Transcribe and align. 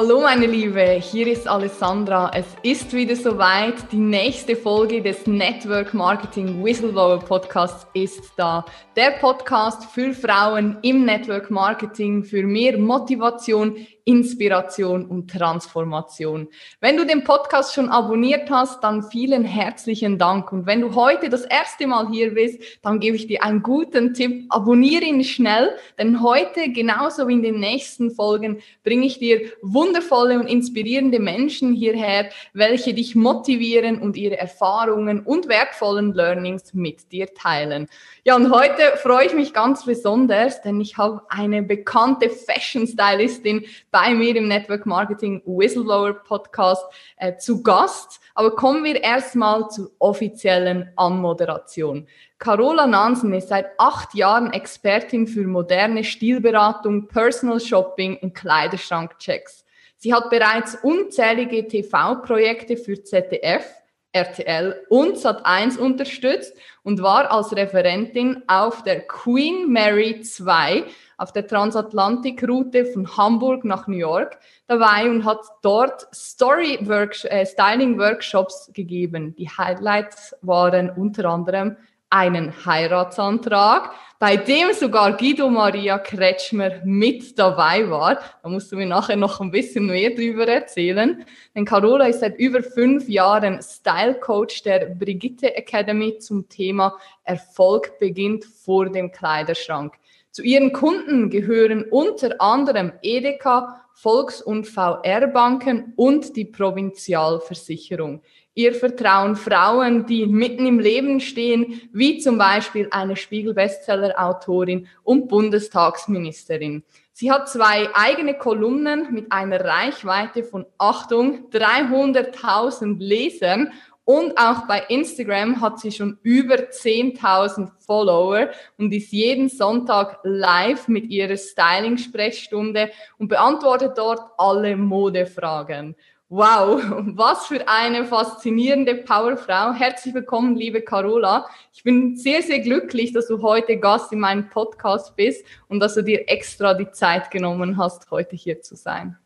Hallo 0.00 0.20
meine 0.20 0.46
Liebe, 0.46 1.00
hier 1.02 1.26
ist 1.26 1.48
Alessandra. 1.48 2.30
Es 2.32 2.46
ist 2.62 2.92
wieder 2.92 3.16
soweit. 3.16 3.90
Die 3.90 3.96
nächste 3.96 4.54
Folge 4.54 5.02
des 5.02 5.26
Network 5.26 5.92
Marketing 5.92 6.62
Whistleblower 6.64 7.18
Podcasts 7.18 7.84
ist 7.94 8.32
da. 8.36 8.64
Der 8.94 9.10
Podcast 9.18 9.86
für 9.86 10.14
Frauen 10.14 10.76
im 10.82 11.04
Network 11.04 11.50
Marketing 11.50 12.22
für 12.22 12.44
mehr 12.44 12.78
Motivation, 12.78 13.74
Inspiration 14.08 15.04
und 15.04 15.30
Transformation. 15.30 16.48
Wenn 16.80 16.96
du 16.96 17.04
den 17.04 17.24
Podcast 17.24 17.74
schon 17.74 17.90
abonniert 17.90 18.50
hast, 18.50 18.82
dann 18.82 19.02
vielen 19.02 19.44
herzlichen 19.44 20.16
Dank. 20.16 20.50
Und 20.50 20.64
wenn 20.64 20.80
du 20.80 20.94
heute 20.94 21.28
das 21.28 21.44
erste 21.44 21.86
Mal 21.86 22.08
hier 22.08 22.32
bist, 22.32 22.58
dann 22.82 23.00
gebe 23.00 23.16
ich 23.16 23.26
dir 23.26 23.42
einen 23.44 23.62
guten 23.62 24.14
Tipp. 24.14 24.46
Abonniere 24.48 25.04
ihn 25.04 25.22
schnell, 25.24 25.76
denn 25.98 26.22
heute, 26.22 26.70
genauso 26.70 27.28
wie 27.28 27.34
in 27.34 27.42
den 27.42 27.60
nächsten 27.60 28.10
Folgen, 28.10 28.62
bringe 28.82 29.04
ich 29.04 29.18
dir 29.18 29.42
wundervolle 29.60 30.40
und 30.40 30.46
inspirierende 30.46 31.20
Menschen 31.20 31.74
hierher, 31.74 32.30
welche 32.54 32.94
dich 32.94 33.14
motivieren 33.14 34.00
und 34.00 34.16
ihre 34.16 34.38
Erfahrungen 34.38 35.20
und 35.20 35.48
wertvollen 35.48 36.14
Learnings 36.14 36.72
mit 36.72 37.12
dir 37.12 37.34
teilen. 37.34 37.88
Ja, 38.28 38.36
und 38.36 38.50
heute 38.50 38.82
freue 38.98 39.24
ich 39.24 39.32
mich 39.32 39.54
ganz 39.54 39.86
besonders, 39.86 40.60
denn 40.60 40.82
ich 40.82 40.98
habe 40.98 41.22
eine 41.30 41.62
bekannte 41.62 42.28
Fashion 42.28 42.86
Stylistin 42.86 43.64
bei 43.90 44.12
mir 44.12 44.36
im 44.36 44.48
Network 44.48 44.84
Marketing 44.84 45.40
Whistleblower 45.46 46.12
Podcast 46.12 46.84
äh, 47.16 47.38
zu 47.38 47.62
Gast. 47.62 48.20
Aber 48.34 48.54
kommen 48.54 48.84
wir 48.84 49.02
erstmal 49.02 49.70
zur 49.70 49.92
offiziellen 49.98 50.92
Anmoderation. 50.96 52.06
Carola 52.38 52.86
Nansen 52.86 53.32
ist 53.32 53.48
seit 53.48 53.70
acht 53.78 54.14
Jahren 54.14 54.52
Expertin 54.52 55.26
für 55.26 55.46
moderne 55.46 56.04
Stilberatung, 56.04 57.08
Personal 57.08 57.60
Shopping 57.60 58.18
und 58.18 58.34
Kleiderschrankchecks. 58.34 59.64
Sie 59.96 60.12
hat 60.12 60.28
bereits 60.28 60.76
unzählige 60.82 61.66
TV-Projekte 61.66 62.76
für 62.76 63.02
ZDF, 63.02 63.64
RTL 64.12 64.86
und 64.88 65.16
Sat1 65.16 65.78
unterstützt 65.78 66.54
und 66.82 67.02
war 67.02 67.30
als 67.30 67.54
Referentin 67.54 68.42
auf 68.46 68.82
der 68.82 69.06
Queen 69.06 69.70
Mary 69.70 70.20
2 70.20 70.84
auf 71.18 71.32
der 71.32 71.46
Transatlantikroute 71.46 72.86
von 72.86 73.16
Hamburg 73.16 73.64
nach 73.64 73.86
New 73.86 73.96
York 73.96 74.38
dabei 74.66 75.10
und 75.10 75.24
hat 75.24 75.40
dort 75.62 76.06
Story 76.14 76.78
-Work 76.82 77.26
äh, 77.26 77.44
Styling 77.44 77.98
Workshops 77.98 78.70
gegeben. 78.72 79.34
Die 79.36 79.48
Highlights 79.48 80.34
waren 80.42 80.90
unter 80.90 81.26
anderem 81.26 81.76
einen 82.10 82.64
Heiratsantrag, 82.64 83.90
bei 84.18 84.36
dem 84.36 84.72
sogar 84.72 85.16
Guido 85.16 85.48
Maria 85.48 85.98
Kretschmer 85.98 86.80
mit 86.84 87.38
dabei 87.38 87.88
war. 87.88 88.18
Da 88.42 88.48
musst 88.48 88.72
du 88.72 88.76
mir 88.76 88.86
nachher 88.86 89.16
noch 89.16 89.40
ein 89.40 89.50
bisschen 89.50 89.86
mehr 89.86 90.10
drüber 90.10 90.48
erzählen. 90.48 91.24
Denn 91.54 91.64
Carola 91.64 92.06
ist 92.06 92.20
seit 92.20 92.38
über 92.38 92.62
fünf 92.62 93.08
Jahren 93.08 93.60
Style 93.62 94.14
Coach 94.14 94.62
der 94.62 94.86
Brigitte 94.86 95.54
Academy 95.54 96.18
zum 96.18 96.48
Thema 96.48 96.96
Erfolg 97.22 97.98
beginnt 98.00 98.44
vor 98.44 98.88
dem 98.88 99.12
Kleiderschrank. 99.12 99.94
Zu 100.32 100.42
ihren 100.42 100.72
Kunden 100.72 101.30
gehören 101.30 101.84
unter 101.90 102.40
anderem 102.40 102.92
Edeka, 103.02 103.84
Volks- 103.94 104.40
und 104.40 104.66
VR-Banken 104.66 105.92
und 105.96 106.36
die 106.36 106.44
Provinzialversicherung. 106.44 108.22
Ihr 108.58 108.74
vertrauen 108.74 109.36
Frauen, 109.36 110.04
die 110.06 110.26
mitten 110.26 110.66
im 110.66 110.80
Leben 110.80 111.20
stehen, 111.20 111.80
wie 111.92 112.18
zum 112.18 112.38
Beispiel 112.38 112.88
eine 112.90 113.14
Spiegel-Bestseller-Autorin 113.14 114.88
und 115.04 115.28
Bundestagsministerin. 115.28 116.82
Sie 117.12 117.30
hat 117.30 117.48
zwei 117.48 117.88
eigene 117.94 118.34
Kolumnen 118.34 119.14
mit 119.14 119.30
einer 119.30 119.64
Reichweite 119.64 120.42
von, 120.42 120.66
Achtung, 120.76 121.48
300.000 121.52 122.98
Lesern 122.98 123.70
und 124.02 124.36
auch 124.36 124.66
bei 124.66 124.82
Instagram 124.88 125.60
hat 125.60 125.78
sie 125.78 125.92
schon 125.92 126.18
über 126.22 126.54
10.000 126.54 127.70
Follower 127.78 128.48
und 128.76 128.90
ist 128.92 129.12
jeden 129.12 129.50
Sonntag 129.50 130.18
live 130.24 130.88
mit 130.88 131.10
ihrer 131.10 131.36
Styling-Sprechstunde 131.36 132.90
und 133.18 133.28
beantwortet 133.28 133.98
dort 133.98 134.22
alle 134.36 134.76
Modefragen. 134.76 135.94
Wow, 136.30 136.82
was 137.16 137.46
für 137.46 137.66
eine 137.66 138.04
faszinierende 138.04 138.96
Powerfrau. 138.96 139.72
Herzlich 139.72 140.12
willkommen, 140.12 140.56
liebe 140.56 140.82
Carola. 140.82 141.46
Ich 141.72 141.82
bin 141.82 142.16
sehr, 142.16 142.42
sehr 142.42 142.60
glücklich, 142.60 143.14
dass 143.14 143.28
du 143.28 143.40
heute 143.40 143.78
Gast 143.78 144.12
in 144.12 144.20
meinem 144.20 144.50
Podcast 144.50 145.16
bist 145.16 145.46
und 145.68 145.80
dass 145.80 145.94
du 145.94 146.02
dir 146.02 146.28
extra 146.28 146.74
die 146.74 146.90
Zeit 146.90 147.30
genommen 147.30 147.78
hast, 147.78 148.10
heute 148.10 148.36
hier 148.36 148.60
zu 148.60 148.76
sein. 148.76 149.16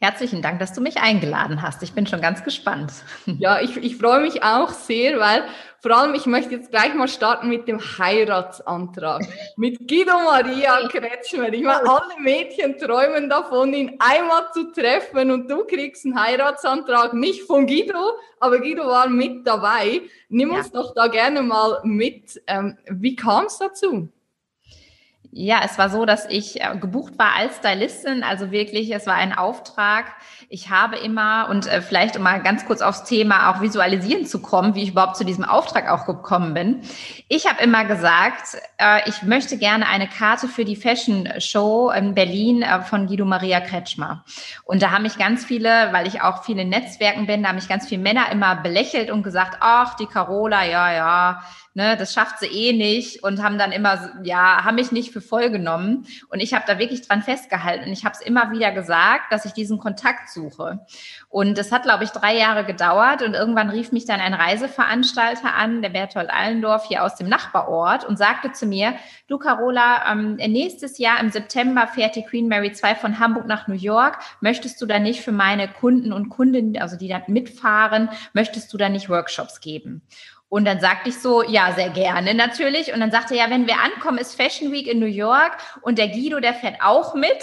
Herzlichen 0.00 0.42
Dank, 0.42 0.60
dass 0.60 0.72
du 0.72 0.80
mich 0.80 0.98
eingeladen 0.98 1.60
hast. 1.60 1.82
Ich 1.82 1.92
bin 1.92 2.06
schon 2.06 2.20
ganz 2.20 2.44
gespannt. 2.44 2.92
Ja, 3.38 3.60
ich, 3.60 3.76
ich 3.76 3.96
freue 3.96 4.20
mich 4.20 4.42
auch 4.42 4.70
sehr, 4.70 5.20
weil 5.20 5.44
vor 5.80 5.96
allem, 5.96 6.14
ich 6.14 6.26
möchte 6.26 6.54
jetzt 6.54 6.70
gleich 6.70 6.94
mal 6.94 7.08
starten 7.08 7.48
mit 7.48 7.68
dem 7.68 7.78
Heiratsantrag. 7.80 9.22
Mit 9.56 9.86
Guido 9.86 10.18
Maria 10.24 10.88
Kretschmer. 10.88 11.52
Ich 11.52 11.62
meine, 11.62 11.88
alle 11.88 12.20
Mädchen 12.20 12.78
träumen 12.78 13.28
davon, 13.28 13.74
ihn 13.74 13.96
einmal 13.98 14.50
zu 14.52 14.72
treffen 14.72 15.30
und 15.30 15.48
du 15.48 15.64
kriegst 15.64 16.04
einen 16.04 16.20
Heiratsantrag, 16.20 17.12
nicht 17.12 17.42
von 17.42 17.66
Guido, 17.66 18.18
aber 18.40 18.58
Guido 18.58 18.86
war 18.86 19.08
mit 19.08 19.46
dabei. 19.46 20.02
Nimm 20.28 20.52
uns 20.52 20.72
ja. 20.72 20.80
doch 20.80 20.94
da 20.94 21.06
gerne 21.06 21.42
mal 21.42 21.80
mit. 21.84 22.40
Ähm, 22.46 22.76
wie 22.88 23.14
kam 23.14 23.46
es 23.46 23.58
dazu? 23.58 24.08
Ja, 25.40 25.60
es 25.64 25.78
war 25.78 25.88
so, 25.88 26.04
dass 26.04 26.26
ich 26.28 26.60
äh, 26.60 26.76
gebucht 26.76 27.16
war 27.16 27.36
als 27.36 27.58
Stylistin, 27.58 28.24
also 28.24 28.50
wirklich, 28.50 28.92
es 28.92 29.06
war 29.06 29.14
ein 29.14 29.32
Auftrag. 29.32 30.06
Ich 30.50 30.70
habe 30.70 30.96
immer, 30.96 31.48
und 31.50 31.66
äh, 31.66 31.82
vielleicht 31.82 32.16
um 32.16 32.22
mal 32.22 32.42
ganz 32.42 32.64
kurz 32.64 32.80
aufs 32.80 33.04
Thema 33.04 33.50
auch 33.50 33.60
visualisieren 33.60 34.24
zu 34.24 34.40
kommen, 34.40 34.74
wie 34.74 34.82
ich 34.82 34.92
überhaupt 34.92 35.16
zu 35.16 35.24
diesem 35.26 35.44
Auftrag 35.44 35.90
auch 35.90 36.06
gekommen 36.06 36.54
bin. 36.54 36.80
Ich 37.28 37.46
habe 37.46 37.62
immer 37.62 37.84
gesagt, 37.84 38.56
äh, 38.78 39.06
ich 39.06 39.22
möchte 39.22 39.58
gerne 39.58 39.86
eine 39.86 40.08
Karte 40.08 40.48
für 40.48 40.64
die 40.64 40.76
Fashion 40.76 41.28
Show 41.36 41.90
in 41.90 42.14
Berlin 42.14 42.64
von 42.88 43.08
Guido 43.08 43.26
Maria 43.26 43.60
Kretschmer. 43.60 44.24
Und 44.64 44.80
da 44.80 44.90
haben 44.90 45.02
mich 45.02 45.18
ganz 45.18 45.44
viele, 45.44 45.92
weil 45.92 46.06
ich 46.06 46.22
auch 46.22 46.42
viele 46.44 46.64
Netzwerken 46.64 47.26
bin, 47.26 47.42
da 47.42 47.50
haben 47.50 47.56
mich 47.56 47.68
ganz 47.68 47.86
viele 47.86 48.00
Männer 48.00 48.32
immer 48.32 48.56
belächelt 48.56 49.10
und 49.10 49.22
gesagt, 49.22 49.58
ach, 49.60 49.96
die 49.96 50.06
Carola, 50.06 50.64
ja, 50.64 50.94
ja, 50.94 51.42
ne, 51.78 51.96
das 51.96 52.12
schafft 52.12 52.40
sie 52.40 52.46
eh 52.46 52.72
nicht 52.72 53.22
und 53.22 53.42
haben 53.42 53.56
dann 53.56 53.70
immer, 53.70 54.10
ja, 54.24 54.64
haben 54.64 54.74
mich 54.74 54.92
nicht 54.92 55.12
für 55.12 55.20
voll 55.20 55.48
genommen. 55.48 56.06
Und 56.28 56.40
ich 56.40 56.52
habe 56.52 56.64
da 56.66 56.78
wirklich 56.78 57.06
dran 57.06 57.22
festgehalten. 57.22 57.86
Und 57.86 57.92
ich 57.92 58.04
habe 58.04 58.14
es 58.14 58.20
immer 58.20 58.50
wieder 58.50 58.72
gesagt, 58.72 59.30
dass 59.30 59.44
ich 59.44 59.52
diesen 59.52 59.78
Kontakt 59.78 60.28
suche. 60.38 60.80
Und 61.28 61.58
es 61.58 61.72
hat, 61.72 61.82
glaube 61.82 62.04
ich, 62.04 62.10
drei 62.10 62.36
Jahre 62.36 62.64
gedauert. 62.64 63.22
Und 63.22 63.34
irgendwann 63.34 63.70
rief 63.70 63.92
mich 63.92 64.04
dann 64.04 64.20
ein 64.20 64.34
Reiseveranstalter 64.34 65.54
an, 65.54 65.82
der 65.82 65.90
Berthold 65.90 66.30
Allendorf 66.30 66.86
hier 66.86 67.04
aus 67.04 67.16
dem 67.16 67.28
Nachbarort 67.28 68.04
und 68.04 68.16
sagte 68.16 68.52
zu 68.52 68.66
mir, 68.66 68.94
du 69.26 69.38
Carola, 69.38 70.10
ähm, 70.12 70.36
nächstes 70.36 70.98
Jahr 70.98 71.20
im 71.20 71.30
September 71.30 71.86
fährt 71.86 72.16
die 72.16 72.24
Queen 72.24 72.48
Mary 72.48 72.72
2 72.72 72.94
von 72.94 73.18
Hamburg 73.18 73.46
nach 73.46 73.68
New 73.68 73.74
York. 73.74 74.18
Möchtest 74.40 74.80
du 74.80 74.86
da 74.86 74.98
nicht 74.98 75.20
für 75.20 75.32
meine 75.32 75.68
Kunden 75.68 76.12
und 76.12 76.28
Kundinnen, 76.28 76.80
also 76.80 76.96
die 76.96 77.08
da 77.08 77.22
mitfahren, 77.26 78.08
möchtest 78.32 78.72
du 78.72 78.78
da 78.78 78.88
nicht 78.88 79.08
Workshops 79.08 79.60
geben? 79.60 80.02
Und 80.50 80.64
dann 80.64 80.80
sagte 80.80 81.10
ich 81.10 81.18
so, 81.18 81.42
ja, 81.42 81.72
sehr 81.72 81.90
gerne 81.90 82.32
natürlich. 82.34 82.92
Und 82.92 83.00
dann 83.00 83.10
sagte 83.10 83.34
er, 83.34 83.46
ja, 83.46 83.50
wenn 83.50 83.66
wir 83.66 83.80
ankommen, 83.80 84.18
ist 84.18 84.34
Fashion 84.34 84.72
Week 84.72 84.86
in 84.86 84.98
New 84.98 85.06
York 85.06 85.58
und 85.82 85.98
der 85.98 86.08
Guido, 86.08 86.40
der 86.40 86.54
fährt 86.54 86.80
auch 86.80 87.14
mit. 87.14 87.42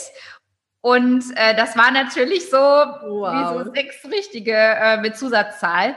Und 0.86 1.24
äh, 1.36 1.56
das 1.56 1.76
war 1.76 1.90
natürlich 1.90 2.48
so 2.52 2.58
wow. 2.58 3.34
wie 3.34 3.64
so 3.64 3.72
sechs 3.74 4.06
richtige 4.06 4.54
äh, 4.54 4.98
mit 4.98 5.18
Zusatzzahl. 5.18 5.96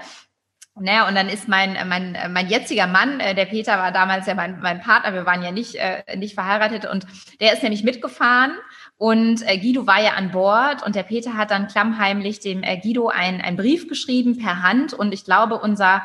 Naja, 0.81 1.03
ne, 1.03 1.09
und 1.09 1.15
dann 1.15 1.29
ist 1.29 1.47
mein, 1.47 1.77
mein, 1.87 2.17
mein 2.31 2.49
jetziger 2.49 2.87
Mann, 2.87 3.21
äh, 3.21 3.35
der 3.35 3.45
Peter 3.45 3.77
war 3.77 3.93
damals 3.93 4.27
ja 4.27 4.35
mein, 4.35 4.61
mein 4.61 4.81
Partner, 4.81 5.13
wir 5.13 5.27
waren 5.27 5.43
ja 5.43 5.51
nicht, 5.51 5.75
äh, 5.75 6.17
nicht 6.17 6.33
verheiratet 6.33 6.87
und 6.87 7.05
der 7.39 7.53
ist 7.53 7.63
nämlich 7.63 7.85
mitgefahren 7.85 8.53
und 8.97 9.47
äh, 9.47 9.59
Guido 9.59 9.87
war 9.87 10.01
ja 10.01 10.13
an 10.13 10.31
Bord 10.31 10.83
und 10.83 10.95
der 10.95 11.03
Peter 11.03 11.35
hat 11.35 11.51
dann 11.51 11.69
klammheimlich 11.69 12.41
dem 12.41 12.63
äh, 12.63 12.79
Guido 12.79 13.09
einen 13.09 13.57
Brief 13.57 13.89
geschrieben 13.89 14.39
per 14.39 14.63
Hand 14.63 14.95
und 14.95 15.13
ich 15.13 15.27
glaube, 15.27 15.59
unser 15.59 16.03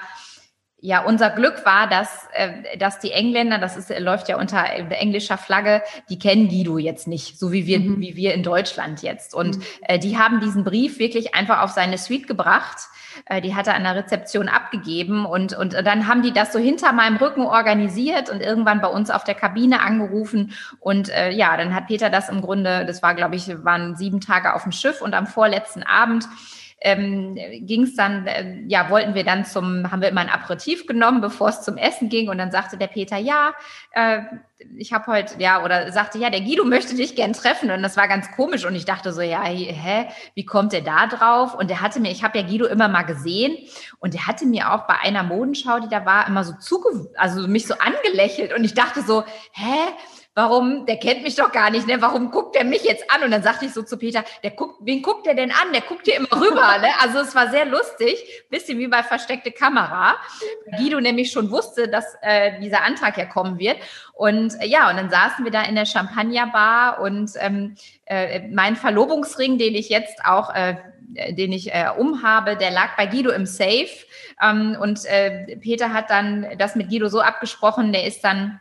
ja, 0.86 1.02
unser 1.02 1.30
Glück 1.30 1.66
war, 1.66 1.88
dass, 1.88 2.28
äh, 2.34 2.78
dass 2.78 3.00
die 3.00 3.14
Engländer, 3.14 3.58
das 3.58 3.78
ist, 3.78 3.98
läuft 4.00 4.28
ja 4.28 4.38
unter 4.38 4.66
englischer 4.66 5.38
Flagge, 5.38 5.82
die 6.10 6.20
kennen 6.20 6.50
Guido 6.50 6.78
jetzt 6.78 7.08
nicht, 7.08 7.40
so 7.40 7.54
wie 7.54 7.66
wir, 7.66 7.80
mhm. 7.80 8.02
wie 8.02 8.18
wir 8.18 8.34
in 8.34 8.44
Deutschland 8.44 9.02
jetzt. 9.02 9.34
Und 9.34 9.60
mhm. 9.60 9.64
äh, 9.84 9.98
die 9.98 10.18
haben 10.18 10.42
diesen 10.42 10.66
Brief 10.66 11.00
wirklich 11.00 11.36
einfach 11.36 11.62
auf 11.62 11.70
seine 11.70 11.98
Suite 11.98 12.28
gebracht. 12.28 12.90
Äh, 13.28 13.40
die 13.40 13.56
hat 13.56 13.68
er 13.68 13.76
an 13.76 13.84
der 13.86 13.96
Rezeption 13.96 14.50
abgegeben 14.50 15.26
und, 15.26 15.56
und 15.56 15.72
dann 15.72 16.06
haben 16.10 16.22
die 16.22 16.34
das 16.34 16.52
so 16.52 16.60
hinter 16.60 16.92
meinem 16.92 17.16
Rücken 17.16 17.46
organisiert 17.46 18.30
und 18.30 18.42
irgendwann 18.42 18.82
bei 18.82 18.90
uns 18.90 19.10
auf 19.10 19.24
der 19.24 19.36
Kabine 19.36 19.80
angerufen. 19.80 20.52
Und 20.82 21.08
äh, 21.08 21.32
ja, 21.32 21.56
dann 21.56 21.74
hat 21.74 21.88
Peter 21.88 22.10
das 22.10 22.28
im 22.28 22.42
Grunde, 22.42 22.86
das 22.86 23.02
war, 23.02 23.16
glaube 23.16 23.38
ich, 23.38 23.64
waren 23.64 23.96
sieben 23.96 24.20
Tage 24.20 24.54
auf 24.54 24.64
dem 24.64 24.74
Schiff 24.74 25.02
und 25.02 25.14
am 25.14 25.28
vorletzten 25.28 25.84
Abend 25.84 26.28
ähm, 26.84 27.36
ging 27.62 27.84
es 27.84 27.96
dann, 27.96 28.28
äh, 28.28 28.62
ja, 28.68 28.90
wollten 28.90 29.16
wir 29.16 29.24
dann 29.24 29.46
zum, 29.46 29.90
haben 29.90 30.02
wir 30.02 30.10
immer 30.10 30.22
ein 30.22 30.30
Aperitif 30.30 30.86
genommen, 30.86 31.22
bevor 31.22 31.50
es 31.50 31.62
zum 31.62 31.78
Essen 31.78 32.10
ging. 32.10 32.30
Und 32.30 32.38
dann 32.38 32.52
sagte 32.52 32.78
der 32.78 32.88
Peter, 32.88 33.18
ja, 33.18 33.54
äh, 33.92 34.20
ich 34.78 34.92
habe 34.92 35.08
heute, 35.08 35.42
ja, 35.42 35.64
oder 35.64 35.92
sagte, 35.94 36.18
ja, 36.18 36.30
der 36.30 36.42
Guido 36.42 36.66
möchte 36.66 36.96
dich 36.96 37.16
gern 37.16 37.32
treffen. 37.32 37.72
Und 37.72 37.82
das 37.84 37.96
war 37.96 38.10
ganz 38.10 38.32
komisch. 38.32 38.66
Und 38.66 38.76
ich 38.76 38.84
dachte 38.84 39.14
so, 39.14 39.22
ja, 39.22 39.44
hä, 39.44 40.08
wie 40.36 40.46
kommt 40.46 40.74
der 40.74 40.82
da 40.82 41.08
drauf? 41.08 41.56
Und 41.56 41.70
der 41.70 41.82
hatte 41.82 42.02
mir, 42.02 42.12
ich 42.12 42.24
habe 42.24 42.38
ja 42.38 42.46
Guido 42.46 42.66
immer 42.66 42.90
mal 42.90 43.04
gesehen. 43.04 43.58
Und 44.00 44.14
der 44.14 44.28
hatte 44.28 44.46
mir 44.46 44.74
auch 44.74 44.86
bei 44.86 44.96
einer 45.02 45.24
Modenschau, 45.24 45.80
die 45.80 45.90
da 45.90 46.06
war, 46.06 46.28
immer 46.28 46.44
so 46.44 46.54
zuge, 46.60 47.10
also 47.16 47.48
mich 47.48 47.66
so 47.66 47.76
angelächelt. 47.76 48.54
Und 48.54 48.66
ich 48.66 48.74
dachte 48.74 49.02
so, 49.04 49.24
hä? 49.54 49.94
Warum, 50.36 50.86
der 50.86 50.98
kennt 50.98 51.24
mich 51.24 51.36
doch 51.36 51.52
gar 51.52 51.70
nicht, 51.70 51.88
ne? 51.88 52.02
Warum 52.02 52.32
guckt 52.32 52.56
er 52.56 52.64
mich 52.64 52.84
jetzt 52.84 53.10
an? 53.12 53.24
Und 53.24 53.32
dann 53.32 53.44
sagte 53.44 53.66
ich 53.66 53.74
so 53.74 53.84
zu 53.84 53.98
Peter, 53.98 54.24
der 54.44 54.52
guckt, 54.52 54.78
wen 54.82 55.02
guckt 55.02 55.26
der 55.26 55.36
denn 55.36 55.52
an? 55.52 55.72
Der 55.74 55.82
guckt 55.82 56.06
hier 56.06 56.16
immer 56.16 56.32
rüber, 56.32 56.78
ne? 56.80 56.90
Also 57.02 57.20
es 57.20 57.36
war 57.36 57.50
sehr 57.52 57.66
lustig, 57.66 58.46
bisschen 58.50 58.80
wie 58.80 58.88
bei 58.88 59.04
versteckte 59.04 59.52
Kamera. 59.52 60.16
Guido 60.78 61.00
nämlich 61.00 61.32
schon 61.32 61.52
wusste, 61.52 61.88
dass 61.88 62.06
äh, 62.22 62.60
dieser 62.60 62.84
Antrag 62.84 63.18
ja 63.18 63.26
kommen 63.26 63.60
wird. 63.60 63.78
Und 64.14 64.60
äh, 64.60 64.66
ja, 64.66 64.90
und 64.90 64.98
dann 64.98 65.10
saßen 65.10 65.46
wir 65.46 65.52
da 65.52 65.64
in 65.64 65.76
der 65.76 65.86
Champagnerbar 65.86 67.00
und 67.00 67.32
ähm, 67.40 67.76
äh, 68.06 68.48
mein 68.48 68.76
Verlobungsring, 68.76 69.58
den 69.58 69.76
ich 69.76 69.90
jetzt 69.90 70.26
auch 70.26 70.54
äh, 70.54 70.76
den 71.30 71.52
ich 71.52 71.72
äh, 71.72 71.90
umhabe, 71.96 72.56
der 72.56 72.72
lag 72.72 72.96
bei 72.98 73.06
Guido 73.06 73.30
im 73.30 73.46
Safe. 73.46 73.90
Ähm, 74.42 74.76
und 74.82 75.06
äh, 75.06 75.58
Peter 75.58 75.94
hat 75.94 76.10
dann 76.10 76.48
das 76.58 76.76
mit 76.76 76.90
Guido 76.90 77.08
so 77.08 77.22
abgesprochen, 77.22 77.94
der 77.94 78.06
ist 78.06 78.24
dann 78.24 78.60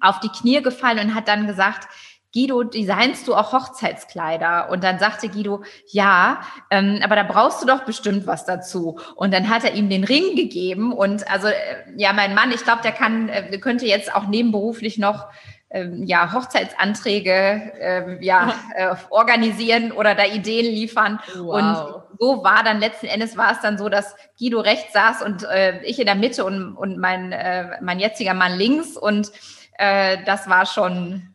auf 0.00 0.20
die 0.20 0.28
Knie 0.28 0.62
gefallen 0.62 0.98
und 0.98 1.14
hat 1.14 1.28
dann 1.28 1.46
gesagt, 1.46 1.88
Guido, 2.34 2.64
designst 2.64 3.28
du 3.28 3.34
auch 3.34 3.52
Hochzeitskleider? 3.52 4.68
Und 4.70 4.82
dann 4.82 4.98
sagte 4.98 5.28
Guido, 5.28 5.62
ja, 5.86 6.40
ähm, 6.70 7.00
aber 7.02 7.14
da 7.14 7.22
brauchst 7.22 7.62
du 7.62 7.66
doch 7.66 7.84
bestimmt 7.84 8.26
was 8.26 8.44
dazu. 8.44 8.98
Und 9.14 9.32
dann 9.32 9.48
hat 9.48 9.62
er 9.62 9.74
ihm 9.74 9.88
den 9.88 10.02
Ring 10.02 10.34
gegeben. 10.34 10.92
Und 10.92 11.30
also, 11.30 11.46
äh, 11.46 11.54
ja, 11.96 12.12
mein 12.12 12.34
Mann, 12.34 12.50
ich 12.50 12.64
glaube, 12.64 12.82
der 12.82 12.90
kann, 12.90 13.28
äh, 13.28 13.56
könnte 13.58 13.86
jetzt 13.86 14.12
auch 14.12 14.26
nebenberuflich 14.26 14.98
noch 14.98 15.28
ähm, 15.70 16.04
ja, 16.04 16.32
Hochzeitsanträge 16.32 17.30
äh, 17.30 18.24
ja, 18.24 18.54
äh, 18.74 18.94
organisieren 19.10 19.92
oder 19.92 20.14
da 20.14 20.24
Ideen 20.24 20.66
liefern. 20.66 21.20
Wow. 21.36 21.54
Und 21.54 22.02
so 22.18 22.44
war 22.44 22.64
dann 22.64 22.80
letzten 22.80 23.06
Endes 23.06 23.36
war 23.36 23.52
es 23.52 23.60
dann 23.60 23.78
so, 23.78 23.88
dass 23.88 24.16
Guido 24.38 24.60
rechts 24.60 24.92
saß 24.92 25.22
und 25.22 25.44
äh, 25.44 25.82
ich 25.82 25.98
in 25.98 26.06
der 26.06 26.14
Mitte 26.14 26.44
und, 26.44 26.76
und 26.76 26.98
mein, 26.98 27.32
äh, 27.32 27.76
mein 27.80 27.98
jetziger 27.98 28.34
Mann 28.34 28.56
links. 28.56 28.96
Und 28.96 29.32
äh, 29.78 30.18
das 30.24 30.48
war 30.48 30.66
schon, 30.66 31.34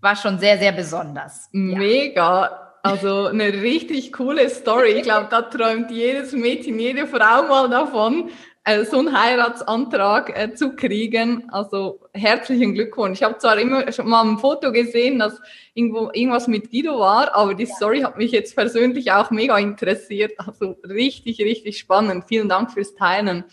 war 0.00 0.16
schon 0.16 0.38
sehr, 0.38 0.58
sehr 0.58 0.72
besonders. 0.72 1.48
Mega. 1.52 2.42
Ja. 2.44 2.66
Also 2.82 3.26
eine 3.26 3.52
richtig 3.52 4.12
coole 4.12 4.48
Story. 4.48 4.92
Ich 4.92 5.02
glaube, 5.02 5.28
da 5.30 5.42
träumt 5.42 5.90
jedes 5.90 6.32
Mädchen, 6.32 6.78
jede 6.78 7.06
Frau 7.06 7.42
mal 7.42 7.68
davon, 7.68 8.30
äh, 8.64 8.84
so 8.84 8.98
einen 8.98 9.18
Heiratsantrag 9.18 10.36
äh, 10.38 10.54
zu 10.54 10.76
kriegen. 10.76 11.50
Also 11.50 12.00
herzlichen 12.14 12.74
Glückwunsch. 12.74 13.18
Ich 13.18 13.22
habe 13.22 13.36
zwar 13.38 13.58
immer 13.58 13.90
schon 13.92 14.08
mal 14.08 14.22
ein 14.22 14.38
Foto 14.38 14.72
gesehen, 14.72 15.18
dass 15.18 15.40
irgendwo 15.74 16.10
irgendwas 16.12 16.48
mit 16.48 16.70
Guido 16.70 16.98
war, 16.98 17.34
aber 17.34 17.54
die 17.54 17.66
Story 17.66 18.00
hat 18.00 18.16
mich 18.16 18.32
jetzt 18.32 18.56
persönlich 18.56 19.12
auch 19.12 19.30
mega 19.30 19.58
interessiert. 19.58 20.32
Also 20.38 20.76
richtig, 20.84 21.38
richtig 21.40 21.78
spannend. 21.78 22.24
Vielen 22.28 22.48
Dank 22.48 22.72
fürs 22.72 22.94
Teilen. 22.94 23.44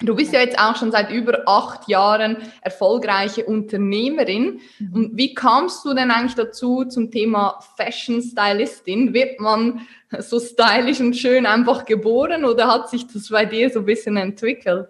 Du 0.00 0.14
bist 0.14 0.32
ja 0.32 0.40
jetzt 0.40 0.58
auch 0.58 0.76
schon 0.76 0.92
seit 0.92 1.10
über 1.10 1.42
acht 1.46 1.88
Jahren 1.88 2.36
erfolgreiche 2.60 3.44
Unternehmerin. 3.44 4.60
Mhm. 4.78 4.92
Und 4.92 5.16
wie 5.16 5.34
kamst 5.34 5.84
du 5.84 5.94
denn 5.94 6.10
eigentlich 6.10 6.34
dazu 6.34 6.84
zum 6.84 7.10
Thema 7.10 7.58
Fashion 7.76 8.22
Stylistin? 8.22 9.14
Wird 9.14 9.40
man 9.40 9.86
so 10.18 10.38
stylisch 10.38 11.00
und 11.00 11.16
schön 11.16 11.46
einfach 11.46 11.84
geboren 11.84 12.44
oder 12.44 12.68
hat 12.68 12.90
sich 12.90 13.06
das 13.06 13.28
bei 13.28 13.44
dir 13.44 13.70
so 13.70 13.80
ein 13.80 13.86
bisschen 13.86 14.16
entwickelt? 14.16 14.88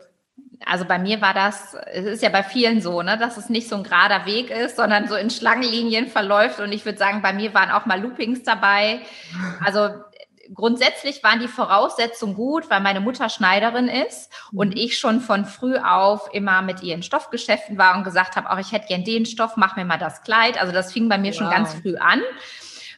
Also 0.65 0.85
bei 0.85 0.99
mir 0.99 1.21
war 1.21 1.35
das, 1.35 1.77
es 1.93 2.07
ist 2.07 2.23
ja 2.23 2.31
bei 2.31 2.43
vielen 2.43 2.81
so, 2.81 3.03
ne, 3.03 3.19
dass 3.19 3.37
es 3.37 3.49
nicht 3.51 3.69
so 3.69 3.77
ein 3.77 3.83
gerader 3.83 4.25
Weg 4.27 4.51
ist, 4.51 4.77
sondern 4.77 5.07
so 5.07 5.15
in 5.15 5.31
Schlangenlinien 5.31 6.07
verläuft. 6.07 6.61
Und 6.61 6.73
ich 6.73 6.85
würde 6.85 6.99
sagen, 6.99 7.21
bei 7.23 7.33
mir 7.33 7.53
waren 7.55 7.71
auch 7.71 7.87
mal 7.87 8.01
Loopings 8.01 8.43
dabei. 8.43 9.01
Also 9.65 9.91
grundsätzlich 10.55 11.23
waren 11.23 11.41
die 11.41 11.49
Voraussetzungen 11.49 12.35
gut, 12.35 12.71
weil 12.71 12.81
meine 12.81 13.01
Mutter 13.01 13.29
Schneiderin 13.29 13.89
ist 13.89 14.31
mhm. 14.51 14.59
und 14.59 14.79
ich 14.79 14.99
schon 14.99 15.21
von 15.21 15.45
früh 15.45 15.77
auf 15.77 16.29
immer 16.33 16.63
mit 16.63 16.83
ihr 16.83 16.95
in 16.95 17.03
Stoffgeschäften 17.03 17.79
war 17.79 17.97
und 17.97 18.05
gesagt 18.05 18.37
habe, 18.37 18.51
auch 18.51 18.59
ich 18.59 18.73
hätte 18.73 18.89
gern 18.89 19.05
den 19.05 19.27
Stoff, 19.27 19.57
mach 19.57 19.77
mir 19.77 19.85
mal 19.85 19.99
das 19.99 20.23
Kleid. 20.23 20.61
Also 20.61 20.73
das 20.73 20.93
fing 20.93 21.09
bei 21.09 21.19
mir 21.19 21.33
wow. 21.33 21.39
schon 21.39 21.51
ganz 21.51 21.75
früh 21.75 21.97
an. 21.97 22.23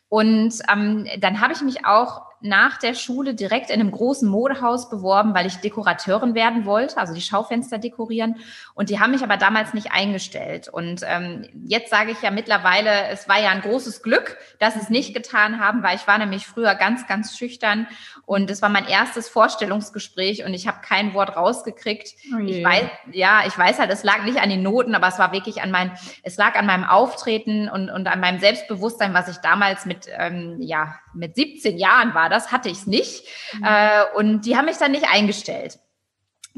Und 0.08 0.54
ähm, 0.72 1.06
dann 1.18 1.40
habe 1.40 1.52
ich 1.52 1.60
mich 1.60 1.84
auch 1.84 2.27
nach 2.40 2.78
der 2.78 2.94
Schule 2.94 3.34
direkt 3.34 3.70
in 3.70 3.80
einem 3.80 3.90
großen 3.90 4.28
Modehaus 4.28 4.88
beworben, 4.88 5.34
weil 5.34 5.46
ich 5.46 5.56
Dekorateurin 5.56 6.34
werden 6.34 6.64
wollte, 6.64 6.98
also 6.98 7.14
die 7.14 7.20
Schaufenster 7.20 7.78
dekorieren. 7.78 8.36
Und 8.74 8.90
die 8.90 9.00
haben 9.00 9.10
mich 9.10 9.22
aber 9.22 9.36
damals 9.36 9.74
nicht 9.74 9.92
eingestellt. 9.92 10.68
Und 10.68 11.02
ähm, 11.04 11.48
jetzt 11.64 11.90
sage 11.90 12.12
ich 12.12 12.22
ja 12.22 12.30
mittlerweile, 12.30 13.08
es 13.08 13.28
war 13.28 13.40
ja 13.40 13.50
ein 13.50 13.60
großes 13.60 14.02
Glück, 14.02 14.38
dass 14.58 14.74
sie 14.74 14.80
es 14.80 14.90
nicht 14.90 15.14
getan 15.14 15.60
haben, 15.60 15.82
weil 15.82 15.96
ich 15.96 16.06
war 16.06 16.18
nämlich 16.18 16.46
früher 16.46 16.74
ganz, 16.74 17.06
ganz 17.06 17.36
schüchtern. 17.36 17.88
Und 18.24 18.50
es 18.50 18.62
war 18.62 18.68
mein 18.68 18.86
erstes 18.86 19.28
Vorstellungsgespräch 19.28 20.44
und 20.44 20.54
ich 20.54 20.68
habe 20.68 20.78
kein 20.82 21.14
Wort 21.14 21.34
rausgekriegt. 21.36 22.14
Oh 22.34 22.38
ich 22.38 22.64
weiß, 22.64 22.84
ja, 23.12 23.42
ich 23.46 23.56
weiß 23.58 23.78
halt, 23.78 23.90
es 23.90 24.04
lag 24.04 24.22
nicht 24.24 24.40
an 24.40 24.50
den 24.50 24.62
Noten, 24.62 24.94
aber 24.94 25.08
es 25.08 25.18
war 25.18 25.32
wirklich 25.32 25.62
an 25.62 25.70
mein, 25.70 25.92
es 26.22 26.36
lag 26.36 26.54
an 26.54 26.66
meinem 26.66 26.84
Auftreten 26.84 27.68
und, 27.68 27.90
und 27.90 28.06
an 28.06 28.20
meinem 28.20 28.38
Selbstbewusstsein, 28.38 29.14
was 29.14 29.28
ich 29.28 29.38
damals 29.38 29.86
mit, 29.86 30.08
ähm, 30.16 30.58
ja, 30.60 30.98
mit 31.14 31.34
17 31.34 31.78
Jahren 31.78 32.14
war 32.14 32.27
das, 32.28 32.52
hatte 32.52 32.68
ich 32.68 32.78
es 32.78 32.86
nicht. 32.86 33.24
Mhm. 33.54 33.64
Äh, 33.64 34.04
und 34.16 34.40
die 34.42 34.56
haben 34.56 34.66
mich 34.66 34.78
dann 34.78 34.92
nicht 34.92 35.06
eingestellt. 35.08 35.78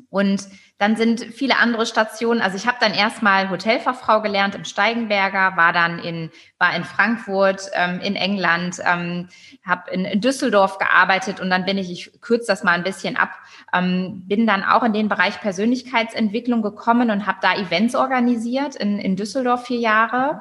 Und 0.08 0.49
dann 0.78 0.96
sind 0.96 1.20
viele 1.20 1.58
andere 1.58 1.84
Stationen. 1.84 2.40
Also 2.40 2.56
ich 2.56 2.67
habe 2.67 2.78
dann 2.81 2.94
erstmal 2.94 3.50
Hotelfachfrau 3.50 4.22
gelernt 4.22 4.55
im 4.55 4.64
Steigenberger, 4.64 5.56
war 5.56 5.75
dann 5.75 5.99
in 5.99 6.31
war 6.58 6.75
in 6.75 6.84
Frankfurt, 6.84 7.70
ähm, 7.75 8.00
in 8.00 8.17
England, 8.17 8.78
ähm, 8.84 9.28
habe 9.62 9.90
in, 9.90 10.06
in, 10.06 10.20
Düsseldorf 10.22 10.78
gearbeitet 10.78 11.38
und 11.38 11.50
dann 11.50 11.67
bin 11.67 11.76
ich, 11.76 11.90
ich 11.90 12.20
kürze 12.23 12.46
das 12.46 12.64
mal 12.64 12.73
ein 12.73 12.82
bisschen 12.82 13.16
ab, 13.16 13.31
ähm, 13.75 14.23
bin 14.26 14.46
dann 14.46 14.64
auch 14.64 14.82
in 14.82 14.94
den 14.94 15.08
Bereich 15.08 15.40
Persönlichkeitsentwicklung 15.40 16.62
gekommen 16.62 17.11
und 17.11 17.26
habe 17.26 17.38
da 17.43 17.55
Events 17.55 17.94
organisiert 17.94 18.75
in, 18.75 18.99
in 18.99 19.16
Düsseldorf 19.16 19.66
vier 19.66 19.81
Jahre 19.81 20.40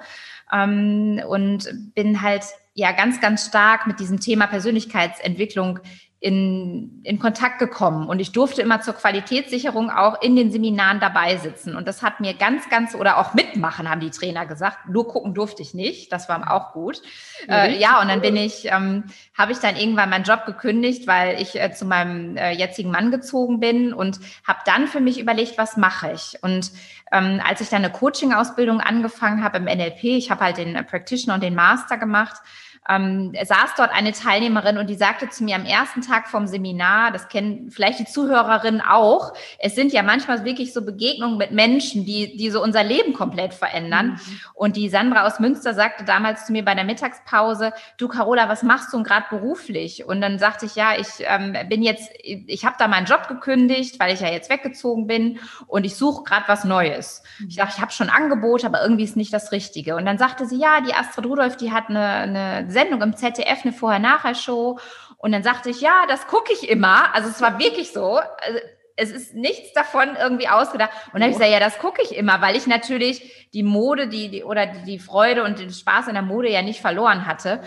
ähm, 0.53 1.21
und 1.27 1.69
bin 1.95 2.21
halt 2.21 2.43
ja 2.74 2.92
ganz, 2.92 3.19
ganz 3.19 3.45
stark 3.45 3.88
mit 3.88 4.00
diesem 4.00 4.19
Thema 4.19 4.48
Persönlichkeitsentwicklung 4.48 5.80
in, 6.21 7.00
in 7.04 7.18
Kontakt 7.18 7.60
gekommen. 7.60 8.10
Und 8.10 8.19
ich 8.19 8.33
durfte 8.33 8.62
immer 8.62 8.81
zur 8.81 8.94
Qualitätssicherung 8.94 9.89
auch 9.89 10.21
in 10.21 10.36
den 10.36 10.51
Seminaren 10.51 11.00
dabei 11.00 11.38
sitzen. 11.38 11.77
Und 11.77 11.88
das 11.88 12.04
hat 12.04 12.19
mir 12.19 12.33
ganz, 12.33 12.69
ganz 12.69 12.94
oder 12.94 13.19
auch 13.19 13.33
mitmachen, 13.33 13.90
haben 13.90 14.02
die 14.02 14.09
Trainer 14.09 14.45
gesagt. 14.45 14.90
Nur 14.90 15.07
gucken 15.07 15.33
durfte 15.33 15.61
ich 15.61 15.73
nicht, 15.73 16.11
das 16.11 16.28
war 16.28 16.52
auch 16.52 16.73
gut. 16.73 17.02
Ja, 17.47 17.64
äh, 17.64 17.80
ja 17.80 18.02
und 18.02 18.09
dann 18.09 18.19
bin 18.19 18.35
ich, 18.35 18.66
ähm, 18.66 19.06
habe 19.38 19.54
ich 19.54 19.59
dann 19.59 19.78
irgendwann 19.78 20.09
meinen 20.09 20.26
Job 20.26 20.45
gekündigt, 20.45 21.07
weil 21.07 21.42
ich 21.42 21.57
äh, 21.57 21.71
zu 21.71 21.85
meinem 21.85 22.35
äh, 22.35 22.52
jetzigen 22.52 22.92
Mann 22.92 23.11
gezogen 23.11 23.61
bin 23.61 23.94
und 23.94 24.19
habe 24.45 24.59
dann 24.66 24.88
für 24.88 24.99
mich 24.99 25.21
überlegt, 25.21 25.57
was 25.57 25.78
mache 25.78 26.11
ich? 26.11 26.38
Und 26.42 26.71
ähm, 27.14 27.42
als 27.47 27.61
ich 27.61 27.69
dann 27.69 27.83
eine 27.85 27.94
Coaching-Ausbildung 27.94 28.81
angefangen 28.81 29.42
habe 29.42 29.57
im 29.57 29.66
NLP, 29.66 30.04
ich 30.04 30.31
habe 30.31 30.44
halt 30.44 30.57
den 30.57 30.73
Practitioner 30.85 31.35
und 31.35 31.44
den 31.44 31.56
Master 31.56 31.97
gemacht, 31.97 32.42
ähm, 32.89 33.33
saß 33.41 33.75
dort 33.77 33.91
eine 33.91 34.11
Teilnehmerin 34.11 34.77
und 34.77 34.89
die 34.89 34.95
sagte 34.95 35.29
zu 35.29 35.43
mir 35.43 35.55
am 35.55 35.65
ersten 35.65 36.01
Tag 36.01 36.27
vom 36.27 36.47
Seminar, 36.47 37.11
das 37.11 37.29
kennen 37.29 37.69
vielleicht 37.69 37.99
die 37.99 38.05
Zuhörerinnen 38.05 38.81
auch, 38.81 39.33
es 39.59 39.75
sind 39.75 39.93
ja 39.93 40.01
manchmal 40.01 40.43
wirklich 40.43 40.73
so 40.73 40.83
Begegnungen 40.83 41.37
mit 41.37 41.51
Menschen, 41.51 42.05
die, 42.05 42.35
die 42.35 42.49
so 42.49 42.63
unser 42.63 42.83
Leben 42.83 43.13
komplett 43.13 43.53
verändern. 43.53 44.13
Mhm. 44.13 44.39
Und 44.53 44.75
die 44.75 44.89
Sandra 44.89 45.27
aus 45.27 45.39
Münster 45.39 45.73
sagte 45.73 46.03
damals 46.03 46.45
zu 46.45 46.51
mir 46.51 46.65
bei 46.65 46.73
der 46.73 46.83
Mittagspause, 46.83 47.73
du 47.97 48.07
Carola, 48.07 48.49
was 48.49 48.63
machst 48.63 48.91
du 48.91 49.03
gerade 49.03 49.25
beruflich? 49.29 50.05
Und 50.05 50.21
dann 50.21 50.39
sagte 50.39 50.65
ich, 50.65 50.75
ja, 50.75 50.93
ich 50.97 51.07
ähm, 51.19 51.55
bin 51.69 51.83
jetzt, 51.83 52.11
ich 52.23 52.65
habe 52.65 52.75
da 52.79 52.87
meinen 52.87 53.05
Job 53.05 53.27
gekündigt, 53.27 53.99
weil 53.99 54.13
ich 54.13 54.21
ja 54.21 54.29
jetzt 54.29 54.49
weggezogen 54.49 55.05
bin 55.05 55.39
und 55.67 55.85
ich 55.85 55.95
suche 55.95 56.23
gerade 56.23 56.47
was 56.47 56.63
Neues. 56.63 57.23
Ich 57.47 57.57
dachte, 57.57 57.73
ich 57.75 57.81
habe 57.81 57.91
schon 57.91 58.09
Angebot, 58.09 58.65
aber 58.65 58.81
irgendwie 58.81 59.03
ist 59.03 59.15
nicht 59.15 59.33
das 59.33 59.51
Richtige. 59.51 59.95
Und 59.95 60.05
dann 60.05 60.17
sagte 60.17 60.45
sie, 60.45 60.59
ja, 60.59 60.81
die 60.81 60.93
Astrid 60.93 61.25
Rudolph, 61.25 61.57
die 61.57 61.71
hat 61.71 61.89
eine, 61.89 62.05
eine 62.05 62.71
Sendung 62.80 63.02
im 63.02 63.16
ZDF, 63.16 63.64
eine 63.64 63.74
Vorher-Nachher-Show. 63.74 64.80
Und 65.18 65.31
dann 65.31 65.44
sagte 65.44 65.69
ich, 65.69 65.81
ja, 65.81 66.06
das 66.07 66.28
gucke 66.28 66.54
ich 66.54 66.69
immer. 66.69 67.14
Also 67.14 67.30
es 67.30 67.42
war 67.42 67.59
wirklich 67.59 67.92
so. 67.92 68.18
Also, 68.18 68.59
es 69.02 69.12
ist 69.12 69.33
nichts 69.33 69.74
davon 69.74 70.18
irgendwie 70.19 70.50
ausgedacht. 70.50 70.92
Und 71.07 71.14
dann 71.14 71.24
habe 71.24 71.31
ich 71.31 71.38
gesagt, 71.38 71.52
ja, 71.52 71.59
das 71.59 71.80
gucke 71.80 72.02
ich 72.02 72.16
immer, 72.16 72.42
weil 72.42 72.57
ich 72.57 72.68
natürlich 72.68 73.50
die 73.54 73.64
Mode, 73.64 74.09
die, 74.09 74.30
die 74.30 74.44
oder 74.44 74.66
die, 74.66 74.83
die 74.83 75.00
Freude 75.00 75.44
und 75.44 75.59
den 75.59 75.71
Spaß 75.71 76.09
in 76.09 76.16
der 76.16 76.24
Mode 76.24 76.52
ja 76.52 76.62
nicht 76.62 76.81
verloren 76.81 77.26
hatte. 77.26 77.62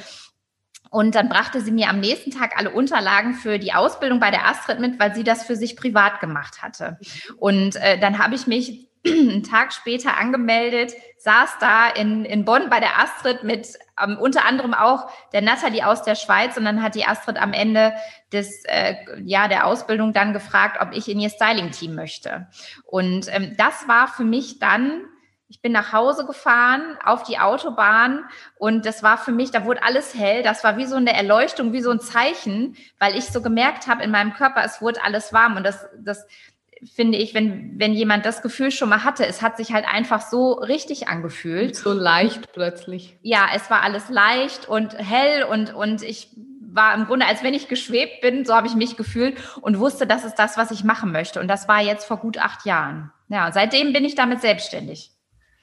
Und 0.91 1.15
dann 1.15 1.31
brachte 1.31 1.63
sie 1.63 1.73
mir 1.73 1.89
am 1.89 2.01
nächsten 2.01 2.33
Tag 2.33 2.59
alle 2.59 2.71
Unterlagen 2.71 3.33
für 3.33 3.59
die 3.59 3.73
Ausbildung 3.73 4.21
bei 4.21 4.31
der 4.31 4.47
Astrid 4.47 4.79
mit, 4.79 5.01
weil 5.01 5.15
sie 5.15 5.25
das 5.25 5.43
für 5.43 5.57
sich 5.57 5.75
privat 5.75 6.21
gemacht 6.21 6.61
hatte. 6.61 6.99
Und 7.39 7.77
äh, 7.77 7.99
dann 7.99 8.19
habe 8.19 8.35
ich 8.35 8.47
mich 8.47 8.92
einen 9.07 9.43
Tag 9.43 9.73
später 9.73 10.17
angemeldet, 10.17 10.93
saß 11.19 11.59
da 11.61 11.89
in, 11.89 12.25
in 12.25 12.45
Bonn 12.45 12.71
bei 12.71 12.81
der 12.81 12.99
Astrid 13.01 13.43
mit 13.43 13.79
ähm, 14.01 14.17
unter 14.19 14.45
anderem 14.45 14.75
auch 14.75 15.11
der 15.33 15.43
Nathalie 15.43 15.87
aus 15.87 16.03
der 16.03 16.15
Schweiz 16.15 16.57
und 16.57 16.65
dann 16.65 16.83
hat 16.83 16.95
die 16.95 17.05
Astrid 17.05 17.41
am 17.41 17.53
Ende 17.53 17.95
des, 18.33 18.65
äh, 18.65 18.95
ja, 19.25 19.49
der 19.49 19.67
Ausbildung 19.67 20.13
dann 20.13 20.33
gefragt, 20.33 20.79
ob 20.81 20.93
ich 20.93 21.09
in 21.09 21.21
ihr 21.21 21.31
Styling-Team 21.31 21.95
möchte. 21.95 22.49
Und 22.85 23.27
ähm, 23.35 23.55
das 23.57 23.89
war 23.89 24.09
für 24.09 24.25
mich 24.25 24.59
dann 24.59 25.03
ich 25.53 25.61
bin 25.61 25.73
nach 25.73 25.93
Hause 25.93 26.25
gefahren 26.25 26.97
auf 27.05 27.25
die 27.25 27.39
Autobahn 27.39 28.25
und 28.57 28.87
das 28.87 29.03
war 29.03 29.19
für 29.19 29.33
mich, 29.33 29.51
da 29.51 29.67
wurde 29.67 29.83
alles 29.83 30.15
hell. 30.15 30.43
Das 30.43 30.65
war 30.65 30.79
wie 30.79 30.87
so 30.87 30.97
eine 30.97 31.13
Erleuchtung, 31.13 31.75
wie 31.75 31.83
so 31.83 31.91
ein 31.91 32.01
Zeichen, 32.01 32.75
weil 32.99 33.19
ich 33.19 33.27
so 33.27 33.43
gemerkt 33.43 33.87
habe 33.87 34.03
in 34.03 34.11
meinem 34.11 34.33
Körper, 34.33 34.65
es 34.65 34.81
wurde 34.81 35.05
alles 35.05 35.35
warm 35.35 35.59
und 35.59 35.65
das, 35.65 35.85
das 35.99 36.27
finde 36.95 37.19
ich, 37.19 37.35
wenn, 37.35 37.79
wenn 37.79 37.93
jemand 37.93 38.27
das 38.27 38.43
Gefühl 38.43 38.71
schon 38.71 38.89
mal 38.89 39.05
hatte, 39.05 39.27
es 39.27 39.43
hat 39.43 39.57
sich 39.57 39.73
halt 39.73 39.87
einfach 39.87 40.21
so 40.21 40.53
richtig 40.53 41.09
angefühlt. 41.09 41.77
So 41.77 41.93
leicht 41.93 42.53
plötzlich. 42.53 43.17
Ja, 43.23 43.47
es 43.55 43.71
war 43.71 43.83
alles 43.83 44.09
leicht 44.09 44.69
und 44.69 44.97
hell 44.99 45.45
und, 45.45 45.75
und 45.75 46.03
ich 46.03 46.29
war 46.73 46.95
im 46.95 47.05
Grunde, 47.05 47.27
als 47.27 47.43
wenn 47.43 47.55
ich 47.55 47.69
geschwebt 47.69 48.21
bin, 48.23 48.45
so 48.45 48.55
habe 48.55 48.67
ich 48.67 48.75
mich 48.75 48.97
gefühlt 48.97 49.37
und 49.61 49.79
wusste, 49.79 50.07
das 50.07 50.25
ist 50.25 50.37
das, 50.37 50.57
was 50.57 50.71
ich 50.71 50.85
machen 50.85 51.13
möchte. 51.13 51.39
Und 51.39 51.49
das 51.49 51.69
war 51.69 51.83
jetzt 51.83 52.07
vor 52.07 52.17
gut 52.17 52.39
acht 52.39 52.65
Jahren. 52.67 53.13
Ja, 53.29 53.53
seitdem 53.53 53.93
bin 53.93 54.05
ich 54.05 54.15
damit 54.15 54.41
selbstständig. 54.41 55.11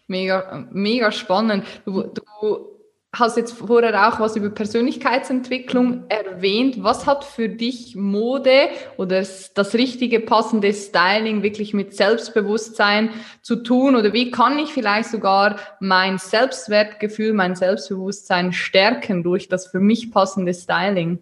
Mega, 0.08 0.68
mega 0.72 1.12
spannend. 1.12 1.66
Du, 1.86 2.04
du 2.04 2.79
hast 3.12 3.38
jetzt 3.38 3.54
vorher 3.54 4.08
auch 4.08 4.20
was 4.20 4.36
über 4.36 4.50
Persönlichkeitsentwicklung 4.52 6.04
erwähnt. 6.10 6.84
Was 6.84 7.08
hat 7.08 7.24
für 7.24 7.50
dich 7.50 7.96
Mode 7.96 8.70
oder 8.98 9.20
das 9.22 9.74
richtige 9.74 10.20
passende 10.20 10.74
Styling 10.74 11.42
wirklich 11.42 11.74
mit 11.74 11.96
Selbstbewusstsein 11.96 13.10
zu 13.42 13.58
tun? 13.58 13.96
Oder 13.96 14.14
wie 14.14 14.30
kann 14.30 14.60
ich 14.60 14.72
vielleicht 14.72 15.10
sogar 15.10 15.56
mein 15.80 16.20
Selbstwertgefühl, 16.20 17.34
mein 17.34 17.56
Selbstbewusstsein 17.56 18.54
stärken 18.54 19.24
durch 19.24 19.50
das 19.50 19.68
für 19.68 19.80
mich 19.80 20.12
passende 20.12 20.54
Styling? 20.54 21.18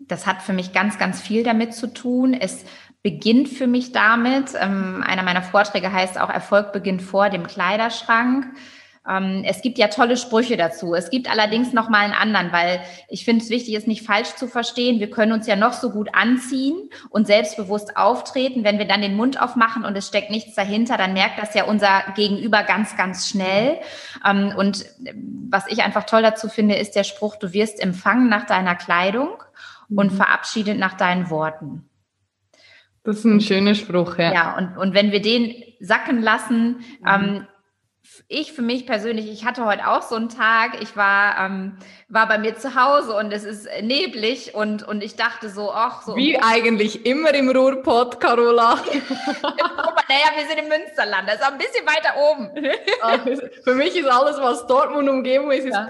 Das 0.00 0.26
hat 0.26 0.42
für 0.42 0.52
mich 0.52 0.72
ganz, 0.72 0.98
ganz 0.98 1.20
viel 1.20 1.44
damit 1.44 1.74
zu 1.74 1.86
tun. 1.86 2.34
Es 2.34 2.64
beginnt 3.02 3.48
für 3.48 3.68
mich 3.68 3.92
damit. 3.92 4.54
Ähm, 4.60 5.04
einer 5.06 5.22
meiner 5.22 5.42
Vorträge 5.42 5.92
heißt 5.92 6.20
auch 6.20 6.30
Erfolg 6.30 6.72
beginnt 6.72 7.02
vor 7.02 7.30
dem 7.30 7.46
Kleiderschrank. 7.46 8.46
Ähm, 9.08 9.42
es 9.44 9.62
gibt 9.62 9.78
ja 9.78 9.88
tolle 9.88 10.16
Sprüche 10.16 10.56
dazu. 10.56 10.94
Es 10.94 11.10
gibt 11.10 11.28
allerdings 11.28 11.72
noch 11.72 11.88
mal 11.88 12.00
einen 12.00 12.12
anderen, 12.12 12.52
weil 12.52 12.80
ich 13.08 13.24
finde 13.24 13.42
es 13.44 13.50
wichtig, 13.50 13.74
es 13.74 13.86
nicht 13.86 14.06
falsch 14.06 14.36
zu 14.36 14.46
verstehen. 14.46 15.00
Wir 15.00 15.10
können 15.10 15.32
uns 15.32 15.46
ja 15.46 15.56
noch 15.56 15.72
so 15.72 15.90
gut 15.90 16.10
anziehen 16.14 16.88
und 17.10 17.26
selbstbewusst 17.26 17.96
auftreten. 17.96 18.62
Wenn 18.62 18.78
wir 18.78 18.86
dann 18.86 19.02
den 19.02 19.16
Mund 19.16 19.40
aufmachen 19.40 19.84
und 19.84 19.96
es 19.96 20.06
steckt 20.06 20.30
nichts 20.30 20.54
dahinter, 20.54 20.96
dann 20.96 21.14
merkt 21.14 21.40
das 21.40 21.54
ja 21.54 21.64
unser 21.64 22.04
Gegenüber 22.14 22.62
ganz, 22.62 22.96
ganz 22.96 23.28
schnell. 23.28 23.78
Ähm, 24.24 24.52
und 24.56 24.84
was 25.50 25.66
ich 25.68 25.82
einfach 25.82 26.04
toll 26.04 26.22
dazu 26.22 26.48
finde, 26.48 26.76
ist 26.76 26.94
der 26.94 27.04
Spruch, 27.04 27.36
du 27.36 27.52
wirst 27.52 27.82
empfangen 27.82 28.28
nach 28.28 28.46
deiner 28.46 28.76
Kleidung 28.76 29.42
und 29.88 30.12
mhm. 30.12 30.16
verabschiedet 30.16 30.78
nach 30.78 30.94
deinen 30.94 31.28
Worten. 31.28 31.88
Das 33.04 33.18
ist 33.18 33.24
ein 33.24 33.40
schöner 33.40 33.74
Spruch, 33.74 34.16
ja. 34.18 34.32
Ja, 34.32 34.56
und, 34.56 34.76
und 34.76 34.94
wenn 34.94 35.10
wir 35.10 35.20
den 35.20 35.54
sacken 35.80 36.22
lassen, 36.22 36.84
mhm. 37.00 37.06
ähm, 37.06 37.46
ich 38.28 38.52
für 38.52 38.62
mich 38.62 38.86
persönlich, 38.86 39.30
ich 39.30 39.44
hatte 39.44 39.64
heute 39.64 39.86
auch 39.88 40.02
so 40.02 40.16
einen 40.16 40.28
Tag, 40.28 40.82
ich 40.82 40.96
war, 40.96 41.38
ähm, 41.38 41.78
war 42.08 42.26
bei 42.26 42.38
mir 42.38 42.56
zu 42.56 42.74
Hause 42.74 43.14
und 43.14 43.32
es 43.32 43.44
ist 43.44 43.68
neblig 43.80 44.54
und, 44.54 44.82
und 44.82 45.02
ich 45.02 45.16
dachte 45.16 45.48
so, 45.48 45.72
ach 45.72 46.02
so. 46.02 46.16
Wie 46.16 46.38
eigentlich 46.38 47.06
immer 47.06 47.32
im 47.34 47.50
Ruhrpott, 47.50 48.20
Carola. 48.20 48.74
naja, 48.84 50.30
wir 50.36 50.46
sind 50.48 50.58
im 50.58 50.68
Münsterland, 50.68 51.28
das 51.28 51.36
ist 51.36 51.42
auch 51.44 51.52
ein 51.52 51.58
bisschen 51.58 51.86
weiter 51.86 52.16
oben. 52.16 52.50
Ach, 53.02 53.18
für 53.64 53.74
mich 53.74 53.96
ist 53.96 54.08
alles, 54.08 54.38
was 54.38 54.66
Dortmund 54.66 55.08
Umgebung 55.08 55.50
ist, 55.52 55.64
ist 55.64 55.74
ja. 55.74 55.88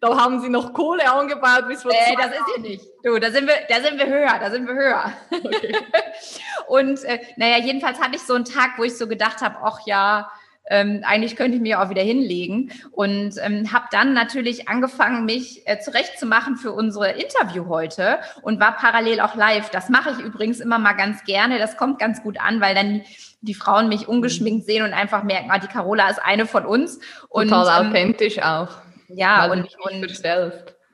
Da 0.00 0.16
haben 0.16 0.40
sie 0.40 0.48
noch 0.48 0.72
Kohle 0.72 1.10
angebaut 1.10 1.68
bis 1.68 1.82
vor 1.82 1.90
Nee, 1.90 2.16
das 2.16 2.28
ist 2.28 2.44
hier 2.54 2.62
nicht. 2.62 2.84
Du, 3.02 3.18
da 3.18 3.30
sind 3.30 3.46
wir, 3.46 3.54
da 3.68 3.82
sind 3.82 3.98
wir 3.98 4.06
höher, 4.06 4.38
da 4.38 4.50
sind 4.50 4.66
wir 4.66 4.74
höher. 4.74 5.12
Okay. 5.30 5.76
und 6.68 7.04
äh, 7.04 7.20
naja, 7.36 7.58
jedenfalls 7.58 8.00
hatte 8.00 8.16
ich 8.16 8.22
so 8.22 8.34
einen 8.34 8.46
Tag, 8.46 8.78
wo 8.78 8.84
ich 8.84 8.96
so 8.96 9.06
gedacht 9.06 9.42
habe, 9.42 9.56
ach 9.62 9.80
ja, 9.84 10.30
ähm, 10.70 11.02
eigentlich 11.04 11.36
könnte 11.36 11.56
ich 11.56 11.62
mich 11.62 11.74
auch 11.76 11.90
wieder 11.90 12.02
hinlegen 12.02 12.72
und 12.92 13.34
ähm, 13.42 13.72
habe 13.72 13.86
dann 13.90 14.14
natürlich 14.14 14.68
angefangen, 14.68 15.24
mich 15.24 15.66
äh, 15.66 15.80
zurechtzumachen 15.80 16.56
für 16.56 16.72
unsere 16.72 17.10
Interview 17.10 17.68
heute 17.68 18.20
und 18.42 18.60
war 18.60 18.76
parallel 18.76 19.20
auch 19.20 19.34
live. 19.34 19.70
Das 19.70 19.88
mache 19.88 20.12
ich 20.12 20.24
übrigens 20.24 20.60
immer 20.60 20.78
mal 20.78 20.92
ganz 20.94 21.24
gerne. 21.24 21.58
Das 21.58 21.76
kommt 21.76 21.98
ganz 21.98 22.22
gut 22.22 22.40
an, 22.40 22.60
weil 22.60 22.74
dann 22.74 23.02
die 23.40 23.54
Frauen 23.54 23.88
mich 23.88 24.06
ungeschminkt 24.06 24.64
sehen 24.64 24.84
und 24.84 24.92
einfach 24.92 25.24
merken, 25.24 25.50
ah, 25.50 25.58
die 25.58 25.66
Carola 25.66 26.08
ist 26.08 26.22
eine 26.22 26.46
von 26.46 26.64
uns. 26.64 27.00
Und, 27.28 27.48
Total 27.48 27.82
ähm, 27.82 27.88
authentisch 27.88 28.38
auch. 28.40 28.68
Ja, 29.08 29.46
und, 29.50 29.68
und 29.80 30.22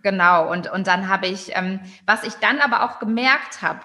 genau. 0.02 0.50
Und, 0.50 0.72
und 0.72 0.86
dann 0.86 1.08
habe 1.08 1.26
ich, 1.26 1.54
ähm, 1.54 1.80
was 2.06 2.24
ich 2.24 2.34
dann 2.34 2.60
aber 2.60 2.84
auch 2.84 2.98
gemerkt 2.98 3.60
habe, 3.60 3.80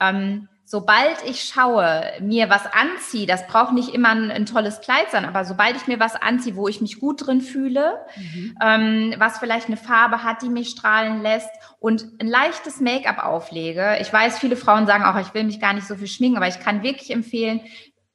ähm, 0.00 0.48
sobald 0.64 1.22
ich 1.28 1.42
schaue, 1.42 2.02
mir 2.20 2.48
was 2.48 2.66
anziehe, 2.66 3.26
das 3.26 3.46
braucht 3.46 3.72
nicht 3.72 3.94
immer 3.94 4.10
ein, 4.10 4.30
ein, 4.30 4.46
tolles 4.46 4.80
Kleid 4.80 5.10
sein, 5.10 5.24
aber 5.24 5.44
sobald 5.44 5.76
ich 5.76 5.86
mir 5.86 6.00
was 6.00 6.16
anziehe, 6.16 6.56
wo 6.56 6.68
ich 6.68 6.80
mich 6.80 7.00
gut 7.00 7.26
drin 7.26 7.40
fühle, 7.42 7.98
mhm. 8.16 8.58
ähm, 8.62 9.14
was 9.18 9.38
vielleicht 9.38 9.66
eine 9.66 9.76
Farbe 9.76 10.22
hat, 10.22 10.42
die 10.42 10.48
mich 10.48 10.70
strahlen 10.70 11.22
lässt 11.22 11.50
und 11.80 12.06
ein 12.18 12.28
leichtes 12.28 12.80
Make-up 12.80 13.22
auflege. 13.22 13.98
Ich 14.00 14.12
weiß, 14.12 14.38
viele 14.38 14.56
Frauen 14.56 14.86
sagen 14.86 15.04
auch, 15.04 15.20
ich 15.20 15.34
will 15.34 15.44
mich 15.44 15.60
gar 15.60 15.74
nicht 15.74 15.86
so 15.86 15.96
viel 15.96 16.08
schminken, 16.08 16.38
aber 16.38 16.48
ich 16.48 16.60
kann 16.60 16.82
wirklich 16.82 17.10
empfehlen, 17.10 17.60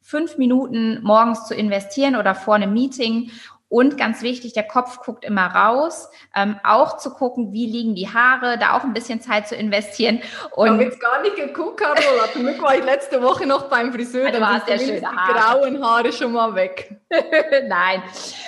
fünf 0.02 0.40
Minuten 0.40 1.04
morgens 1.04 1.46
zu 1.46 1.54
investieren 1.54 2.16
oder 2.16 2.34
vor 2.34 2.56
einem 2.56 2.74
Meeting 2.74 3.30
und 3.70 3.98
ganz 3.98 4.24
wichtig, 4.24 4.54
der 4.54 4.64
Kopf 4.64 5.00
guckt 5.02 5.24
immer 5.24 5.46
raus. 5.46 6.10
Ähm, 6.36 6.60
auch 6.64 6.98
zu 6.98 7.12
gucken, 7.12 7.54
wie 7.54 7.68
liegen 7.68 7.94
die 7.94 8.08
Haare, 8.08 8.58
da 8.58 8.76
auch 8.76 8.84
ein 8.84 8.94
bisschen 8.94 9.22
Zeit 9.22 9.48
zu 9.48 9.56
investieren. 9.56 10.22
Und 10.56 10.66
ich 10.66 10.74
habe 10.74 10.84
jetzt 10.84 11.00
gar 11.00 11.22
nicht 11.22 11.36
geguckt, 11.36 11.80
Carola. 11.80 12.32
Zum 12.34 12.44
Glück 12.44 12.62
war 12.64 12.76
ich 12.76 12.84
letzte 12.84 13.22
Woche 13.22 13.46
noch 13.46 13.70
beim 13.70 13.94
Friseur. 13.94 14.32
Du 14.32 14.46
hast 14.46 14.68
ja 14.68 14.80
schöne 14.80 15.08
Haare. 15.08 15.34
Die 15.34 15.40
grauen 15.40 15.84
Haare 15.84 16.12
schon 16.12 16.32
mal 16.32 16.56
weg. 16.56 17.00
Nein. 17.68 18.02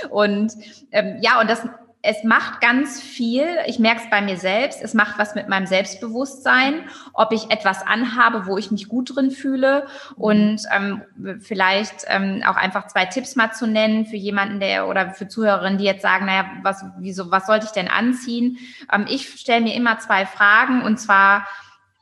Und 0.10 0.54
ähm, 0.92 1.18
ja, 1.22 1.40
und 1.40 1.50
das 1.50 1.68
es 2.04 2.24
macht 2.24 2.62
ganz 2.62 3.00
viel. 3.00 3.46
Ich 3.68 3.78
merke 3.78 4.02
es 4.04 4.10
bei 4.10 4.22
mir 4.22 4.38
selbst. 4.38 4.82
Es 4.82 4.94
macht 4.94 5.20
was 5.20 5.36
mit 5.36 5.48
meinem 5.48 5.68
Selbstbewusstsein, 5.68 6.84
ob 7.14 7.32
ich 7.32 7.52
etwas 7.52 7.86
anhabe, 7.86 8.48
wo 8.48 8.58
ich 8.58 8.72
mich 8.72 8.88
gut 8.88 9.16
drin 9.16 9.30
fühle. 9.30 9.86
Und 10.16 10.64
ähm, 10.76 11.04
vielleicht 11.40 12.06
ähm, 12.08 12.42
auch 12.46 12.56
einfach 12.56 12.88
zwei 12.88 13.06
Tipps 13.06 13.36
mal 13.36 13.52
zu 13.52 13.68
nennen 13.68 14.08
für 14.08 14.16
jemanden, 14.16 14.60
der 14.60 14.88
oder 14.88 15.12
für 15.12 15.28
Zuhörerinnen, 15.28 15.78
die 15.78 15.86
jetzt 15.86 16.02
sagen, 16.02 16.26
naja, 16.26 16.46
was, 16.64 16.84
wieso, 16.98 17.30
was 17.30 17.46
sollte 17.46 17.66
ich 17.68 17.72
denn 17.72 17.88
anziehen? 17.88 18.58
Ähm, 18.92 19.06
ich 19.08 19.28
stelle 19.40 19.62
mir 19.62 19.76
immer 19.76 20.00
zwei 20.00 20.26
Fragen 20.26 20.82
und 20.82 21.00
zwar, 21.00 21.46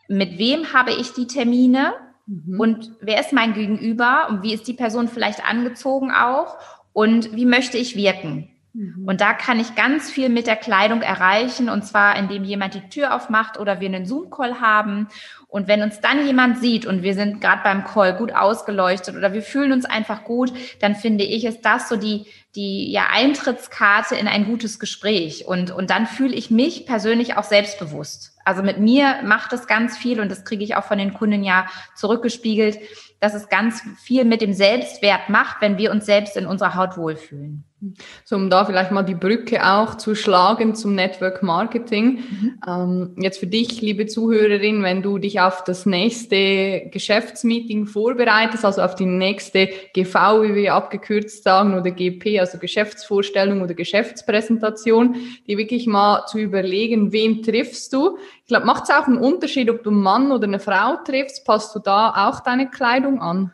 mit 0.08 0.38
wem 0.38 0.74
habe 0.74 0.92
ich 0.92 1.12
die 1.12 1.28
Termine? 1.28 1.94
Mhm. 2.26 2.60
Und 2.60 2.92
wer 3.02 3.20
ist 3.20 3.34
mein 3.34 3.54
Gegenüber? 3.54 4.28
Und 4.30 4.44
wie 4.44 4.54
ist 4.54 4.68
die 4.68 4.74
Person 4.74 5.10
vielleicht 5.10 5.46
angezogen 5.46 6.12
auch? 6.12 6.58
Und 6.94 7.36
wie 7.36 7.46
möchte 7.46 7.78
ich 7.78 7.98
wirken? 7.98 8.50
Mhm. 8.80 9.06
Und 9.06 9.20
da 9.20 9.34
kann 9.34 9.60
ich 9.60 9.76
ganz 9.76 10.10
viel 10.10 10.30
mit 10.30 10.48
der 10.48 10.56
Kleidung 10.56 11.02
erreichen, 11.02 11.68
und 11.70 11.86
zwar 11.86 12.16
indem 12.16 12.46
jemand 12.46 12.76
die 12.76 12.88
Tür 12.88 13.14
aufmacht 13.14 13.60
oder 13.60 13.82
wir 13.82 13.90
einen 13.90 14.06
Zoom-Call 14.06 14.62
haben. 14.62 15.10
Und 15.50 15.68
wenn 15.68 15.84
uns 15.84 16.00
dann 16.00 16.26
jemand 16.26 16.60
sieht 16.60 16.86
und 16.86 17.04
wir 17.04 17.14
sind 17.14 17.42
gerade 17.42 17.62
beim 17.62 17.84
Call 17.84 18.16
gut 18.16 18.34
ausgeleuchtet 18.34 19.18
oder 19.18 19.34
wir 19.34 19.42
fühlen 19.42 19.74
uns 19.74 19.84
einfach 19.84 20.24
gut, 20.24 20.54
dann 20.80 20.96
finde 20.96 21.26
ich, 21.26 21.44
ist 21.44 21.66
das 21.66 21.90
so 21.90 21.98
die, 21.98 22.28
die 22.56 22.90
ja, 22.90 23.08
Eintrittskarte 23.12 24.16
in 24.16 24.30
ein 24.30 24.46
gutes 24.46 24.80
Gespräch. 24.80 25.46
Und, 25.46 25.72
und 25.72 25.90
dann 25.90 26.08
fühle 26.08 26.34
ich 26.34 26.50
mich 26.50 26.86
persönlich 26.86 27.36
auch 27.36 27.44
selbstbewusst. 27.44 28.38
Also 28.46 28.64
mit 28.64 28.80
mir 28.80 29.18
macht 29.26 29.52
es 29.52 29.68
ganz 29.68 29.98
viel 29.98 30.22
und 30.22 30.32
das 30.32 30.46
kriege 30.46 30.64
ich 30.64 30.78
auch 30.78 30.86
von 30.86 30.98
den 30.98 31.14
Kunden 31.14 31.44
ja 31.44 31.68
zurückgespiegelt, 31.96 32.80
dass 33.20 33.34
es 33.34 33.50
ganz 33.50 33.82
viel 34.02 34.24
mit 34.24 34.40
dem 34.40 34.54
Selbstwert 34.54 35.28
macht, 35.28 35.60
wenn 35.60 35.78
wir 35.78 35.92
uns 35.92 36.06
selbst 36.06 36.38
in 36.38 36.46
unserer 36.46 36.76
Haut 36.76 36.96
wohlfühlen. 36.96 37.66
So, 38.26 38.36
um 38.36 38.50
da 38.50 38.66
vielleicht 38.66 38.92
mal 38.92 39.04
die 39.04 39.16
Brücke 39.16 39.66
auch 39.66 39.96
zu 39.96 40.14
schlagen 40.14 40.76
zum 40.76 40.96
Network 40.96 41.42
Marketing. 41.42 42.20
Mhm. 42.30 42.62
Ähm, 42.68 43.16
jetzt 43.18 43.40
für 43.40 43.48
dich, 43.48 43.82
liebe 43.82 44.06
Zuhörerin, 44.06 44.84
wenn 44.84 45.02
du 45.02 45.18
dich 45.18 45.40
auf 45.40 45.64
das 45.64 45.86
nächste 45.86 46.90
Geschäftsmeeting 46.92 47.86
vorbereitest, 47.86 48.66
also 48.66 48.82
auf 48.82 48.96
die 48.96 49.06
nächste 49.06 49.70
GV, 49.94 50.42
wie 50.44 50.56
wir 50.56 50.74
abgekürzt 50.74 51.44
sagen, 51.44 51.74
oder 51.74 51.92
GP, 51.92 52.40
also 52.40 52.58
Geschäftsvorstellung 52.58 53.62
oder 53.62 53.74
Geschäftspräsentation, 53.74 55.16
die 55.48 55.58
wirklich 55.58 55.88
mal 55.88 56.26
zu 56.26 56.38
überlegen, 56.38 57.14
wen 57.14 57.42
triffst 57.42 57.94
du. 57.94 58.18
Ich 58.42 58.48
glaube, 58.48 58.66
macht 58.66 58.84
es 58.84 58.90
auch 58.90 59.08
einen 59.08 59.18
Unterschied, 59.18 59.70
ob 59.70 59.84
du 59.84 59.90
einen 59.90 60.02
Mann 60.02 60.34
oder 60.34 60.48
eine 60.48 60.60
Frau 60.60 60.98
triffst? 61.06 61.46
Passt 61.46 61.74
du 61.74 61.80
da 61.80 62.28
auch 62.28 62.42
deine 62.42 62.70
Kleidung 62.70 63.22
an? 63.22 63.54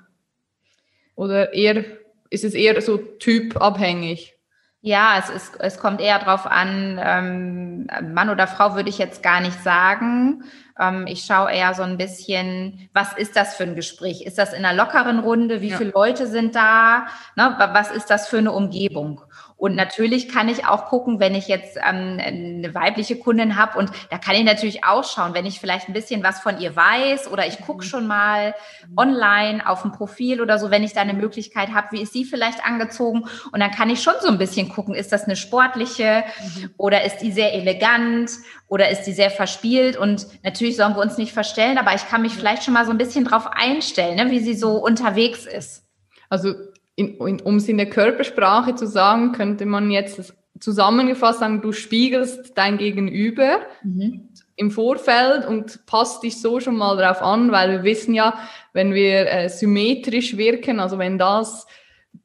Oder 1.15 1.53
eher 1.53 1.85
ist 2.29 2.43
es 2.43 2.53
eher 2.53 2.79
so 2.81 2.97
typabhängig? 2.97 4.35
Ja, 4.81 5.17
es, 5.17 5.29
ist, 5.29 5.59
es 5.59 5.79
kommt 5.79 5.99
eher 5.99 6.19
darauf 6.19 6.45
an, 6.45 6.99
ähm, 7.03 7.87
Mann 8.13 8.29
oder 8.29 8.45
Frau 8.45 8.75
würde 8.75 8.89
ich 8.89 8.99
jetzt 8.99 9.23
gar 9.23 9.41
nicht 9.41 9.63
sagen. 9.63 10.43
Ähm, 10.79 11.07
ich 11.07 11.23
schaue 11.25 11.51
eher 11.51 11.73
so 11.73 11.81
ein 11.81 11.97
bisschen, 11.97 12.87
was 12.93 13.13
ist 13.13 13.35
das 13.35 13.55
für 13.55 13.63
ein 13.63 13.75
Gespräch? 13.75 14.21
Ist 14.21 14.37
das 14.37 14.53
in 14.53 14.63
einer 14.63 14.77
lockeren 14.77 15.17
Runde? 15.17 15.61
Wie 15.61 15.69
ja. 15.69 15.77
viele 15.77 15.89
Leute 15.89 16.27
sind 16.27 16.53
da? 16.53 17.07
Ne, 17.35 17.55
was 17.57 17.89
ist 17.89 18.11
das 18.11 18.27
für 18.27 18.37
eine 18.37 18.51
Umgebung? 18.51 19.21
Und 19.57 19.75
natürlich 19.75 20.27
kann 20.27 20.49
ich 20.49 20.65
auch 20.65 20.87
gucken, 20.87 21.19
wenn 21.21 21.33
ich 21.33 21.47
jetzt 21.47 21.77
ähm, 21.77 22.19
eine 22.19 22.73
weibliche 22.73 23.17
Kundin 23.17 23.55
habe 23.55 23.79
und 23.79 23.89
da 24.09 24.17
kann 24.17 24.35
ich 24.35 24.43
natürlich 24.43 24.83
auch 24.83 25.05
schauen, 25.05 25.33
wenn 25.33 25.45
ich 25.45 25.61
vielleicht 25.61 25.87
ein 25.87 25.93
bisschen 25.93 26.23
was 26.23 26.41
von 26.41 26.59
ihr 26.59 26.75
weiß 26.75 27.31
oder 27.31 27.47
ich 27.47 27.61
gucke 27.61 27.85
mhm. 27.85 27.89
schon 27.89 28.07
mal 28.07 28.53
online 28.97 29.67
auf 29.67 29.83
dem 29.83 29.93
Profil 29.93 30.41
oder 30.41 30.59
so, 30.59 30.71
wenn 30.71 30.83
ich 30.83 30.91
da 30.91 31.01
eine 31.01 31.13
Möglichkeit 31.13 31.73
habe, 31.73 31.87
wie 31.91 32.01
ist 32.01 32.11
sie 32.11 32.25
vielleicht 32.25 32.65
angezogen 32.65 33.29
und 33.53 33.59
dann 33.61 33.71
kann 33.71 33.89
ich 33.89 34.03
schon 34.03 34.15
so 34.19 34.27
ein 34.27 34.37
bisschen 34.37 34.67
gucken, 34.67 34.93
ist 34.93 35.13
das 35.13 35.23
eine 35.23 35.37
sportliche 35.37 36.25
mhm. 36.39 36.71
oder 36.75 37.05
ist 37.05 37.19
die 37.19 37.31
sehr 37.31 37.53
elegant 37.53 38.31
oder 38.67 38.89
ist 38.89 39.03
die 39.03 39.13
sehr 39.13 39.31
verspielt 39.31 39.95
und 39.95 40.27
natürlich 40.43 40.75
sollen 40.75 40.95
wir 40.95 41.01
uns 41.01 41.17
nicht 41.17 41.31
verstellen, 41.31 41.77
aber 41.77 41.95
ich 41.95 42.09
kann 42.09 42.23
mich 42.23 42.33
vielleicht 42.33 42.63
schon 42.63 42.73
mal 42.73 42.85
so 42.85 42.91
ein 42.91 42.97
bisschen 42.97 43.23
drauf 43.23 43.47
einstellen, 43.47 44.17
ne, 44.17 44.31
wie 44.31 44.39
sie 44.39 44.53
so 44.53 44.83
unterwegs 44.83 45.45
ist. 45.45 45.85
Also 46.29 46.53
in, 46.95 47.17
in, 47.17 47.41
um 47.41 47.57
es 47.57 47.67
in 47.67 47.77
der 47.77 47.89
Körpersprache 47.89 48.75
zu 48.75 48.87
sagen, 48.87 49.31
könnte 49.33 49.65
man 49.65 49.91
jetzt 49.91 50.33
zusammengefasst 50.59 51.39
sagen, 51.39 51.61
du 51.61 51.71
spiegelst 51.71 52.53
dein 52.55 52.77
Gegenüber 52.77 53.59
mhm. 53.83 54.29
im 54.55 54.71
Vorfeld 54.71 55.45
und 55.45 55.85
passt 55.85 56.23
dich 56.23 56.39
so 56.41 56.59
schon 56.59 56.77
mal 56.77 56.95
darauf 56.95 57.21
an, 57.21 57.51
weil 57.51 57.71
wir 57.71 57.83
wissen 57.83 58.13
ja, 58.13 58.35
wenn 58.73 58.93
wir 58.93 59.29
äh, 59.29 59.49
symmetrisch 59.49 60.37
wirken, 60.37 60.79
also 60.79 60.97
wenn 60.97 61.17
das 61.17 61.67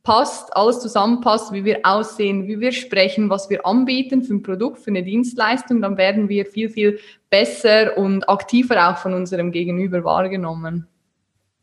passt, 0.04 0.56
alles 0.56 0.80
zusammenpasst, 0.80 1.52
wie 1.52 1.64
wir 1.64 1.80
aussehen, 1.82 2.46
wie 2.46 2.60
wir 2.60 2.72
sprechen, 2.72 3.28
was 3.28 3.50
wir 3.50 3.66
anbieten 3.66 4.22
für 4.22 4.34
ein 4.34 4.42
Produkt, 4.42 4.78
für 4.78 4.90
eine 4.90 5.02
Dienstleistung, 5.02 5.82
dann 5.82 5.96
werden 5.96 6.28
wir 6.28 6.46
viel, 6.46 6.68
viel 6.68 7.00
besser 7.28 7.98
und 7.98 8.28
aktiver 8.28 8.90
auch 8.90 8.98
von 8.98 9.12
unserem 9.12 9.50
Gegenüber 9.50 10.04
wahrgenommen. 10.04 10.86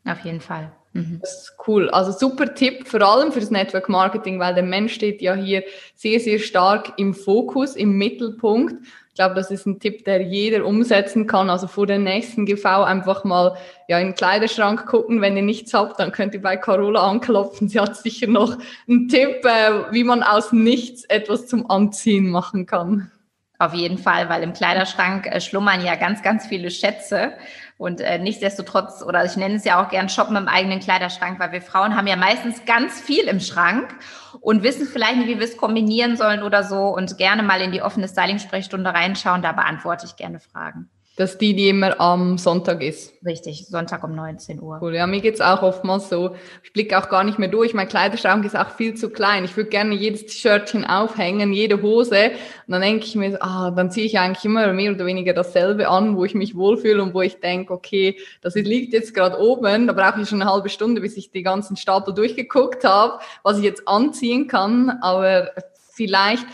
Auf 0.06 0.20
jeden 0.24 0.42
Fall. 0.42 0.72
Mhm. 0.98 1.20
Das 1.22 1.44
ist 1.44 1.54
cool. 1.68 1.90
Also 1.90 2.12
super 2.12 2.54
Tipp, 2.56 2.88
vor 2.88 3.02
allem 3.02 3.32
für 3.32 3.40
das 3.40 3.52
Network 3.52 3.88
Marketing, 3.88 4.40
weil 4.40 4.56
der 4.56 4.64
Mensch 4.64 4.94
steht 4.94 5.22
ja 5.22 5.36
hier 5.36 5.64
sehr, 5.96 6.20
sehr 6.20 6.40
stark 6.40 6.94
im 6.98 7.14
Fokus, 7.14 7.76
im 7.76 7.98
Mittelpunkt. 7.98 8.76
Ich 9.10 9.20
glaube, 9.20 9.36
das 9.36 9.50
ist 9.52 9.66
ein 9.66 9.80
Tipp, 9.80 10.06
der 10.06 10.22
jeder 10.22 10.66
umsetzen 10.66 11.28
kann. 11.28 11.50
Also 11.50 11.68
vor 11.68 11.88
der 11.88 12.00
nächsten 12.00 12.46
GV 12.46 12.84
einfach 12.84 13.24
mal 13.24 13.56
ja, 13.88 14.00
in 14.00 14.10
den 14.10 14.16
Kleiderschrank 14.16 14.86
gucken. 14.86 15.22
Wenn 15.22 15.36
ihr 15.36 15.44
nichts 15.44 15.74
habt, 15.74 16.00
dann 16.00 16.12
könnt 16.12 16.34
ihr 16.34 16.42
bei 16.42 16.58
Carola 16.58 17.08
anklopfen. 17.08 17.68
Sie 17.68 17.80
hat 17.80 17.96
sicher 17.96 18.28
noch 18.28 18.58
einen 18.88 19.08
Tipp, 19.08 19.44
äh, 19.44 19.92
wie 19.92 20.04
man 20.04 20.24
aus 20.24 20.52
nichts 20.52 21.04
etwas 21.06 21.48
zum 21.48 21.70
Anziehen 21.70 22.30
machen 22.30 22.66
kann. 22.66 23.12
Auf 23.60 23.74
jeden 23.74 23.98
Fall, 23.98 24.30
weil 24.30 24.44
im 24.44 24.54
Kleiderschrank 24.54 25.26
äh, 25.26 25.42
schlummern 25.42 25.84
ja 25.84 25.96
ganz, 25.96 26.22
ganz 26.22 26.46
viele 26.46 26.70
Schätze. 26.70 27.34
Und 27.78 28.02
äh, 28.02 28.20
nichtsdestotrotz, 28.20 29.02
oder 29.04 29.26
ich 29.26 29.36
nenne 29.36 29.56
es 29.56 29.64
ja 29.64 29.84
auch 29.84 29.90
gern 29.90 30.10
Shoppen 30.10 30.36
im 30.36 30.48
eigenen 30.48 30.80
Kleiderschrank, 30.80 31.40
weil 31.40 31.52
wir 31.52 31.62
Frauen 31.62 31.96
haben 31.96 32.08
ja 32.08 32.16
meistens 32.16 32.66
ganz 32.66 33.02
viel 33.02 33.26
im 33.26 33.40
Schrank 33.40 33.96
und 34.42 34.64
wissen 34.64 34.88
vielleicht 34.88 35.18
nicht, 35.18 35.28
wie 35.28 35.40
wir 35.40 35.46
es 35.46 35.58
kombinieren 35.58 36.18
sollen 36.18 36.44
oder 36.44 36.64
so 36.64 36.90
und 36.90 37.18
gerne 37.18 37.42
mal 37.42 37.62
in 37.62 37.72
die 37.72 37.82
offene 37.82 38.08
Styling-Sprechstunde 38.08 38.94
reinschauen. 38.94 39.42
Da 39.42 39.54
beantworte 39.54 40.06
ich 40.06 40.16
gerne 40.16 40.40
Fragen. 40.40 40.90
Das 41.18 41.32
ist 41.32 41.42
die, 41.42 41.56
die 41.56 41.70
immer 41.70 42.00
am 42.00 42.38
Sonntag 42.38 42.84
ist. 42.84 43.12
Richtig, 43.26 43.66
Sonntag 43.66 44.04
um 44.04 44.14
19 44.14 44.62
Uhr. 44.62 44.78
Cool, 44.80 44.94
ja, 44.94 45.08
mir 45.08 45.20
geht's 45.20 45.42
auch 45.42 45.64
oftmals 45.64 46.10
so. 46.10 46.36
Ich 46.64 46.72
blicke 46.74 46.96
auch 46.96 47.10
gar 47.10 47.24
nicht 47.24 47.40
mehr 47.40 47.50
durch. 47.50 47.74
Mein 47.74 47.88
Kleiderschrank 47.88 48.46
ist 48.46 48.56
auch 48.56 48.70
viel 48.70 48.94
zu 48.94 49.10
klein. 49.10 49.44
Ich 49.44 49.58
würde 49.58 49.72
gerne 49.72 49.96
jedes 49.96 50.28
T-Shirtchen 50.28 50.86
aufhängen, 50.86 51.54
jede 51.54 51.82
Hose. 51.82 52.34
Und 52.68 52.72
dann 52.72 52.84
denke 52.84 53.06
ich 53.08 53.16
mir, 53.16 53.36
ah, 53.42 53.72
dann 53.72 53.90
ziehe 53.90 54.06
ich 54.06 54.20
eigentlich 54.20 54.46
immer 54.46 54.72
mehr 54.74 54.92
oder 54.92 55.08
weniger 55.08 55.34
dasselbe 55.34 55.90
an, 55.90 56.16
wo 56.16 56.24
ich 56.24 56.36
mich 56.36 56.56
wohlfühle 56.56 57.02
und 57.02 57.16
wo 57.16 57.24
ich 57.24 57.40
denke, 57.40 57.74
okay, 57.74 58.20
das 58.42 58.54
liegt 58.54 58.94
jetzt 58.94 59.16
gerade 59.16 59.40
oben. 59.40 59.88
Da 59.88 59.94
brauche 59.94 60.22
ich 60.22 60.30
schon 60.30 60.40
eine 60.44 60.52
halbe 60.52 60.70
Stunde, 60.70 61.02
bis 61.02 61.18
ich 61.18 61.32
die 61.32 61.42
ganzen 61.42 61.78
Stapel 61.78 62.14
durchgeguckt 62.14 62.84
habe, 62.84 63.18
was 63.42 63.58
ich 63.58 63.64
jetzt 63.64 63.88
anziehen 63.88 64.48
kann. 64.48 64.92
Aber 65.02 65.50
vielleicht 65.94 66.46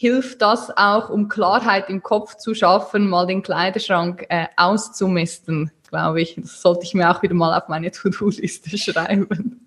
hilft 0.00 0.42
das 0.42 0.70
auch, 0.76 1.10
um 1.10 1.28
Klarheit 1.28 1.90
im 1.90 2.04
Kopf 2.04 2.36
zu 2.36 2.54
schaffen, 2.54 3.08
mal 3.08 3.26
den 3.26 3.42
Kleiderschrank 3.42 4.26
äh, 4.28 4.46
auszumisten, 4.56 5.72
glaube 5.90 6.22
ich. 6.22 6.36
Das 6.36 6.62
sollte 6.62 6.84
ich 6.84 6.94
mir 6.94 7.10
auch 7.10 7.20
wieder 7.22 7.34
mal 7.34 7.58
auf 7.58 7.66
meine 7.66 7.90
To-Do-Liste 7.90 8.78
schreiben. 8.78 9.66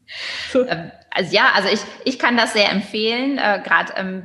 Ähm, 0.56 0.92
also 1.12 1.36
ja, 1.36 1.50
also 1.54 1.68
ich, 1.68 1.82
ich 2.06 2.18
kann 2.18 2.38
das 2.38 2.54
sehr 2.54 2.72
empfehlen, 2.72 3.40
äh, 3.40 3.62
gerade 3.62 3.94
ähm, 3.98 4.24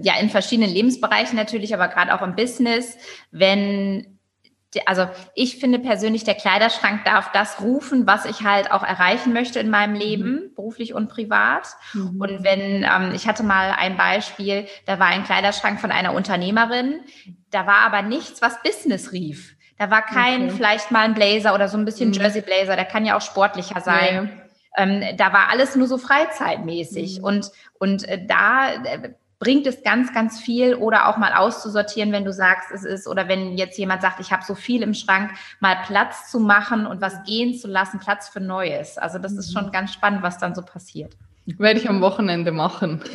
ja 0.00 0.14
in 0.20 0.30
verschiedenen 0.30 0.70
Lebensbereichen 0.70 1.34
natürlich, 1.34 1.74
aber 1.74 1.88
gerade 1.88 2.14
auch 2.14 2.22
im 2.22 2.36
Business, 2.36 2.96
wenn 3.32 4.17
also 4.84 5.08
ich 5.34 5.58
finde 5.58 5.78
persönlich, 5.78 6.24
der 6.24 6.34
Kleiderschrank 6.34 7.04
darf 7.04 7.32
das 7.32 7.60
rufen, 7.62 8.06
was 8.06 8.26
ich 8.26 8.42
halt 8.42 8.70
auch 8.70 8.82
erreichen 8.82 9.32
möchte 9.32 9.60
in 9.60 9.70
meinem 9.70 9.94
Leben, 9.94 10.30
mhm. 10.30 10.54
beruflich 10.54 10.92
und 10.94 11.08
privat. 11.08 11.68
Mhm. 11.94 12.20
Und 12.20 12.44
wenn, 12.44 12.84
ähm, 12.84 13.12
ich 13.14 13.26
hatte 13.26 13.42
mal 13.42 13.74
ein 13.78 13.96
Beispiel, 13.96 14.66
da 14.84 14.98
war 14.98 15.06
ein 15.06 15.24
Kleiderschrank 15.24 15.80
von 15.80 15.90
einer 15.90 16.12
Unternehmerin, 16.12 17.00
da 17.50 17.66
war 17.66 17.78
aber 17.78 18.02
nichts, 18.02 18.42
was 18.42 18.62
Business 18.62 19.12
rief. 19.12 19.56
Da 19.78 19.90
war 19.90 20.02
kein, 20.02 20.44
okay. 20.44 20.54
vielleicht 20.56 20.90
mal 20.90 21.04
ein 21.04 21.14
Blazer 21.14 21.54
oder 21.54 21.68
so 21.68 21.78
ein 21.78 21.84
bisschen 21.84 22.08
mhm. 22.08 22.14
Jersey 22.14 22.42
Blazer, 22.42 22.76
der 22.76 22.84
kann 22.84 23.06
ja 23.06 23.16
auch 23.16 23.22
sportlicher 23.22 23.80
sein. 23.80 24.30
Ja. 24.76 24.82
Ähm, 24.82 25.16
da 25.16 25.32
war 25.32 25.48
alles 25.50 25.76
nur 25.76 25.86
so 25.86 25.98
freizeitmäßig. 25.98 27.18
Mhm. 27.18 27.24
Und, 27.24 27.50
und 27.78 28.06
äh, 28.06 28.24
da, 28.26 28.72
äh, 28.72 29.14
bringt 29.38 29.66
es 29.66 29.82
ganz, 29.82 30.12
ganz 30.12 30.40
viel 30.40 30.74
oder 30.74 31.08
auch 31.08 31.16
mal 31.16 31.32
auszusortieren, 31.32 32.12
wenn 32.12 32.24
du 32.24 32.32
sagst, 32.32 32.70
es 32.72 32.84
ist, 32.84 33.06
oder 33.06 33.28
wenn 33.28 33.56
jetzt 33.56 33.78
jemand 33.78 34.02
sagt, 34.02 34.20
ich 34.20 34.32
habe 34.32 34.44
so 34.44 34.54
viel 34.54 34.82
im 34.82 34.94
Schrank, 34.94 35.30
mal 35.60 35.76
Platz 35.86 36.30
zu 36.30 36.40
machen 36.40 36.86
und 36.86 37.00
was 37.00 37.22
gehen 37.24 37.54
zu 37.54 37.68
lassen, 37.68 38.00
Platz 38.00 38.28
für 38.28 38.40
Neues. 38.40 38.98
Also 38.98 39.18
das 39.18 39.32
ist 39.32 39.52
schon 39.52 39.66
mhm. 39.66 39.72
ganz 39.72 39.92
spannend, 39.92 40.22
was 40.22 40.38
dann 40.38 40.54
so 40.54 40.62
passiert. 40.62 41.16
Werde 41.46 41.80
ich 41.80 41.88
am 41.88 42.00
Wochenende 42.00 42.52
machen. 42.52 43.02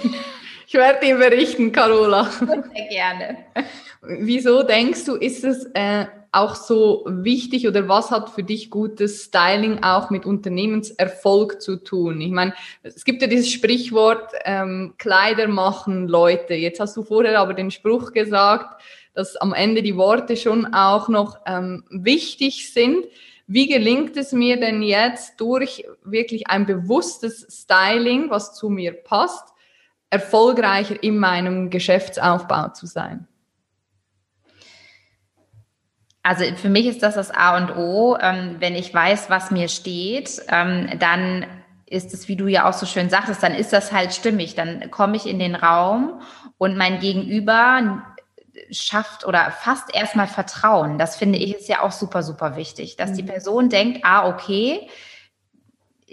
Ich 0.66 0.80
werde 0.80 1.06
dir 1.06 1.18
berichten, 1.18 1.72
Carola. 1.72 2.24
Sehr 2.32 2.88
gerne. 2.90 3.38
Wieso 4.06 4.64
denkst 4.64 5.06
du, 5.06 5.16
ist 5.16 5.46
es 5.46 5.66
äh, 5.74 6.08
auch 6.34 6.56
so 6.56 7.06
wichtig 7.08 7.68
oder 7.68 7.88
was 7.88 8.12
hat 8.12 8.30
für 8.32 8.44
dich 8.44 8.70
gutes 8.70 9.24
Styling 9.24 9.82
auch 9.84 10.10
mit 10.10 10.26
Unternehmenserfolg 10.26 11.62
zu 11.62 11.78
tun? 11.78 12.20
Ich 12.20 12.32
meine, 12.32 12.54
es 12.82 13.06
gibt 13.06 13.22
ja 13.22 13.28
dieses 13.30 13.52
Sprichwort, 13.52 14.34
ähm, 14.44 14.96
Kleider 14.98 15.48
machen 15.48 16.10
Leute. 16.10 16.54
Jetzt 16.54 16.82
hast 16.82 16.98
du 16.98 17.04
vorher 17.04 17.40
aber 17.40 17.54
den 17.54 17.72
Spruch 17.72 18.12
gesagt, 18.12 18.82
dass 19.14 19.38
am 19.38 19.54
Ende 19.54 19.84
die 19.84 19.96
Worte 19.96 20.36
schon 20.36 20.74
auch 20.74 21.08
noch 21.08 21.38
ähm, 21.46 21.86
wichtig 21.90 22.74
sind. 22.74 23.06
Wie 23.48 23.68
gelingt 23.68 24.18
es 24.18 24.34
mir 24.34 24.60
denn 24.60 24.82
jetzt 24.82 25.40
durch 25.40 25.86
wirklich 26.04 26.48
ein 26.48 26.66
bewusstes 26.66 27.48
Styling, 27.50 28.30
was 28.30 28.54
zu 28.54 28.70
mir 28.70 28.92
passt, 28.92 29.54
erfolgreicher 30.10 31.02
in 31.02 31.20
meinem 31.20 31.70
Geschäftsaufbau 31.70 32.70
zu 32.70 32.86
sein? 32.86 33.28
Also 36.24 36.46
für 36.56 36.70
mich 36.70 36.88
ist 36.88 37.04
das 37.04 37.16
das 37.16 37.32
A 37.32 37.58
und 37.58 37.76
O. 37.76 38.18
Ähm, 38.20 38.56
wenn 38.60 38.76
ich 38.76 38.94
weiß, 38.94 39.30
was 39.30 39.52
mir 39.52 39.68
steht, 39.68 40.42
ähm, 40.50 40.90
dann 41.00 41.46
ist 41.86 42.14
es, 42.14 42.28
wie 42.28 42.38
du 42.38 42.48
ja 42.48 42.68
auch 42.68 42.74
so 42.74 42.86
schön 42.86 43.10
sagtest, 43.10 43.44
dann 43.44 43.54
ist 43.54 43.74
das 43.74 43.92
halt 43.92 44.14
stimmig. 44.14 44.56
Dann 44.56 44.90
komme 44.90 45.18
ich 45.18 45.28
in 45.28 45.38
den 45.38 45.54
Raum 45.54 46.22
und 46.58 46.78
mein 46.78 47.00
Gegenüber 47.00 48.04
schafft 48.72 49.26
oder 49.26 49.52
fast 49.52 49.94
erstmal 49.94 50.28
Vertrauen. 50.28 50.98
Das 50.98 51.16
finde 51.16 51.40
ich 51.40 51.56
ist 51.56 51.70
ja 51.70 51.82
auch 51.82 51.92
super, 51.92 52.24
super 52.24 52.56
wichtig, 52.56 52.96
dass 52.96 53.14
die 53.14 53.24
mhm. 53.24 53.28
Person 53.28 53.70
denkt, 53.70 54.00
ah, 54.04 54.28
okay, 54.28 54.88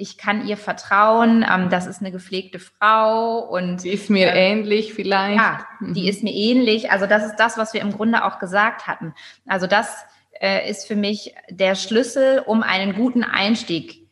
ich 0.01 0.17
kann 0.17 0.47
ihr 0.47 0.57
vertrauen, 0.57 1.45
ähm, 1.49 1.69
das 1.69 1.87
ist 1.87 2.01
eine 2.01 2.11
gepflegte 2.11 2.59
Frau 2.59 3.39
und 3.39 3.85
die 3.85 3.91
ist 3.91 4.11
mir 4.11 4.33
äh, 4.33 4.51
ähnlich 4.51 4.95
vielleicht. 4.95 5.37
Ja, 5.37 5.67
die 5.81 6.03
mhm. 6.03 6.09
ist 6.09 6.23
mir 6.23 6.33
ähnlich. 6.33 6.91
Also 6.91 7.07
das 7.07 7.27
ist 7.27 7.37
das, 7.37 7.59
was 7.59 7.75
wir 7.75 7.81
im 7.81 7.93
Grunde 7.93 8.25
auch 8.25 8.39
gesagt 8.39 8.87
hatten. 8.87 9.15
Also 9.47 9.67
das 9.67 10.05
äh, 10.41 10.69
ist 10.69 10.87
für 10.87 10.97
mich 10.97 11.35
der 11.51 11.75
Schlüssel, 11.75 12.43
um 12.47 12.63
einen 12.63 12.95
guten 12.95 13.23
Einstieg 13.23 14.09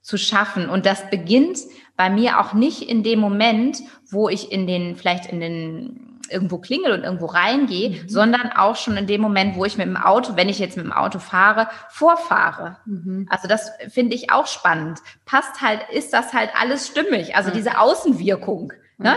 zu 0.00 0.16
schaffen. 0.16 0.68
Und 0.68 0.86
das 0.86 1.10
beginnt 1.10 1.58
bei 1.96 2.08
mir 2.08 2.40
auch 2.40 2.52
nicht 2.52 2.82
in 2.82 3.02
dem 3.02 3.18
Moment, 3.18 3.78
wo 4.10 4.28
ich 4.28 4.52
in 4.52 4.66
den, 4.66 4.96
vielleicht 4.96 5.26
in 5.26 5.40
den 5.40 6.11
irgendwo 6.32 6.58
klingel 6.58 6.92
und 6.92 7.04
irgendwo 7.04 7.26
reingehe, 7.26 7.90
mhm. 7.90 8.08
sondern 8.08 8.52
auch 8.52 8.76
schon 8.76 8.96
in 8.96 9.06
dem 9.06 9.20
Moment, 9.20 9.56
wo 9.56 9.64
ich 9.64 9.76
mit 9.76 9.86
dem 9.86 9.96
Auto, 9.96 10.36
wenn 10.36 10.48
ich 10.48 10.58
jetzt 10.58 10.76
mit 10.76 10.86
dem 10.86 10.92
Auto 10.92 11.18
fahre, 11.18 11.68
vorfahre. 11.88 12.78
Mhm. 12.86 13.26
Also 13.30 13.48
das 13.48 13.70
finde 13.88 14.14
ich 14.14 14.32
auch 14.32 14.46
spannend. 14.46 15.00
Passt 15.26 15.60
halt, 15.60 15.80
ist 15.92 16.12
das 16.12 16.32
halt 16.32 16.50
alles 16.58 16.86
stimmig? 16.86 17.36
Also 17.36 17.50
diese 17.50 17.78
Außenwirkung. 17.78 18.72
Ne? 18.98 19.16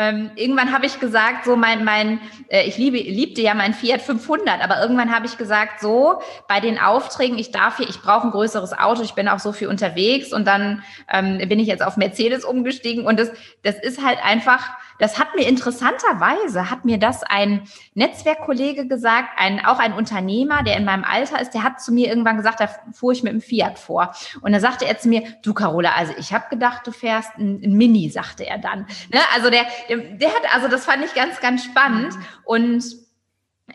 Ähm, 0.00 0.30
irgendwann 0.36 0.72
habe 0.72 0.86
ich 0.86 1.00
gesagt, 1.00 1.44
so 1.44 1.56
mein, 1.56 1.84
mein, 1.84 2.20
äh, 2.50 2.62
ich 2.68 2.78
liebe, 2.78 2.98
liebte 2.98 3.42
ja 3.42 3.52
mein 3.54 3.74
Fiat 3.74 4.00
500, 4.00 4.62
aber 4.62 4.80
irgendwann 4.80 5.12
habe 5.12 5.26
ich 5.26 5.36
gesagt, 5.36 5.80
so 5.80 6.22
bei 6.46 6.60
den 6.60 6.78
Aufträgen, 6.78 7.36
ich 7.36 7.50
darf 7.50 7.78
hier, 7.78 7.88
ich 7.88 8.00
brauche 8.00 8.28
ein 8.28 8.30
größeres 8.30 8.78
Auto, 8.78 9.02
ich 9.02 9.14
bin 9.14 9.26
auch 9.26 9.40
so 9.40 9.50
viel 9.50 9.66
unterwegs 9.66 10.32
und 10.32 10.46
dann 10.46 10.84
ähm, 11.12 11.38
bin 11.48 11.58
ich 11.58 11.66
jetzt 11.66 11.84
auf 11.84 11.96
Mercedes 11.96 12.44
umgestiegen 12.44 13.06
und 13.06 13.18
das, 13.18 13.32
das 13.64 13.74
ist 13.74 14.00
halt 14.00 14.24
einfach 14.24 14.70
das 14.98 15.18
hat 15.18 15.34
mir 15.34 15.46
interessanterweise, 15.46 16.70
hat 16.70 16.84
mir 16.84 16.98
das 16.98 17.22
ein 17.22 17.62
Netzwerkkollege 17.94 18.86
gesagt, 18.86 19.30
ein, 19.36 19.64
auch 19.64 19.78
ein 19.78 19.92
Unternehmer, 19.92 20.62
der 20.62 20.76
in 20.76 20.84
meinem 20.84 21.04
Alter 21.04 21.40
ist, 21.40 21.54
der 21.54 21.62
hat 21.62 21.80
zu 21.80 21.92
mir 21.92 22.08
irgendwann 22.08 22.36
gesagt, 22.36 22.60
da 22.60 22.68
fuhr 22.92 23.12
ich 23.12 23.22
mit 23.22 23.32
dem 23.32 23.40
Fiat 23.40 23.78
vor. 23.78 24.14
Und 24.40 24.52
da 24.52 24.60
sagte 24.60 24.86
er 24.86 24.98
zu 24.98 25.08
mir, 25.08 25.22
du 25.42 25.54
Carola, 25.54 25.92
also 25.92 26.12
ich 26.18 26.32
habe 26.32 26.46
gedacht, 26.50 26.86
du 26.86 26.92
fährst 26.92 27.30
ein, 27.38 27.60
ein, 27.62 27.72
Mini, 27.74 28.10
sagte 28.10 28.46
er 28.46 28.58
dann. 28.58 28.86
Ne? 29.12 29.20
Also 29.34 29.50
der, 29.50 29.66
der, 29.88 29.98
der 29.98 30.28
hat, 30.30 30.54
also 30.54 30.68
das 30.68 30.84
fand 30.84 31.04
ich 31.04 31.14
ganz, 31.14 31.40
ganz 31.40 31.64
spannend. 31.64 32.16
Mhm. 32.16 32.24
Und 32.44 32.84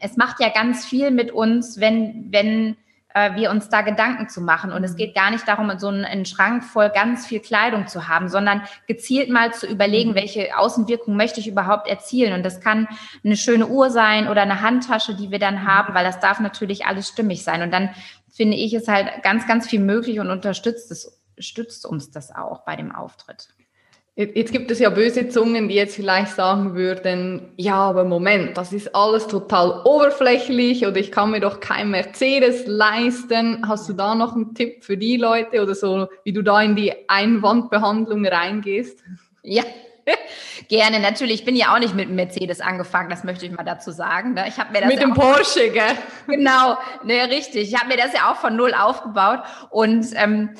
es 0.02 0.18
macht 0.18 0.40
ja 0.40 0.50
ganz 0.50 0.86
viel 0.86 1.12
mit 1.12 1.32
uns, 1.32 1.80
wenn, 1.80 2.28
wenn 2.32 2.76
äh, 3.14 3.36
wir 3.36 3.52
uns 3.52 3.70
da 3.70 3.82
Gedanken 3.82 4.30
zu 4.30 4.42
machen. 4.42 4.72
Und 4.72 4.84
es 4.84 4.94
mhm. 4.94 4.98
geht 4.98 5.16
gar 5.16 5.32
nicht 5.32 5.48
darum, 5.48 5.72
so 5.78 5.88
einen, 5.88 6.06
einen, 6.06 6.26
Schrank 6.26 6.64
voll 6.64 6.90
ganz 6.90 7.26
viel 7.26 7.40
Kleidung 7.40 7.88
zu 7.88 8.08
haben, 8.08 8.30
sondern 8.30 8.62
gezielt 8.88 9.30
mal 9.30 9.54
zu 9.54 9.68
überlegen, 9.68 10.12
mhm. 10.12 10.16
welche 10.16 10.58
Außenwirkung 10.58 11.16
möchte 11.16 11.40
ich 11.40 11.48
überhaupt 11.48 11.88
erzielen. 11.88 12.34
Und 12.34 12.44
das 12.44 12.62
kann 12.62 12.88
eine 13.24 13.38
schöne 13.38 13.68
Uhr 13.68 13.90
sein 13.90 14.28
oder 14.28 14.42
eine 14.42 14.62
Handtasche, 14.62 15.16
die 15.16 15.32
wir 15.32 15.40
dann 15.40 15.56
mhm. 15.56 15.68
haben, 15.68 15.94
weil 15.94 16.06
das 16.06 16.20
darf 16.20 16.40
natürlich 16.40 16.86
alles 16.86 17.08
stimmig 17.08 17.44
sein. 17.44 17.62
Und 17.62 17.72
dann 17.72 17.90
finde 18.32 18.58
ich 18.58 18.74
es 18.74 18.88
halt 18.88 19.24
ganz, 19.24 19.48
ganz 19.48 19.68
viel 19.68 19.80
möglich 19.80 20.20
und 20.20 20.30
unterstützt 20.30 20.92
es, 20.92 21.22
stützt 21.38 21.86
uns 21.86 22.12
das 22.12 22.34
auch 22.34 22.66
bei 22.66 22.76
dem 22.76 22.94
Auftritt. 22.94 23.50
Jetzt 24.16 24.52
gibt 24.52 24.70
es 24.70 24.78
ja 24.78 24.92
böse 24.92 25.28
Zungen, 25.30 25.70
die 25.70 25.74
jetzt 25.74 25.96
vielleicht 25.96 26.36
sagen 26.36 26.76
würden, 26.76 27.52
ja, 27.58 27.78
aber 27.78 28.04
Moment, 28.04 28.56
das 28.56 28.72
ist 28.72 28.96
alles 28.96 29.26
total 29.26 29.82
oberflächlich 29.86 30.86
oder 30.86 30.98
ich 30.98 31.12
kann 31.12 31.32
mir 31.32 31.40
doch 31.40 31.60
kein 31.60 31.90
Mercedes 31.90 32.68
leisten. 32.68 33.68
Hast 33.68 33.90
du 33.90 33.94
da 33.94 34.14
noch 34.14 34.36
einen 34.36 34.54
Tipp 34.54 34.84
für 34.84 34.98
die 34.98 35.18
Leute 35.18 35.64
oder 35.64 35.74
so, 35.74 36.08
wie 36.26 36.32
du 36.32 36.44
da 36.44 36.62
in 36.62 36.76
die 36.76 36.94
Einwandbehandlung 37.10 38.28
reingehst? 38.28 39.00
Ja, 39.42 39.64
Gerne, 40.68 41.00
natürlich. 41.00 41.36
Ich 41.36 41.46
bin 41.46 41.56
ja 41.56 41.74
auch 41.74 41.80
nicht 41.80 41.96
mit 41.96 42.10
Mercedes 42.10 42.62
angefangen, 42.62 43.10
das 43.10 43.24
möchte 43.24 43.46
ich 43.46 43.52
mal 43.52 43.64
dazu 43.64 43.92
sagen. 43.92 44.34
Ne? 44.34 44.46
Ich 44.48 44.58
habe 44.58 44.72
mir 44.72 44.82
das 44.82 44.90
mit 44.90 45.00
ja 45.00 45.06
dem 45.06 45.14
Porsche, 45.14 45.70
gell? 45.70 45.98
Genau, 46.28 46.78
ne, 47.04 47.30
richtig. 47.30 47.70
Ich 47.74 47.80
habe 47.80 47.90
mir 47.90 47.98
das 47.98 48.14
ja 48.14 48.32
auch 48.32 48.38
von 48.38 48.56
null 48.56 48.74
aufgebaut 48.74 49.40
und 49.70 50.06
ähm, 50.16 50.56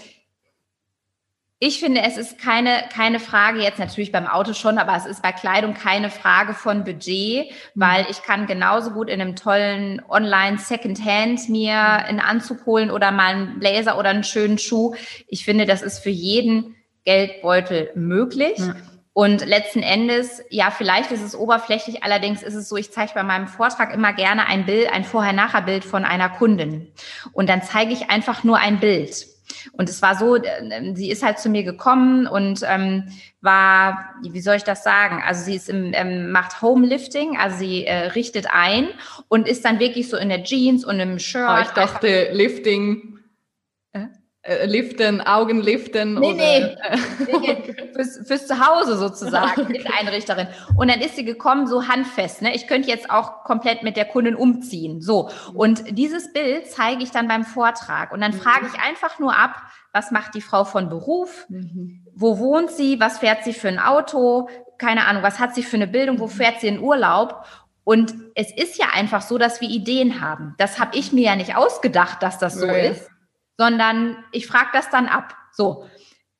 ich 1.66 1.80
finde, 1.80 2.02
es 2.02 2.18
ist 2.18 2.38
keine, 2.38 2.84
keine 2.94 3.22
Frage 3.22 3.62
jetzt 3.62 3.80
natürlich 3.80 4.12
beim 4.12 4.28
Auto 4.28 4.52
schon, 4.52 4.78
aber 4.78 4.98
es 4.98 5.06
ist 5.06 5.22
bei 5.22 5.32
Kleidung 5.32 5.74
keine 5.74 6.10
Frage 6.10 6.54
von 6.54 6.84
Budget, 6.84 7.54
weil 7.74 8.06
ich 8.10 8.22
kann 8.22 8.48
genauso 8.48 8.92
gut 8.92 9.08
in 9.08 9.22
einem 9.22 9.38
tollen 9.38 10.02
Online 10.10 10.58
Secondhand 10.58 11.48
mir 11.48 11.78
einen 11.80 12.20
Anzug 12.20 12.66
holen 12.66 12.92
oder 12.92 13.12
mal 13.12 13.34
einen 13.34 13.60
Blazer 13.60 13.98
oder 13.98 14.10
einen 14.10 14.26
schönen 14.26 14.58
Schuh. 14.58 14.94
Ich 15.30 15.46
finde, 15.46 15.66
das 15.66 15.82
ist 15.84 16.00
für 16.00 16.10
jeden 16.10 16.76
Geldbeutel 17.06 17.92
möglich. 17.96 18.58
Ja. 18.58 18.76
Und 19.14 19.46
letzten 19.46 19.84
Endes, 19.84 20.44
ja, 20.50 20.70
vielleicht 20.70 21.14
ist 21.14 21.22
es 21.22 21.34
oberflächlich, 21.34 22.04
allerdings 22.04 22.44
ist 22.44 22.56
es 22.56 22.68
so, 22.68 22.76
ich 22.76 22.92
zeige 22.92 23.14
bei 23.14 23.24
meinem 23.24 23.48
Vortrag 23.48 23.94
immer 23.94 24.12
gerne 24.12 24.48
ein 24.48 24.66
Bild, 24.66 24.92
ein 24.92 25.06
Vorher-Nachher-Bild 25.06 25.86
von 25.86 26.04
einer 26.04 26.28
Kundin. 26.28 26.92
Und 27.32 27.48
dann 27.48 27.62
zeige 27.62 27.94
ich 27.94 28.10
einfach 28.10 28.44
nur 28.44 28.58
ein 28.58 28.82
Bild. 28.82 29.28
Und 29.74 29.90
es 29.90 30.02
war 30.02 30.16
so, 30.16 30.36
äh, 30.36 30.94
sie 30.96 31.10
ist 31.10 31.24
halt 31.24 31.40
zu 31.40 31.50
mir 31.50 31.64
gekommen 31.64 32.28
und 32.28 32.62
ähm, 32.66 33.04
war, 33.42 34.16
wie 34.22 34.42
soll 34.42 34.56
ich 34.56 34.64
das 34.64 34.84
sagen? 34.84 35.22
Also 35.26 35.44
sie 35.44 35.56
ist 35.56 35.70
im, 35.70 35.92
ähm, 35.94 36.32
macht 36.32 36.62
Homelifting, 36.62 37.38
also 37.38 37.58
sie 37.58 37.86
äh, 37.86 38.08
richtet 38.08 38.48
ein 38.52 38.88
und 39.28 39.48
ist 39.48 39.66
dann 39.66 39.80
wirklich 39.80 40.10
so 40.10 40.18
in 40.18 40.30
der 40.30 40.44
Jeans 40.44 40.86
und 40.86 41.00
im 41.00 41.20
Shirt. 41.20 41.50
Oh, 41.50 41.62
ich 41.62 41.70
dachte 41.70 42.30
Lifting 42.32 43.20
äh, 44.44 44.66
liften, 44.66 45.22
Augen 45.22 45.62
liften? 45.62 46.16
Nee, 46.16 46.34
oder? 46.34 46.36
nee, 46.36 47.38
nee 47.40 47.74
fürs, 47.94 48.28
fürs 48.28 48.48
Zuhause 48.48 48.98
sozusagen, 48.98 49.62
okay. 49.62 49.84
Einrichterin. 50.00 50.48
Und 50.78 50.90
dann 50.90 51.02
ist 51.02 51.16
sie 51.16 51.26
gekommen, 51.26 51.68
so 51.68 51.88
handfest. 51.88 52.42
Ne? 52.42 52.54
Ich 52.56 52.68
könnte 52.68 52.90
jetzt 52.90 53.10
auch 53.10 53.44
komplett 53.44 53.84
mit 53.84 53.96
der 53.96 54.06
Kundin 54.06 54.36
umziehen. 54.36 55.02
So. 55.02 55.30
Und 55.54 55.98
dieses 55.98 56.34
Bild 56.34 56.68
zeige 56.70 57.04
ich 57.04 57.12
dann 57.12 57.28
beim 57.28 57.46
Vortrag. 57.46 58.12
Und 58.12 58.22
dann 58.22 58.32
mhm. 58.32 58.40
frage 58.40 58.68
ich 58.68 58.82
einfach 58.82 59.20
nur 59.20 59.36
ab, 59.38 59.62
was 59.92 60.12
macht 60.12 60.36
die 60.36 60.42
Frau 60.42 60.66
von 60.66 60.90
Beruf? 60.90 61.46
Mhm. 61.50 62.06
Wo 62.16 62.40
wohnt 62.40 62.72
sie? 62.72 63.00
Was 63.00 63.20
fährt 63.20 63.44
sie 63.44 63.54
für 63.54 63.70
ein 63.70 63.80
Auto? 63.80 64.50
Keine 64.78 65.06
Ahnung, 65.06 65.24
was 65.24 65.40
hat 65.40 65.56
sie 65.56 65.64
für 65.64 65.78
eine 65.78 65.88
Bildung? 65.88 66.20
Wo 66.20 66.26
mhm. 66.26 66.32
fährt 66.32 66.60
sie 66.60 66.68
in 66.68 66.80
Urlaub? 66.80 67.46
Und 67.86 68.14
es 68.36 68.52
ist 68.52 68.78
ja 68.78 68.88
einfach 68.94 69.22
so, 69.22 69.38
dass 69.38 69.60
wir 69.60 69.70
Ideen 69.70 70.22
haben. 70.22 70.56
Das 70.58 70.80
habe 70.80 70.98
ich 70.98 71.12
mir 71.12 71.24
ja 71.24 71.36
nicht 71.36 71.56
ausgedacht, 71.58 72.24
dass 72.24 72.40
das 72.40 72.56
so 72.56 72.66
nee. 72.66 72.90
ist 72.90 73.10
sondern 73.58 74.18
ich 74.32 74.48
frage 74.48 74.70
das 74.74 74.90
dann 74.90 75.08
ab. 75.08 75.36
So, 75.52 75.88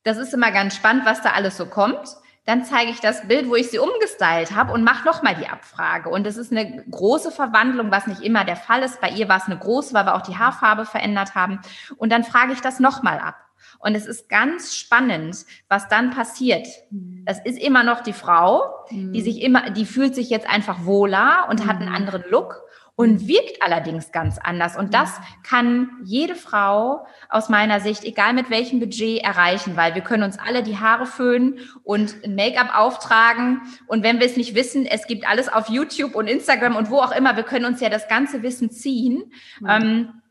das 0.02 0.18
ist 0.18 0.34
immer 0.34 0.50
ganz 0.50 0.76
spannend, 0.76 1.06
was 1.06 1.22
da 1.22 1.30
alles 1.30 1.56
so 1.56 1.66
kommt. 1.66 2.16
Dann 2.46 2.64
zeige 2.64 2.90
ich 2.90 3.00
das 3.00 3.26
Bild, 3.26 3.48
wo 3.48 3.54
ich 3.54 3.70
sie 3.70 3.78
umgestylt 3.78 4.54
habe 4.54 4.72
und 4.72 4.84
mache 4.84 5.06
nochmal 5.06 5.34
die 5.34 5.46
Abfrage. 5.46 6.10
Und 6.10 6.26
das 6.26 6.36
ist 6.36 6.52
eine 6.52 6.84
große 6.90 7.30
Verwandlung, 7.30 7.90
was 7.90 8.06
nicht 8.06 8.20
immer 8.20 8.44
der 8.44 8.56
Fall 8.56 8.82
ist. 8.82 9.00
Bei 9.00 9.08
ihr 9.08 9.30
war 9.30 9.38
es 9.38 9.46
eine 9.46 9.58
große, 9.58 9.94
weil 9.94 10.04
wir 10.04 10.14
auch 10.14 10.20
die 10.20 10.36
Haarfarbe 10.36 10.84
verändert 10.84 11.34
haben. 11.34 11.60
Und 11.96 12.12
dann 12.12 12.22
frage 12.22 12.52
ich 12.52 12.60
das 12.60 12.80
nochmal 12.80 13.18
ab. 13.18 13.36
Und 13.78 13.94
es 13.94 14.04
ist 14.04 14.28
ganz 14.28 14.76
spannend, 14.76 15.46
was 15.68 15.88
dann 15.88 16.10
passiert. 16.10 16.66
Das 16.90 17.38
ist 17.44 17.58
immer 17.58 17.82
noch 17.82 18.00
die 18.02 18.12
Frau, 18.12 18.62
die 18.90 19.20
mhm. 19.20 19.24
sich 19.24 19.40
immer, 19.40 19.70
die 19.70 19.86
fühlt 19.86 20.14
sich 20.14 20.28
jetzt 20.28 20.48
einfach 20.48 20.84
wohler 20.84 21.46
und 21.48 21.66
hat 21.66 21.76
einen 21.76 21.88
mhm. 21.88 21.94
anderen 21.94 22.24
Look 22.28 22.62
und 22.96 23.26
wirkt 23.26 23.60
allerdings 23.60 24.12
ganz 24.12 24.38
anders. 24.38 24.76
Und 24.76 24.94
das 24.94 25.20
kann 25.42 25.90
jede 26.04 26.36
Frau 26.36 27.06
aus 27.28 27.48
meiner 27.48 27.80
Sicht, 27.80 28.04
egal 28.04 28.34
mit 28.34 28.50
welchem 28.50 28.78
Budget, 28.78 29.22
erreichen, 29.22 29.76
weil 29.76 29.94
wir 29.94 30.02
können 30.02 30.22
uns 30.22 30.38
alle 30.38 30.62
die 30.62 30.78
Haare 30.78 31.06
föhnen 31.06 31.58
und 31.82 32.26
Make-up 32.26 32.76
auftragen. 32.76 33.62
Und 33.88 34.04
wenn 34.04 34.20
wir 34.20 34.26
es 34.26 34.36
nicht 34.36 34.54
wissen, 34.54 34.86
es 34.86 35.06
gibt 35.06 35.26
alles 35.28 35.48
auf 35.48 35.68
YouTube 35.68 36.14
und 36.14 36.28
Instagram 36.28 36.76
und 36.76 36.88
wo 36.90 36.98
auch 36.98 37.12
immer, 37.12 37.36
wir 37.36 37.42
können 37.42 37.64
uns 37.64 37.80
ja 37.80 37.88
das 37.88 38.08
ganze 38.08 38.42
Wissen 38.42 38.70
ziehen. 38.70 39.32
Mhm. 39.60 39.68
Ähm, 39.68 40.22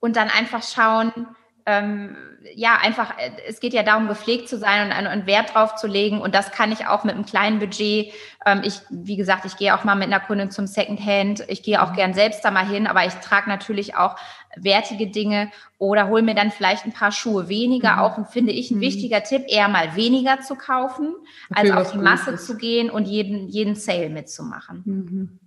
und 0.00 0.14
dann 0.14 0.28
einfach 0.28 0.62
schauen, 0.62 1.26
ähm, 1.68 2.16
ja, 2.54 2.78
einfach, 2.80 3.18
äh, 3.18 3.30
es 3.46 3.60
geht 3.60 3.74
ja 3.74 3.82
darum, 3.82 4.08
gepflegt 4.08 4.48
zu 4.48 4.56
sein 4.56 4.86
und 4.86 4.92
einen 4.92 5.26
Wert 5.26 5.54
drauf 5.54 5.74
zu 5.74 5.86
legen. 5.86 6.20
Und 6.20 6.34
das 6.34 6.50
kann 6.50 6.72
ich 6.72 6.86
auch 6.86 7.04
mit 7.04 7.14
einem 7.14 7.26
kleinen 7.26 7.58
Budget. 7.58 8.12
Ähm, 8.46 8.62
ich, 8.64 8.80
wie 8.88 9.16
gesagt, 9.16 9.44
ich 9.44 9.56
gehe 9.56 9.74
auch 9.74 9.84
mal 9.84 9.94
mit 9.94 10.06
einer 10.06 10.20
Kundin 10.20 10.50
zum 10.50 10.66
Secondhand. 10.66 11.44
Ich 11.48 11.62
gehe 11.62 11.82
auch 11.82 11.90
mhm. 11.90 11.96
gern 11.96 12.14
selbst 12.14 12.42
da 12.44 12.50
mal 12.50 12.66
hin, 12.66 12.86
aber 12.86 13.04
ich 13.04 13.12
trage 13.14 13.50
natürlich 13.50 13.96
auch 13.96 14.16
wertige 14.56 15.08
Dinge 15.08 15.50
oder 15.76 16.08
hole 16.08 16.22
mir 16.22 16.34
dann 16.34 16.50
vielleicht 16.50 16.86
ein 16.86 16.92
paar 16.92 17.12
Schuhe 17.12 17.48
weniger. 17.48 17.96
Mhm. 17.96 17.98
Auch 17.98 18.30
finde 18.30 18.52
ich 18.52 18.70
ein 18.70 18.78
mhm. 18.78 18.82
wichtiger 18.82 19.22
Tipp, 19.22 19.42
eher 19.46 19.68
mal 19.68 19.94
weniger 19.94 20.40
zu 20.40 20.54
kaufen, 20.54 21.14
als 21.54 21.70
auf 21.70 21.92
die 21.92 21.98
Masse 21.98 22.32
ist. 22.32 22.46
zu 22.46 22.56
gehen 22.56 22.88
und 22.88 23.06
jeden, 23.06 23.48
jeden 23.48 23.74
Sale 23.74 24.08
mitzumachen. 24.08 24.82
Mhm. 24.86 25.38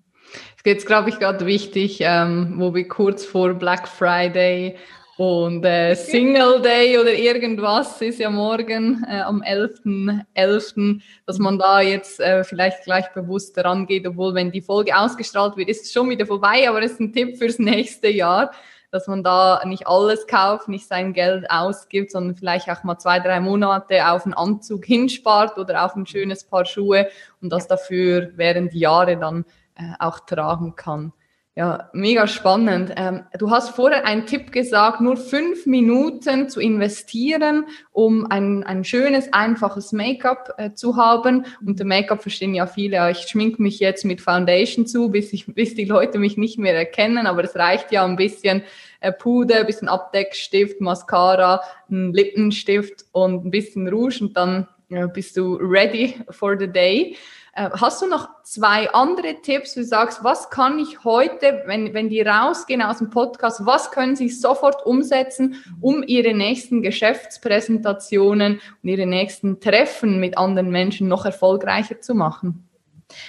Es 0.56 0.64
geht, 0.64 0.86
glaube 0.86 1.10
ich, 1.10 1.20
gerade 1.20 1.46
wichtig, 1.46 1.98
ähm, 2.02 2.54
wo 2.58 2.74
wir 2.74 2.88
kurz 2.88 3.26
vor 3.26 3.54
Black 3.56 3.88
Friday 3.88 4.78
und 5.22 5.64
äh, 5.66 5.94
Single 5.94 6.64
Day 6.64 6.98
oder 6.98 7.14
irgendwas 7.14 8.02
ist 8.02 8.18
ja 8.18 8.32
morgen 8.32 9.06
äh, 9.08 9.22
am 9.22 9.44
11.11., 9.44 10.24
.11., 10.36 11.02
dass 11.28 11.38
man 11.38 11.60
da 11.60 11.80
jetzt 11.80 12.20
äh, 12.20 12.44
vielleicht 12.44 12.86
gleich 12.86 13.08
bewusst 13.14 13.56
daran 13.56 13.86
geht, 13.86 14.08
obwohl 14.08 14.34
wenn 14.34 14.52
die 14.52 14.62
Folge 14.62 14.98
ausgestrahlt 14.98 15.58
wird, 15.58 15.70
ist 15.70 15.86
es 15.86 15.94
schon 15.94 16.10
wieder 16.10 16.26
vorbei, 16.26 16.68
aber 16.68 16.82
es 16.82 16.94
ist 16.94 17.02
ein 17.02 17.14
Tipp 17.14 17.38
fürs 17.38 17.60
nächste 17.60 18.08
Jahr, 18.08 18.52
dass 18.90 19.06
man 19.06 19.24
da 19.24 19.62
nicht 19.64 19.86
alles 19.86 20.26
kauft, 20.26 20.68
nicht 20.68 20.88
sein 20.88 21.14
Geld 21.14 21.46
ausgibt, 21.52 22.10
sondern 22.10 22.36
vielleicht 22.36 22.68
auch 22.68 22.84
mal 22.84 22.98
zwei, 22.98 23.20
drei 23.20 23.40
Monate 23.40 24.10
auf 24.10 24.26
einen 24.26 24.34
Anzug 24.34 24.86
hinspart 24.86 25.60
oder 25.60 25.86
auf 25.86 25.96
ein 25.96 26.08
schönes 26.08 26.46
Paar 26.46 26.66
Schuhe 26.66 27.10
und 27.44 27.52
das 27.52 27.68
dafür 27.68 28.32
während 28.38 28.74
Jahre 28.74 29.18
dann 29.18 29.46
äh, 29.76 29.84
auch 30.00 30.22
tragen 30.22 30.76
kann. 30.76 31.14
Ja, 31.54 31.90
mega 31.92 32.28
spannend. 32.28 32.94
Ähm, 32.96 33.26
du 33.38 33.52
hast 33.52 33.72
vorher 33.72 34.06
einen 34.06 34.26
Tipp 34.26 34.54
gesagt, 34.54 35.02
nur 35.02 35.18
fünf 35.18 35.66
Minuten 35.66 36.48
zu 36.48 36.62
investieren, 36.62 37.66
um 37.92 38.26
ein, 38.32 38.64
ein 38.64 38.86
schönes, 38.86 39.34
einfaches 39.34 39.92
Make-up 39.92 40.54
äh, 40.58 40.72
zu 40.72 40.96
haben. 40.96 41.46
Unter 41.66 41.84
Make-up 41.84 42.22
verstehen 42.22 42.54
ja 42.54 42.68
viele, 42.68 43.12
ich 43.12 43.28
schminke 43.28 43.62
mich 43.62 43.82
jetzt 43.82 44.06
mit 44.06 44.22
Foundation 44.22 44.88
zu, 44.88 45.10
bis, 45.10 45.34
ich, 45.34 45.46
bis 45.54 45.76
die 45.76 45.84
Leute 45.84 46.20
mich 46.20 46.38
nicht 46.38 46.58
mehr 46.58 46.74
erkennen, 46.74 47.28
aber 47.28 47.44
es 47.44 47.54
reicht 47.58 47.92
ja 47.92 48.06
ein 48.06 48.16
bisschen 48.16 48.64
äh, 49.02 49.12
Puder, 49.12 49.60
ein 49.60 49.66
bisschen 49.66 49.90
Abdeckstift, 49.90 50.80
Mascara, 50.80 51.62
ein 51.90 52.14
Lippenstift 52.14 53.04
und 53.12 53.46
ein 53.46 53.52
bisschen 53.52 53.90
Rouge 53.90 54.20
und 54.22 54.38
dann 54.38 54.70
äh, 54.90 55.06
bist 55.08 55.36
du 55.36 55.56
ready 55.56 56.16
for 56.30 56.58
the 56.58 56.68
day. 56.68 57.18
Äh, 57.54 57.70
hast 57.74 58.02
du 58.02 58.08
noch 58.08 58.30
zwei 58.44 58.90
andere 58.92 59.42
Tipps, 59.42 59.76
wo 59.76 59.82
du 59.82 59.86
sagst, 59.86 60.24
was 60.24 60.50
kann 60.50 60.80
ich 60.80 61.04
heute, 61.04 61.64
wenn, 61.66 61.94
wenn 61.94 62.10
die 62.10 62.22
rausgehen 62.22 62.82
aus 62.82 63.00
dem 63.00 63.10
Podcast, 63.10 63.66
was 63.66 63.92
können 63.92 64.16
sie 64.16 64.30
sofort 64.30 64.86
umsetzen, 64.86 65.62
um 65.82 66.04
ihre 66.04 66.34
nächsten 66.34 66.82
Geschäftspräsentationen 66.82 68.62
und 68.82 68.90
ihre 68.90 69.06
nächsten 69.06 69.60
Treffen 69.60 70.20
mit 70.20 70.38
anderen 70.38 70.72
Menschen 70.72 71.08
noch 71.10 71.26
erfolgreicher 71.26 72.00
zu 72.00 72.16
machen? 72.16 72.70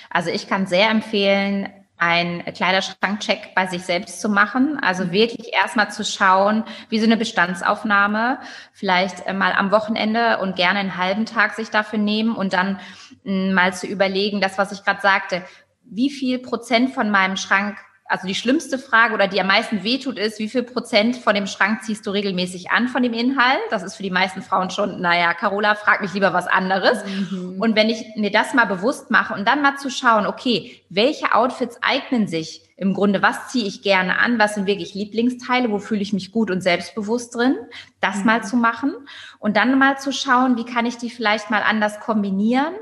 Also 0.09 0.31
ich 0.31 0.47
kann 0.47 0.67
sehr 0.67 0.91
empfehlen, 0.91 1.69
einen 2.03 2.45
Kleiderschrankcheck 2.45 3.55
bei 3.55 3.69
sich 3.69 3.85
selbst 3.85 4.21
zu 4.21 4.29
machen. 4.29 4.77
Also 4.83 5.05
mhm. 5.05 5.13
wirklich 5.13 5.53
erstmal 5.55 5.93
zu 5.93 6.05
schauen, 6.05 6.65
wie 6.89 6.99
so 6.99 7.07
eine 7.07 7.17
Bestandsaufnahme, 7.17 8.41
vielleicht 8.73 9.25
äh, 9.27 9.33
mal 9.33 9.53
am 9.53 9.71
Wochenende 9.71 10.39
und 10.39 10.57
gerne 10.57 10.81
einen 10.81 10.97
halben 10.97 11.27
Tag 11.27 11.55
sich 11.55 11.71
dafür 11.71 12.01
nehmen 12.01 12.35
und 12.35 12.53
dann 12.53 12.81
mal 13.25 13.73
zu 13.73 13.87
überlegen, 13.87 14.41
das, 14.41 14.59
was 14.59 14.73
ich 14.73 14.83
gerade 14.83 15.01
sagte, 15.01 15.45
wie 15.85 16.11
viel 16.11 16.41
Prozent 16.41 16.93
von 16.93 17.09
meinem 17.09 17.37
Schrank 17.37 17.77
also 18.13 18.27
die 18.27 18.35
schlimmste 18.35 18.79
Frage 18.79 19.15
oder 19.15 19.27
die 19.27 19.41
am 19.41 19.47
meisten 19.47 19.85
wehtut 19.85 20.19
ist, 20.19 20.39
wie 20.39 20.51
viel 20.51 20.65
Prozent 20.65 21.17
von 21.17 21.35
dem 21.35 21.47
Schrank 21.47 21.83
ziehst 21.83 22.07
du 22.07 22.11
regelmäßig 22.11 22.71
an 22.71 22.89
von 22.89 23.03
dem 23.03 23.15
Inhalt? 23.15 23.63
Das 23.71 23.83
ist 23.83 23.95
für 23.95 24.03
die 24.03 24.11
meisten 24.11 24.43
Frauen 24.43 24.69
schon, 24.69 25.01
naja, 25.01 25.33
Carola, 25.33 25.75
frag 25.75 26.03
mich 26.03 26.13
lieber 26.13 26.35
was 26.35 26.47
anderes. 26.47 27.03
Mhm. 27.07 27.57
Und 27.59 27.75
wenn 27.75 27.89
ich 27.89 28.05
mir 28.17 28.31
das 28.31 28.53
mal 28.53 28.67
bewusst 28.67 29.11
mache 29.11 29.33
und 29.33 29.49
dann 29.49 29.63
mal 29.63 29.79
zu 29.79 29.89
schauen, 29.89 30.27
okay, 30.27 30.83
welche 30.91 31.35
Outfits 31.35 31.79
eignen 31.83 32.27
sich 32.27 32.61
im 32.77 32.93
Grunde, 32.93 33.23
was 33.23 33.49
ziehe 33.49 33.67
ich 33.67 33.81
gerne 33.81 34.19
an, 34.19 34.39
was 34.39 34.57
sind 34.57 34.67
wirklich 34.67 34.93
Lieblingsteile, 34.93 35.71
wo 35.71 35.79
fühle 35.79 36.03
ich 36.03 36.13
mich 36.13 36.33
gut 36.33 36.51
und 36.51 36.61
selbstbewusst 36.61 37.35
drin, 37.35 37.57
das 38.03 38.19
mhm. 38.19 38.27
mal 38.27 38.45
zu 38.45 38.59
machen 38.59 38.95
und 39.39 39.57
dann 39.57 39.79
mal 39.79 39.97
zu 39.97 40.13
schauen, 40.13 40.59
wie 40.59 40.67
kann 40.67 40.85
ich 40.85 40.99
die 40.99 41.09
vielleicht 41.09 41.49
mal 41.49 41.63
anders 41.63 41.99
kombinieren 41.99 42.75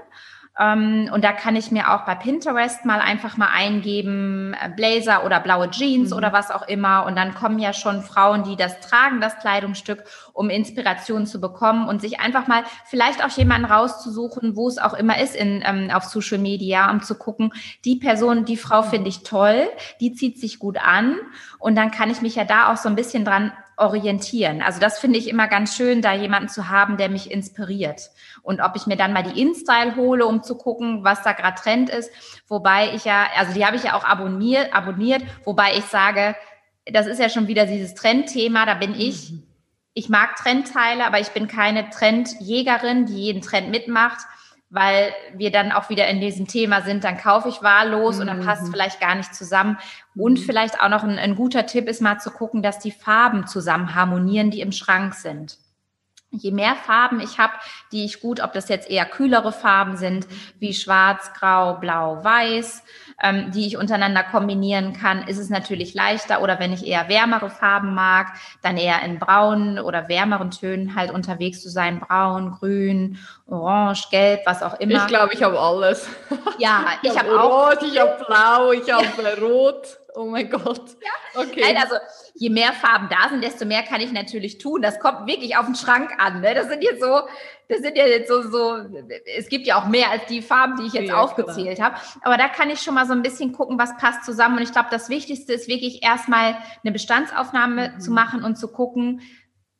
und 0.60 1.24
da 1.24 1.32
kann 1.32 1.56
ich 1.56 1.70
mir 1.70 1.90
auch 1.90 2.04
bei 2.04 2.14
Pinterest 2.14 2.84
mal 2.84 3.00
einfach 3.00 3.38
mal 3.38 3.48
eingeben, 3.50 4.54
äh, 4.62 4.68
Blazer 4.68 5.24
oder 5.24 5.40
blaue 5.40 5.70
Jeans 5.70 6.10
mhm. 6.10 6.16
oder 6.18 6.34
was 6.34 6.50
auch 6.50 6.68
immer. 6.68 7.06
Und 7.06 7.16
dann 7.16 7.34
kommen 7.34 7.58
ja 7.58 7.72
schon 7.72 8.02
Frauen, 8.02 8.42
die 8.42 8.56
das 8.56 8.78
tragen, 8.80 9.22
das 9.22 9.38
Kleidungsstück, 9.38 10.04
um 10.34 10.50
Inspiration 10.50 11.26
zu 11.26 11.40
bekommen 11.40 11.88
und 11.88 12.02
sich 12.02 12.20
einfach 12.20 12.46
mal 12.46 12.64
vielleicht 12.84 13.24
auch 13.24 13.30
jemanden 13.30 13.64
rauszusuchen, 13.64 14.54
wo 14.54 14.68
es 14.68 14.76
auch 14.76 14.92
immer 14.92 15.18
ist 15.18 15.34
in, 15.34 15.62
ähm, 15.64 15.90
auf 15.90 16.04
Social 16.04 16.38
Media, 16.38 16.90
um 16.90 17.00
zu 17.00 17.14
gucken, 17.14 17.54
die 17.86 17.96
Person, 17.96 18.44
die 18.44 18.58
Frau 18.58 18.82
finde 18.82 19.08
ich 19.08 19.22
toll, 19.22 19.66
die 20.00 20.12
zieht 20.12 20.38
sich 20.38 20.58
gut 20.58 20.76
an. 20.76 21.16
Und 21.58 21.74
dann 21.74 21.90
kann 21.90 22.10
ich 22.10 22.20
mich 22.20 22.34
ja 22.34 22.44
da 22.44 22.70
auch 22.70 22.76
so 22.76 22.90
ein 22.90 22.96
bisschen 22.96 23.24
dran 23.24 23.52
orientieren. 23.80 24.62
Also 24.62 24.78
das 24.78 24.98
finde 24.98 25.18
ich 25.18 25.28
immer 25.28 25.48
ganz 25.48 25.74
schön, 25.74 26.02
da 26.02 26.12
jemanden 26.12 26.48
zu 26.48 26.68
haben, 26.68 26.96
der 26.96 27.08
mich 27.08 27.30
inspiriert. 27.30 28.10
Und 28.42 28.60
ob 28.60 28.76
ich 28.76 28.86
mir 28.86 28.96
dann 28.96 29.12
mal 29.12 29.22
die 29.22 29.40
InStyle 29.40 29.96
hole, 29.96 30.26
um 30.26 30.42
zu 30.42 30.56
gucken, 30.56 31.02
was 31.02 31.22
da 31.22 31.32
gerade 31.32 31.60
Trend 31.60 31.90
ist. 31.90 32.10
Wobei 32.46 32.94
ich 32.94 33.04
ja, 33.04 33.26
also 33.36 33.52
die 33.54 33.64
habe 33.64 33.76
ich 33.76 33.84
ja 33.84 33.94
auch 33.94 34.04
abonniert, 34.04 34.74
abonniert, 34.74 35.22
wobei 35.44 35.76
ich 35.76 35.84
sage, 35.84 36.36
das 36.86 37.06
ist 37.06 37.18
ja 37.18 37.28
schon 37.28 37.48
wieder 37.48 37.66
dieses 37.66 37.94
Trendthema, 37.94 38.66
da 38.66 38.74
bin 38.74 38.94
ich. 38.94 39.32
Mhm. 39.32 39.42
Ich 39.94 40.08
mag 40.08 40.36
Trendteile, 40.36 41.04
aber 41.04 41.18
ich 41.18 41.30
bin 41.30 41.48
keine 41.48 41.90
Trendjägerin, 41.90 43.06
die 43.06 43.16
jeden 43.16 43.42
Trend 43.42 43.70
mitmacht 43.70 44.20
weil 44.70 45.12
wir 45.34 45.50
dann 45.50 45.72
auch 45.72 45.90
wieder 45.90 46.06
in 46.06 46.20
diesem 46.20 46.46
Thema 46.46 46.82
sind, 46.82 47.02
dann 47.02 47.18
kaufe 47.18 47.48
ich 47.48 47.62
wahllos 47.62 48.16
mhm. 48.16 48.20
und 48.22 48.26
dann 48.28 48.40
passt 48.40 48.62
es 48.62 48.68
mhm. 48.68 48.72
vielleicht 48.72 49.00
gar 49.00 49.16
nicht 49.16 49.34
zusammen. 49.34 49.78
Und 50.14 50.38
mhm. 50.38 50.44
vielleicht 50.44 50.80
auch 50.80 50.88
noch 50.88 51.02
ein, 51.02 51.18
ein 51.18 51.34
guter 51.34 51.66
Tipp 51.66 51.88
ist 51.88 52.00
mal 52.00 52.18
zu 52.18 52.30
gucken, 52.30 52.62
dass 52.62 52.78
die 52.78 52.92
Farben 52.92 53.46
zusammen 53.46 53.94
harmonieren, 53.94 54.50
die 54.50 54.60
im 54.60 54.72
Schrank 54.72 55.14
sind. 55.14 55.58
Je 56.32 56.52
mehr 56.52 56.76
Farben 56.76 57.20
ich 57.20 57.38
habe, 57.38 57.52
die 57.90 58.04
ich 58.04 58.20
gut, 58.20 58.40
ob 58.40 58.52
das 58.52 58.68
jetzt 58.68 58.88
eher 58.88 59.04
kühlere 59.04 59.52
Farben 59.52 59.96
sind, 59.96 60.28
wie 60.60 60.72
schwarz, 60.72 61.32
grau, 61.34 61.74
blau, 61.74 62.22
weiß, 62.22 62.84
ähm, 63.20 63.50
die 63.50 63.66
ich 63.66 63.76
untereinander 63.76 64.22
kombinieren 64.22 64.92
kann, 64.92 65.26
ist 65.26 65.38
es 65.38 65.50
natürlich 65.50 65.92
leichter. 65.92 66.40
Oder 66.40 66.60
wenn 66.60 66.72
ich 66.72 66.86
eher 66.86 67.08
wärmere 67.08 67.50
Farben 67.50 67.94
mag, 67.94 68.28
dann 68.62 68.76
eher 68.76 69.02
in 69.02 69.18
braunen 69.18 69.80
oder 69.80 70.08
wärmeren 70.08 70.52
Tönen 70.52 70.94
halt 70.94 71.10
unterwegs 71.10 71.60
zu 71.62 71.68
sein. 71.68 71.98
Braun, 71.98 72.52
grün, 72.52 73.18
orange, 73.46 74.08
gelb, 74.10 74.42
was 74.46 74.62
auch 74.62 74.78
immer. 74.78 75.02
Ich 75.02 75.06
glaube, 75.08 75.34
ich 75.34 75.42
habe 75.42 75.58
alles. 75.58 76.08
Ja, 76.58 76.84
ich, 77.02 77.10
ich 77.10 77.18
habe 77.18 77.30
hab 77.30 77.38
auch. 77.38 77.70
Rot, 77.72 77.82
ich 77.82 77.98
habe 77.98 78.24
blau, 78.24 78.72
ich 78.72 78.90
habe 78.90 79.40
rot. 79.40 79.99
Oh 80.14 80.26
mein 80.26 80.50
Gott. 80.50 80.96
Ja. 81.02 81.40
Okay. 81.40 81.60
Nein, 81.60 81.76
also 81.76 81.96
je 82.34 82.50
mehr 82.50 82.72
Farben 82.72 83.08
da 83.08 83.28
sind, 83.28 83.44
desto 83.44 83.64
mehr 83.64 83.82
kann 83.82 84.00
ich 84.00 84.12
natürlich 84.12 84.58
tun. 84.58 84.82
Das 84.82 84.98
kommt 84.98 85.26
wirklich 85.26 85.56
auf 85.56 85.66
den 85.66 85.74
Schrank 85.74 86.10
an. 86.18 86.40
Ne? 86.40 86.54
Das 86.54 86.68
sind 86.68 86.82
jetzt 86.82 87.00
so, 87.00 87.20
das 87.68 87.80
sind 87.80 87.96
ja 87.96 88.06
jetzt 88.06 88.28
so, 88.28 88.42
so, 88.42 88.78
es 89.36 89.48
gibt 89.48 89.66
ja 89.66 89.80
auch 89.80 89.86
mehr 89.86 90.10
als 90.10 90.26
die 90.26 90.42
Farben, 90.42 90.76
die 90.76 90.86
ich 90.86 90.92
jetzt 90.92 91.08
ja, 91.08 91.20
aufgezählt 91.20 91.80
habe. 91.80 91.96
Aber 92.22 92.36
da 92.36 92.48
kann 92.48 92.70
ich 92.70 92.80
schon 92.80 92.94
mal 92.94 93.06
so 93.06 93.12
ein 93.12 93.22
bisschen 93.22 93.52
gucken, 93.52 93.78
was 93.78 93.96
passt 93.96 94.24
zusammen. 94.24 94.56
Und 94.56 94.62
ich 94.62 94.72
glaube, 94.72 94.88
das 94.90 95.08
Wichtigste 95.08 95.52
ist 95.52 95.68
wirklich 95.68 96.02
erstmal 96.02 96.56
eine 96.82 96.92
Bestandsaufnahme 96.92 97.90
mhm. 97.90 98.00
zu 98.00 98.10
machen 98.10 98.42
und 98.42 98.56
zu 98.56 98.68
gucken, 98.68 99.20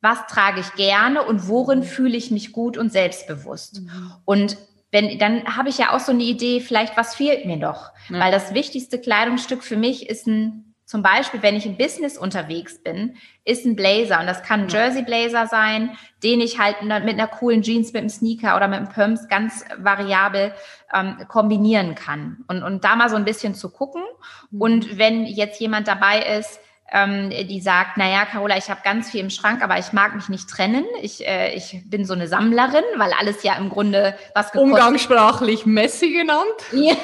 was 0.01 0.25
trage 0.27 0.61
ich 0.61 0.73
gerne 0.73 1.23
und 1.23 1.47
worin 1.47 1.79
mhm. 1.79 1.83
fühle 1.83 2.17
ich 2.17 2.31
mich 2.31 2.51
gut 2.53 2.77
und 2.77 2.91
selbstbewusst. 2.91 3.81
Mhm. 3.81 4.13
Und 4.25 4.57
wenn, 4.91 5.17
dann 5.17 5.57
habe 5.57 5.69
ich 5.69 5.77
ja 5.77 5.93
auch 5.93 5.99
so 5.99 6.11
eine 6.11 6.23
Idee, 6.23 6.59
vielleicht 6.59 6.97
was 6.97 7.15
fehlt 7.15 7.45
mir 7.45 7.57
doch. 7.57 7.91
Ja. 8.09 8.19
Weil 8.19 8.31
das 8.31 8.53
wichtigste 8.53 8.99
Kleidungsstück 8.99 9.63
für 9.63 9.77
mich 9.77 10.09
ist 10.09 10.27
ein, 10.27 10.73
zum 10.85 11.01
Beispiel, 11.01 11.41
wenn 11.41 11.55
ich 11.55 11.65
im 11.65 11.77
Business 11.77 12.17
unterwegs 12.17 12.83
bin, 12.83 13.15
ist 13.45 13.65
ein 13.65 13.77
Blazer. 13.77 14.19
Und 14.19 14.27
das 14.27 14.43
kann 14.43 14.63
ein 14.63 14.69
Jersey 14.69 15.03
Blazer 15.03 15.47
sein, 15.47 15.91
den 16.21 16.41
ich 16.41 16.59
halt 16.59 16.81
mit 16.81 16.91
einer 16.91 17.27
coolen 17.27 17.61
Jeans, 17.61 17.93
mit 17.93 18.01
einem 18.01 18.09
Sneaker 18.09 18.57
oder 18.57 18.67
mit 18.67 18.79
einem 18.79 18.89
Pumps 18.89 19.29
ganz 19.29 19.63
variabel 19.77 20.53
ähm, 20.93 21.17
kombinieren 21.29 21.95
kann. 21.95 22.43
Und, 22.49 22.61
und 22.61 22.83
da 22.83 22.97
mal 22.97 23.09
so 23.09 23.15
ein 23.15 23.23
bisschen 23.23 23.55
zu 23.55 23.69
gucken. 23.69 24.03
Mhm. 24.49 24.61
Und 24.61 24.97
wenn 24.97 25.25
jetzt 25.25 25.61
jemand 25.61 25.87
dabei 25.87 26.37
ist, 26.37 26.59
ähm, 26.91 27.29
die 27.29 27.61
sagt, 27.61 27.97
naja, 27.97 28.25
Carola, 28.25 28.57
ich 28.57 28.69
habe 28.69 28.81
ganz 28.83 29.09
viel 29.09 29.21
im 29.21 29.29
Schrank, 29.29 29.63
aber 29.63 29.79
ich 29.79 29.93
mag 29.93 30.13
mich 30.13 30.27
nicht 30.27 30.49
trennen. 30.49 30.85
Ich, 31.01 31.25
äh, 31.25 31.53
ich 31.55 31.83
bin 31.85 32.05
so 32.05 32.13
eine 32.13 32.27
Sammlerin, 32.27 32.83
weil 32.97 33.13
alles 33.17 33.43
ja 33.43 33.55
im 33.55 33.69
Grunde 33.69 34.15
was 34.35 34.51
gekostet 34.51 34.73
Umgangssprachlich 34.73 35.65
Messi 35.65 36.11
genannt. 36.11 36.45
Ja. 36.73 36.95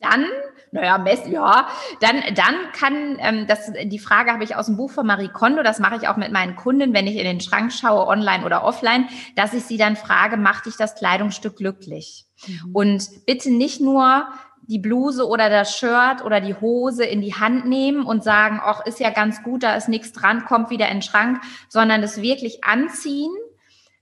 dann, 0.00 0.26
naja, 0.70 0.98
Messi, 0.98 1.32
ja, 1.32 1.68
dann, 2.00 2.22
dann 2.34 2.54
kann, 2.72 3.18
ähm, 3.20 3.46
das, 3.48 3.72
die 3.84 3.98
Frage 3.98 4.32
habe 4.32 4.44
ich 4.44 4.54
aus 4.54 4.66
dem 4.66 4.76
Buch 4.76 4.92
von 4.92 5.04
Marie 5.06 5.28
Kondo, 5.28 5.64
das 5.64 5.80
mache 5.80 5.96
ich 5.96 6.06
auch 6.06 6.16
mit 6.16 6.30
meinen 6.30 6.54
Kunden, 6.54 6.94
wenn 6.94 7.08
ich 7.08 7.16
in 7.16 7.24
den 7.24 7.40
Schrank 7.40 7.72
schaue, 7.72 8.06
online 8.06 8.44
oder 8.44 8.62
offline, 8.62 9.08
dass 9.34 9.54
ich 9.54 9.64
sie 9.64 9.76
dann 9.76 9.96
frage, 9.96 10.36
macht 10.36 10.66
dich 10.66 10.76
das 10.76 10.94
Kleidungsstück 10.94 11.56
glücklich? 11.56 12.26
Mhm. 12.46 12.70
Und 12.74 13.08
bitte 13.26 13.50
nicht 13.50 13.80
nur 13.80 14.28
die 14.68 14.78
Bluse 14.78 15.26
oder 15.26 15.48
das 15.48 15.76
Shirt 15.76 16.22
oder 16.24 16.40
die 16.40 16.54
Hose 16.54 17.04
in 17.04 17.22
die 17.22 17.34
Hand 17.34 17.66
nehmen 17.66 18.04
und 18.04 18.22
sagen, 18.22 18.60
ach, 18.62 18.84
ist 18.84 19.00
ja 19.00 19.10
ganz 19.10 19.42
gut, 19.42 19.62
da 19.62 19.74
ist 19.74 19.88
nichts 19.88 20.12
dran, 20.12 20.44
kommt 20.44 20.70
wieder 20.70 20.88
in 20.88 20.98
den 20.98 21.02
Schrank, 21.02 21.40
sondern 21.68 22.02
es 22.02 22.20
wirklich 22.20 22.62
anziehen, 22.64 23.32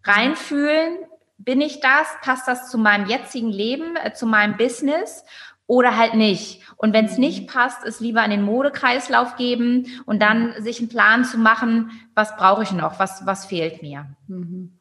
reinfühlen, 0.05 0.99
bin 1.39 1.61
ich 1.61 1.81
das, 1.81 2.09
passt 2.23 2.49
das 2.49 2.69
zu 2.69 2.79
meinem 2.79 3.07
jetzigen 3.07 3.51
Leben, 3.51 3.97
äh, 3.97 4.13
zu 4.13 4.27
meinem 4.27 4.57
Business 4.57 5.25
oder 5.67 5.97
halt 5.97 6.15
nicht. 6.15 6.63
Und 6.77 6.93
wenn 6.93 7.07
es 7.07 7.15
mhm. 7.15 7.21
nicht 7.21 7.49
passt, 7.49 7.85
es 7.85 8.01
lieber 8.01 8.25
in 8.25 8.31
den 8.31 8.43
Modekreislauf 8.43 9.37
geben 9.37 9.87
und 10.05 10.21
dann 10.21 10.55
sich 10.59 10.81
einen 10.81 10.89
Plan 10.89 11.25
zu 11.25 11.39
machen, 11.39 11.91
was 12.15 12.37
brauche 12.37 12.65
ich 12.65 12.73
noch, 12.73 12.99
was, 12.99 13.25
was 13.25 13.47
fehlt 13.47 13.83
mir. 13.83 14.07
Mhm. 14.27 14.76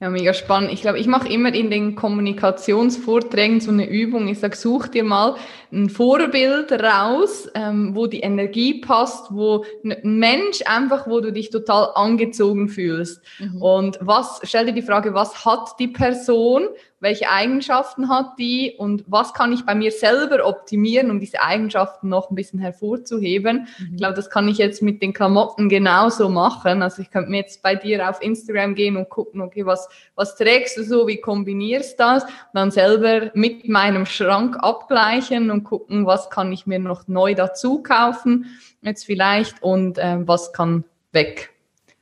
Ja, 0.00 0.10
mega 0.10 0.32
spannend. 0.32 0.72
Ich 0.72 0.80
glaube, 0.80 1.00
ich 1.00 1.08
mache 1.08 1.28
immer 1.28 1.52
in 1.52 1.70
den 1.70 1.96
Kommunikationsvorträgen 1.96 3.60
so 3.60 3.72
eine 3.72 3.88
Übung. 3.88 4.28
Ich 4.28 4.38
sage, 4.38 4.54
such 4.54 4.86
dir 4.86 5.02
mal 5.02 5.34
ein 5.72 5.90
Vorbild 5.90 6.70
raus, 6.70 7.50
ähm, 7.54 7.96
wo 7.96 8.06
die 8.06 8.20
Energie 8.20 8.80
passt, 8.80 9.34
wo 9.34 9.64
ein 9.82 9.98
Mensch 10.04 10.60
einfach, 10.66 11.08
wo 11.08 11.18
du 11.18 11.32
dich 11.32 11.50
total 11.50 11.90
angezogen 11.96 12.68
fühlst. 12.68 13.20
Mhm. 13.40 13.60
Und 13.60 13.98
was, 14.00 14.40
stell 14.44 14.66
dir 14.66 14.72
die 14.72 14.82
Frage, 14.82 15.14
was 15.14 15.44
hat 15.44 15.80
die 15.80 15.88
Person, 15.88 16.68
welche 17.00 17.28
Eigenschaften 17.30 18.08
hat 18.08 18.38
die 18.38 18.74
und 18.76 19.04
was 19.06 19.34
kann 19.34 19.52
ich 19.52 19.64
bei 19.64 19.74
mir 19.74 19.92
selber 19.92 20.44
optimieren, 20.46 21.10
um 21.10 21.20
diese 21.20 21.40
Eigenschaften 21.42 22.08
noch 22.08 22.30
ein 22.30 22.34
bisschen 22.34 22.58
hervorzuheben. 22.58 23.68
Mhm. 23.78 23.88
Ich 23.92 23.96
glaube, 23.98 24.14
das 24.14 24.30
kann 24.30 24.48
ich 24.48 24.58
jetzt 24.58 24.82
mit 24.82 25.00
den 25.00 25.12
Klamotten 25.12 25.68
genauso 25.68 26.28
machen. 26.28 26.82
Also 26.82 27.02
ich 27.02 27.10
könnte 27.10 27.30
mir 27.30 27.38
jetzt 27.38 27.62
bei 27.62 27.74
dir 27.74 28.08
auf 28.08 28.20
Instagram 28.20 28.74
gehen 28.74 28.96
und 28.96 29.08
gucken, 29.08 29.40
okay, 29.40 29.64
was, 29.64 29.88
was 30.14 30.36
trägst 30.36 30.76
du 30.76 30.82
so, 30.82 31.06
wie 31.06 31.20
kombinierst 31.20 32.00
das? 32.00 32.24
Und 32.24 32.30
dann 32.54 32.70
selber 32.70 33.30
mit 33.34 33.68
meinem 33.68 34.06
Schrank 34.06 34.56
abgleichen 34.58 35.50
und 35.50 35.64
gucken, 35.64 36.06
was 36.06 36.30
kann 36.30 36.52
ich 36.52 36.66
mir 36.66 36.78
noch 36.78 37.06
neu 37.06 37.34
dazu 37.34 37.82
kaufen 37.82 38.46
jetzt 38.82 39.04
vielleicht 39.04 39.62
und 39.62 39.98
äh, 39.98 40.16
was 40.26 40.52
kann 40.52 40.84
weg 41.12 41.50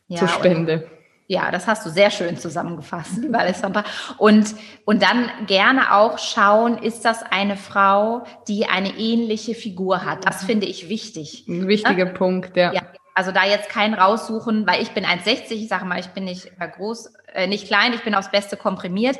ja, 0.08 0.18
zur 0.18 0.28
Spende. 0.28 0.86
Ja, 1.28 1.50
das 1.50 1.66
hast 1.66 1.84
du 1.84 1.90
sehr 1.90 2.10
schön 2.10 2.36
zusammengefasst, 2.36 3.18
liebe 3.18 3.38
Alessandra. 3.38 3.84
Und, 4.16 4.54
und 4.84 5.02
dann 5.02 5.28
gerne 5.46 5.92
auch 5.92 6.18
schauen, 6.18 6.78
ist 6.78 7.04
das 7.04 7.22
eine 7.22 7.56
Frau, 7.56 8.24
die 8.46 8.66
eine 8.66 8.96
ähnliche 8.96 9.54
Figur 9.54 10.04
hat? 10.04 10.24
Das 10.24 10.44
finde 10.44 10.66
ich 10.66 10.88
wichtig. 10.88 11.44
Ein 11.48 11.66
wichtiger 11.66 12.06
ja? 12.06 12.12
Punkt, 12.12 12.56
ja. 12.56 12.72
ja. 12.72 12.82
Also 13.14 13.32
da 13.32 13.44
jetzt 13.44 13.70
keinen 13.70 13.94
raussuchen, 13.94 14.66
weil 14.66 14.82
ich 14.82 14.90
bin 14.90 15.04
1,60, 15.06 15.52
ich 15.52 15.68
sage 15.68 15.86
mal, 15.86 15.98
ich 15.98 16.08
bin 16.08 16.24
nicht 16.24 16.52
groß, 16.58 17.14
äh, 17.32 17.46
nicht 17.46 17.66
klein, 17.66 17.94
ich 17.94 18.02
bin 18.02 18.14
aufs 18.14 18.30
Beste 18.30 18.58
komprimiert. 18.58 19.18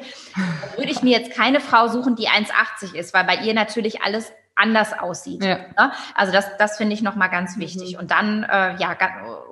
würde 0.77 0.92
ich 0.92 1.03
mir 1.03 1.19
jetzt 1.19 1.35
keine 1.35 1.61
Frau 1.61 1.88
suchen, 1.88 2.14
die 2.14 2.29
1,80 2.29 2.95
ist, 2.95 3.14
weil 3.14 3.25
bei 3.25 3.37
ihr 3.37 3.55
natürlich 3.55 4.03
alles 4.03 4.31
anders 4.57 4.99
aussieht. 4.99 5.45
Ja. 5.45 5.59
Ne? 5.79 5.92
Also 6.14 6.33
das, 6.33 6.57
das 6.59 6.77
finde 6.79 6.95
ich 6.95 7.03
nochmal 7.03 7.31
ganz 7.31 7.59
wichtig. 7.59 7.92
Mhm. 7.92 8.01
Und 8.01 8.11
dann, 8.11 8.42
äh, 8.42 8.77
ja, 8.77 8.97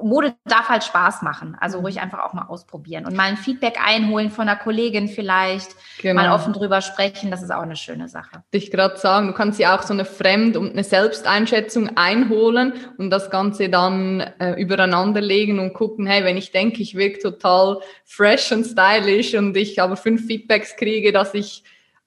Mode 0.03 0.35
darf 0.45 0.69
halt 0.69 0.83
Spaß 0.83 1.23
machen. 1.23 1.57
Also 1.61 1.81
ruhig 1.81 2.01
einfach 2.01 2.21
auch 2.21 2.33
mal 2.33 2.47
ausprobieren 2.47 3.07
und 3.07 3.15
mal 3.15 3.25
ein 3.25 3.37
Feedback 3.37 3.79
einholen 3.85 4.31
von 4.31 4.49
einer 4.49 4.59
Kollegin 4.59 5.09
vielleicht, 5.09 5.77
genau. 6.01 6.23
mal 6.23 6.33
offen 6.33 6.53
drüber 6.53 6.81
sprechen. 6.81 7.31
Das 7.31 7.43
ist 7.43 7.53
auch 7.53 7.63
eine 7.63 7.77
schöne 7.77 8.09
Sache. 8.09 8.43
Ich 8.51 8.71
gerade 8.71 8.97
sagen, 8.97 9.29
du 9.29 9.35
kannst 9.35 9.61
ja 9.61 9.77
auch 9.77 9.83
so 9.83 9.93
eine 9.93 10.05
Fremd- 10.05 10.57
und 10.57 10.73
eine 10.73 10.85
Selbsteinschätzung 10.85 11.97
einholen 11.97 12.73
und 12.97 13.11
das 13.11 13.31
Ganze 13.31 13.69
dann 13.69 14.21
äh, 14.21 14.53
übereinander 14.61 15.21
legen 15.21 15.59
und 15.59 15.75
gucken, 15.75 16.07
hey, 16.07 16.25
wenn 16.25 16.37
ich 16.37 16.51
denke, 16.51 16.83
ich 16.83 16.95
wirke 16.95 17.19
total 17.19 17.81
fresh 18.05 18.53
und 18.53 18.65
stylisch 18.65 19.35
und 19.35 19.57
ich 19.57 19.81
aber 19.81 19.97
fünf 19.97 20.27
Feedbacks 20.27 20.77
kriege, 20.77 21.13
dass 21.13 21.35
ich 21.35 21.65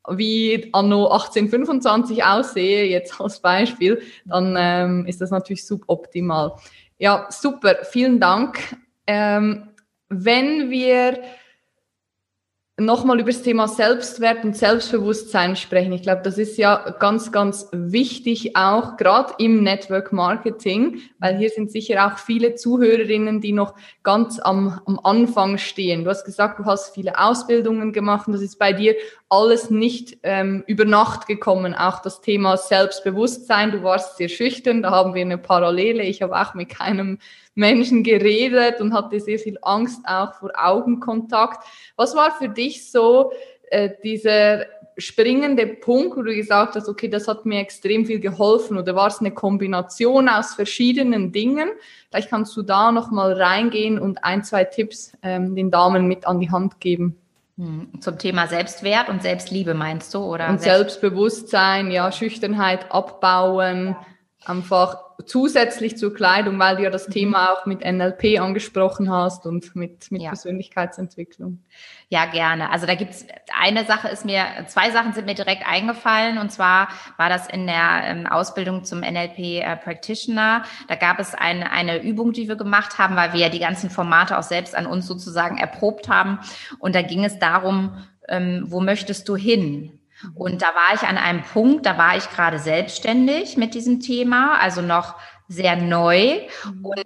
wie 0.09 0.69
anno 0.73 1.07
1825 1.07 2.23
aussehe, 2.23 2.85
jetzt 2.85 3.19
als 3.19 3.39
Beispiel, 3.39 4.01
dann 4.25 4.55
ähm, 4.57 5.05
ist 5.05 5.21
das 5.21 5.31
natürlich 5.31 5.65
suboptimal. 5.65 6.53
Ja, 6.97 7.27
super, 7.29 7.77
vielen 7.83 8.19
Dank. 8.19 8.59
Ähm, 9.05 9.69
wenn 10.09 10.69
wir 10.69 11.19
nochmal 12.79 13.19
über 13.19 13.31
das 13.31 13.41
Thema 13.41 13.67
Selbstwert 13.67 14.43
und 14.43 14.55
Selbstbewusstsein 14.55 15.55
sprechen. 15.55 15.93
Ich 15.93 16.03
glaube, 16.03 16.21
das 16.21 16.37
ist 16.37 16.59
ja 16.59 16.95
ganz, 16.99 17.31
ganz 17.31 17.67
wichtig 17.71 18.55
auch 18.55 18.97
gerade 18.97 19.33
im 19.39 19.63
Network 19.63 20.13
Marketing, 20.13 21.01
weil 21.17 21.37
hier 21.37 21.49
sind 21.49 21.71
sicher 21.71 22.05
auch 22.05 22.19
viele 22.19 22.53
Zuhörerinnen, 22.53 23.41
die 23.41 23.51
noch 23.51 23.73
ganz 24.03 24.39
am, 24.39 24.79
am 24.85 24.99
Anfang 25.03 25.57
stehen. 25.57 26.03
Du 26.03 26.11
hast 26.11 26.23
gesagt, 26.23 26.59
du 26.59 26.65
hast 26.65 26.93
viele 26.93 27.17
Ausbildungen 27.17 27.93
gemacht 27.93 28.27
und 28.27 28.33
das 28.33 28.43
ist 28.43 28.59
bei 28.59 28.73
dir 28.73 28.95
alles 29.27 29.71
nicht 29.71 30.19
ähm, 30.21 30.63
über 30.67 30.85
Nacht 30.85 31.25
gekommen. 31.25 31.73
Auch 31.73 32.03
das 32.03 32.21
Thema 32.21 32.57
Selbstbewusstsein. 32.57 33.71
Du 33.71 33.81
warst 33.81 34.17
sehr 34.17 34.29
schüchtern, 34.29 34.83
da 34.83 34.91
haben 34.91 35.15
wir 35.15 35.21
eine 35.21 35.39
Parallele. 35.39 36.03
Ich 36.03 36.21
habe 36.21 36.39
auch 36.39 36.53
mit 36.53 36.69
keinem 36.69 37.17
Menschen 37.57 38.03
geredet 38.03 38.79
und 38.79 38.93
hatte 38.93 39.19
sehr 39.19 39.39
viel 39.39 39.57
Angst 39.61 40.01
auch 40.05 40.35
vor 40.35 40.51
Augenkontakt. 40.55 41.65
Was 41.95 42.15
war 42.15 42.31
für 42.31 42.49
dich 42.49 42.91
so 42.91 43.31
äh, 43.69 43.89
dieser 44.03 44.65
springende 44.97 45.67
Punkt, 45.67 46.17
wo 46.17 46.21
du 46.21 46.33
gesagt 46.33 46.75
hast, 46.75 46.89
okay, 46.89 47.07
das 47.07 47.27
hat 47.27 47.45
mir 47.45 47.59
extrem 47.59 48.05
viel 48.05 48.19
geholfen 48.19 48.77
oder 48.77 48.95
war 48.95 49.07
es 49.07 49.19
eine 49.19 49.31
Kombination 49.31 50.27
aus 50.27 50.55
verschiedenen 50.55 51.31
Dingen? 51.31 51.69
Vielleicht 52.09 52.29
kannst 52.29 52.55
du 52.57 52.63
da 52.63 52.91
nochmal 52.91 53.33
reingehen 53.33 53.99
und 53.99 54.23
ein, 54.23 54.43
zwei 54.43 54.63
Tipps 54.63 55.13
ähm, 55.21 55.55
den 55.55 55.69
Damen 55.69 56.07
mit 56.07 56.25
an 56.25 56.39
die 56.39 56.49
Hand 56.49 56.79
geben. 56.79 57.17
Hm, 57.57 58.01
zum 58.01 58.17
Thema 58.17 58.47
Selbstwert 58.47 59.09
und 59.09 59.21
Selbstliebe 59.23 59.73
meinst 59.73 60.13
du, 60.13 60.19
oder? 60.19 60.49
Und 60.49 60.61
Selbstbewusstsein, 60.61 61.91
ja, 61.91 62.11
Schüchternheit 62.11 62.91
abbauen, 62.91 63.95
einfach 64.49 64.97
zusätzlich 65.25 65.97
zur 65.97 66.13
Kleidung, 66.13 66.59
weil 66.59 66.77
du 66.77 66.83
ja 66.83 66.89
das 66.89 67.07
mhm. 67.07 67.13
Thema 67.13 67.51
auch 67.51 67.65
mit 67.65 67.83
NLP 67.83 68.39
angesprochen 68.39 69.11
hast 69.11 69.45
und 69.45 69.75
mit, 69.75 70.11
mit 70.11 70.21
ja. 70.21 70.29
Persönlichkeitsentwicklung. 70.29 71.63
Ja, 72.09 72.25
gerne. 72.25 72.69
Also 72.71 72.85
da 72.85 72.95
gibt's 72.95 73.25
eine 73.59 73.85
Sache 73.85 74.07
ist 74.07 74.25
mir, 74.25 74.45
zwei 74.67 74.91
Sachen 74.91 75.13
sind 75.13 75.25
mir 75.25 75.33
direkt 75.33 75.67
eingefallen 75.67 76.37
und 76.37 76.51
zwar 76.51 76.89
war 77.17 77.29
das 77.29 77.47
in 77.47 77.67
der 77.67 78.01
ähm, 78.03 78.27
Ausbildung 78.27 78.83
zum 78.83 78.99
NLP 78.99 79.39
äh, 79.39 79.75
Practitioner. 79.75 80.63
Da 80.87 80.95
gab 80.95 81.19
es 81.19 81.33
eine, 81.33 81.71
eine 81.71 82.01
Übung, 82.01 82.31
die 82.31 82.47
wir 82.47 82.55
gemacht 82.55 82.97
haben, 82.97 83.15
weil 83.15 83.33
wir 83.33 83.39
ja 83.39 83.49
die 83.49 83.59
ganzen 83.59 83.89
Formate 83.89 84.37
auch 84.37 84.43
selbst 84.43 84.75
an 84.75 84.85
uns 84.85 85.07
sozusagen 85.07 85.57
erprobt 85.57 86.07
haben. 86.07 86.39
Und 86.79 86.95
da 86.95 87.01
ging 87.01 87.25
es 87.25 87.39
darum, 87.39 87.97
ähm, 88.29 88.65
wo 88.67 88.79
möchtest 88.79 89.27
du 89.27 89.35
hin? 89.35 89.96
Und 90.33 90.61
da 90.61 90.67
war 90.67 90.95
ich 90.95 91.01
an 91.01 91.17
einem 91.17 91.43
Punkt, 91.43 91.85
da 91.85 91.97
war 91.97 92.17
ich 92.17 92.29
gerade 92.29 92.59
selbstständig 92.59 93.57
mit 93.57 93.73
diesem 93.73 93.99
Thema, 93.99 94.59
also 94.59 94.81
noch 94.81 95.15
sehr 95.47 95.75
neu 95.75 96.41
mhm. 96.65 96.85
und 96.85 97.05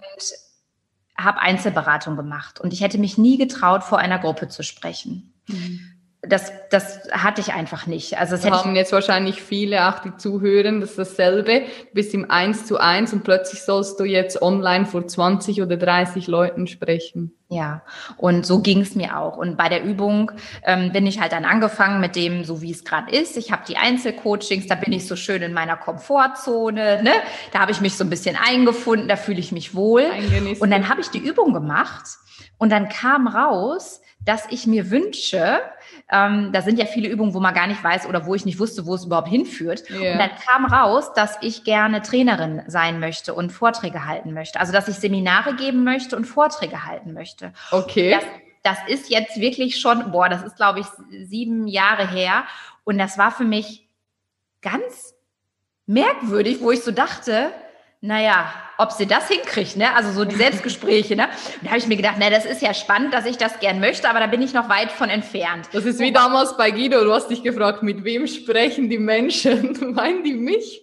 habe 1.16 1.40
Einzelberatung 1.40 2.16
gemacht. 2.16 2.60
Und 2.60 2.72
ich 2.72 2.80
hätte 2.80 2.98
mich 2.98 3.18
nie 3.18 3.36
getraut, 3.36 3.84
vor 3.84 3.98
einer 3.98 4.18
Gruppe 4.18 4.48
zu 4.48 4.62
sprechen. 4.62 5.34
Mhm 5.46 5.91
das, 6.24 6.52
das 6.70 7.00
hatte 7.10 7.40
ich 7.40 7.52
einfach 7.52 7.88
nicht. 7.88 8.16
Also 8.16 8.36
das 8.36 8.48
haben 8.48 8.76
jetzt 8.76 8.92
wahrscheinlich 8.92 9.42
viele 9.42 9.88
auch, 9.88 9.98
die 9.98 10.16
zuhören, 10.16 10.80
das 10.80 10.90
ist 10.90 10.98
dasselbe. 10.98 11.60
Du 11.60 11.94
bist 11.94 12.14
im 12.14 12.30
Eins 12.30 12.64
zu 12.64 12.78
eins 12.78 13.12
und 13.12 13.24
plötzlich 13.24 13.62
sollst 13.62 13.98
du 13.98 14.04
jetzt 14.04 14.40
online 14.40 14.86
vor 14.86 15.04
20 15.04 15.62
oder 15.62 15.76
30 15.76 16.28
Leuten 16.28 16.68
sprechen. 16.68 17.32
Ja, 17.48 17.82
und 18.16 18.46
so 18.46 18.62
ging 18.62 18.80
es 18.80 18.94
mir 18.94 19.18
auch. 19.18 19.36
Und 19.36 19.56
bei 19.56 19.68
der 19.68 19.82
Übung 19.82 20.30
ähm, 20.62 20.92
bin 20.92 21.08
ich 21.08 21.20
halt 21.20 21.32
dann 21.32 21.44
angefangen 21.44 22.00
mit 22.00 22.14
dem, 22.14 22.44
so 22.44 22.62
wie 22.62 22.70
es 22.70 22.84
gerade 22.84 23.10
ist. 23.10 23.36
Ich 23.36 23.50
habe 23.50 23.64
die 23.66 23.76
Einzelcoachings, 23.76 24.68
da 24.68 24.76
bin 24.76 24.92
ich 24.92 25.08
so 25.08 25.16
schön 25.16 25.42
in 25.42 25.52
meiner 25.52 25.76
Komfortzone. 25.76 27.02
Ne? 27.02 27.12
Da 27.52 27.58
habe 27.58 27.72
ich 27.72 27.80
mich 27.80 27.96
so 27.96 28.04
ein 28.04 28.10
bisschen 28.10 28.36
eingefunden, 28.36 29.08
da 29.08 29.16
fühle 29.16 29.40
ich 29.40 29.50
mich 29.50 29.74
wohl. 29.74 30.04
Und 30.60 30.70
dann 30.70 30.88
habe 30.88 31.00
ich 31.00 31.08
die 31.08 31.18
Übung 31.18 31.52
gemacht 31.52 32.04
und 32.58 32.70
dann 32.70 32.88
kam 32.88 33.26
raus, 33.26 34.00
dass 34.24 34.46
ich 34.50 34.66
mir 34.66 34.90
wünsche, 34.90 35.60
ähm, 36.12 36.52
da 36.52 36.60
sind 36.60 36.78
ja 36.78 36.84
viele 36.84 37.08
Übungen, 37.08 37.32
wo 37.32 37.40
man 37.40 37.54
gar 37.54 37.66
nicht 37.66 37.82
weiß 37.82 38.06
oder 38.06 38.26
wo 38.26 38.34
ich 38.34 38.44
nicht 38.44 38.58
wusste, 38.58 38.84
wo 38.84 38.94
es 38.94 39.06
überhaupt 39.06 39.28
hinführt. 39.28 39.88
Yeah. 39.88 40.12
Und 40.12 40.18
dann 40.18 40.30
kam 40.46 40.66
raus, 40.66 41.14
dass 41.14 41.38
ich 41.40 41.64
gerne 41.64 42.02
Trainerin 42.02 42.62
sein 42.66 43.00
möchte 43.00 43.32
und 43.32 43.50
Vorträge 43.50 44.04
halten 44.06 44.34
möchte. 44.34 44.60
Also, 44.60 44.72
dass 44.72 44.88
ich 44.88 44.96
Seminare 44.96 45.56
geben 45.56 45.84
möchte 45.84 46.14
und 46.14 46.26
Vorträge 46.26 46.84
halten 46.84 47.14
möchte. 47.14 47.54
Okay. 47.70 48.10
Das, 48.10 48.24
das 48.62 48.78
ist 48.88 49.10
jetzt 49.10 49.40
wirklich 49.40 49.80
schon, 49.80 50.12
boah, 50.12 50.28
das 50.28 50.42
ist, 50.42 50.56
glaube 50.56 50.80
ich, 50.80 50.86
sieben 51.26 51.66
Jahre 51.66 52.06
her. 52.06 52.44
Und 52.84 52.98
das 52.98 53.16
war 53.16 53.30
für 53.30 53.44
mich 53.44 53.88
ganz 54.60 55.14
merkwürdig, 55.86 56.60
wo 56.60 56.70
ich 56.70 56.82
so 56.82 56.90
dachte, 56.92 57.52
naja, 58.04 58.52
ob 58.78 58.90
sie 58.90 59.06
das 59.06 59.28
hinkriegt, 59.28 59.76
ne? 59.76 59.94
Also 59.94 60.10
so 60.10 60.24
die 60.24 60.34
Selbstgespräche, 60.34 61.14
ne? 61.14 61.28
Und 61.60 61.62
da 61.62 61.68
habe 61.68 61.78
ich 61.78 61.86
mir 61.86 61.96
gedacht, 61.96 62.16
na, 62.18 62.30
das 62.30 62.44
ist 62.44 62.60
ja 62.60 62.74
spannend, 62.74 63.14
dass 63.14 63.26
ich 63.26 63.38
das 63.38 63.60
gern 63.60 63.78
möchte, 63.78 64.10
aber 64.10 64.18
da 64.18 64.26
bin 64.26 64.42
ich 64.42 64.52
noch 64.52 64.68
weit 64.68 64.90
von 64.90 65.08
entfernt. 65.08 65.68
Das 65.72 65.84
ist 65.84 66.00
wie 66.00 66.10
oh. 66.10 66.12
damals 66.12 66.56
bei 66.56 66.72
Guido, 66.72 67.04
du 67.04 67.12
hast 67.12 67.28
dich 67.28 67.44
gefragt, 67.44 67.84
mit 67.84 68.02
wem 68.02 68.26
sprechen 68.26 68.90
die 68.90 68.98
Menschen? 68.98 69.94
Meinen 69.94 70.24
die 70.24 70.34
mich? 70.34 70.82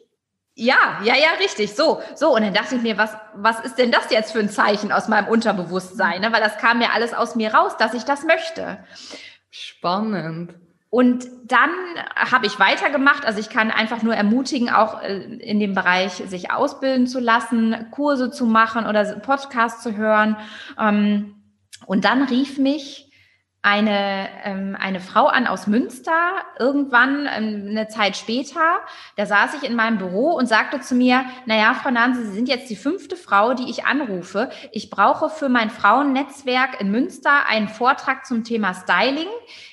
Ja, 0.55 1.01
ja, 1.03 1.15
ja, 1.15 1.31
richtig. 1.41 1.73
So, 1.73 2.01
so. 2.15 2.33
Und 2.33 2.41
dann 2.41 2.53
dachte 2.53 2.75
ich 2.75 2.81
mir, 2.81 2.97
was, 2.97 3.11
was 3.35 3.59
ist 3.61 3.75
denn 3.75 3.91
das 3.91 4.11
jetzt 4.11 4.31
für 4.31 4.39
ein 4.39 4.49
Zeichen 4.49 4.93
aus 4.93 5.09
meinem 5.09 5.27
Unterbewusstsein? 5.27 6.21
Ne? 6.21 6.31
Weil 6.31 6.41
das 6.41 6.57
kam 6.57 6.81
ja 6.81 6.91
alles 6.93 7.13
aus 7.13 7.35
mir 7.35 7.53
raus, 7.53 7.75
dass 7.77 7.93
ich 7.93 8.03
das 8.03 8.23
möchte. 8.23 8.77
Spannend. 9.49 10.55
Und 10.91 11.27
dann 11.45 11.69
habe 12.15 12.47
ich 12.47 12.59
weitergemacht. 12.59 13.25
Also 13.25 13.39
ich 13.39 13.49
kann 13.49 13.69
einfach 13.69 14.01
nur 14.01 14.15
ermutigen, 14.15 14.69
auch 14.69 15.01
äh, 15.01 15.19
in 15.19 15.59
dem 15.59 15.75
Bereich 15.75 16.13
sich 16.13 16.51
ausbilden 16.51 17.05
zu 17.05 17.19
lassen, 17.19 17.87
Kurse 17.91 18.31
zu 18.31 18.45
machen 18.45 18.87
oder 18.87 19.05
Podcasts 19.19 19.83
zu 19.83 19.95
hören. 19.95 20.35
Ähm, 20.79 21.35
und 21.85 22.05
dann 22.05 22.23
rief 22.23 22.57
mich 22.57 23.08
eine, 23.61 24.29
ähm, 24.45 24.77
eine 24.79 25.01
Frau 25.01 25.25
an 25.25 25.45
aus 25.45 25.67
Münster, 25.67 26.31
irgendwann 26.57 27.27
ähm, 27.27 27.67
eine 27.69 27.89
Zeit 27.89 28.15
später. 28.15 28.79
Da 29.17 29.25
saß 29.25 29.55
ich 29.55 29.69
in 29.69 29.75
meinem 29.75 29.97
Büro 29.97 30.31
und 30.31 30.47
sagte 30.47 30.79
zu 30.79 30.95
mir, 30.95 31.25
naja, 31.45 31.73
Frau 31.73 31.91
Nanse, 31.91 32.25
Sie 32.25 32.31
sind 32.31 32.47
jetzt 32.47 32.69
die 32.69 32.77
fünfte 32.77 33.17
Frau, 33.17 33.53
die 33.53 33.69
ich 33.69 33.85
anrufe. 33.85 34.49
Ich 34.71 34.89
brauche 34.89 35.29
für 35.29 35.49
mein 35.49 35.69
Frauennetzwerk 35.69 36.79
in 36.79 36.89
Münster 36.89 37.47
einen 37.47 37.67
Vortrag 37.67 38.25
zum 38.25 38.45
Thema 38.45 38.73
Styling. 38.73 39.27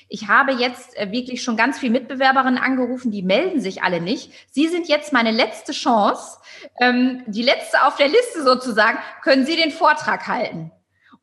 Ich 0.09 0.27
habe 0.27 0.51
jetzt 0.51 0.97
äh, 0.97 1.11
wirklich 1.11 1.41
schon 1.41 1.55
ganz 1.55 1.79
viele 1.79 1.93
Mitbewerberinnen 1.93 2.61
angerufen, 2.61 3.11
die 3.11 3.23
melden 3.23 3.61
sich 3.61 3.83
alle 3.83 4.01
nicht. 4.01 4.31
Sie 4.51 4.67
sind 4.67 4.89
jetzt 4.89 5.13
meine 5.13 5.31
letzte 5.31 5.71
Chance, 5.71 6.39
ähm, 6.81 7.23
die 7.27 7.43
letzte 7.43 7.85
auf 7.85 7.95
der 7.95 8.09
Liste 8.09 8.43
sozusagen. 8.43 8.97
Können 9.21 9.45
Sie 9.45 9.55
den 9.55 9.71
Vortrag 9.71 10.27
halten? 10.27 10.71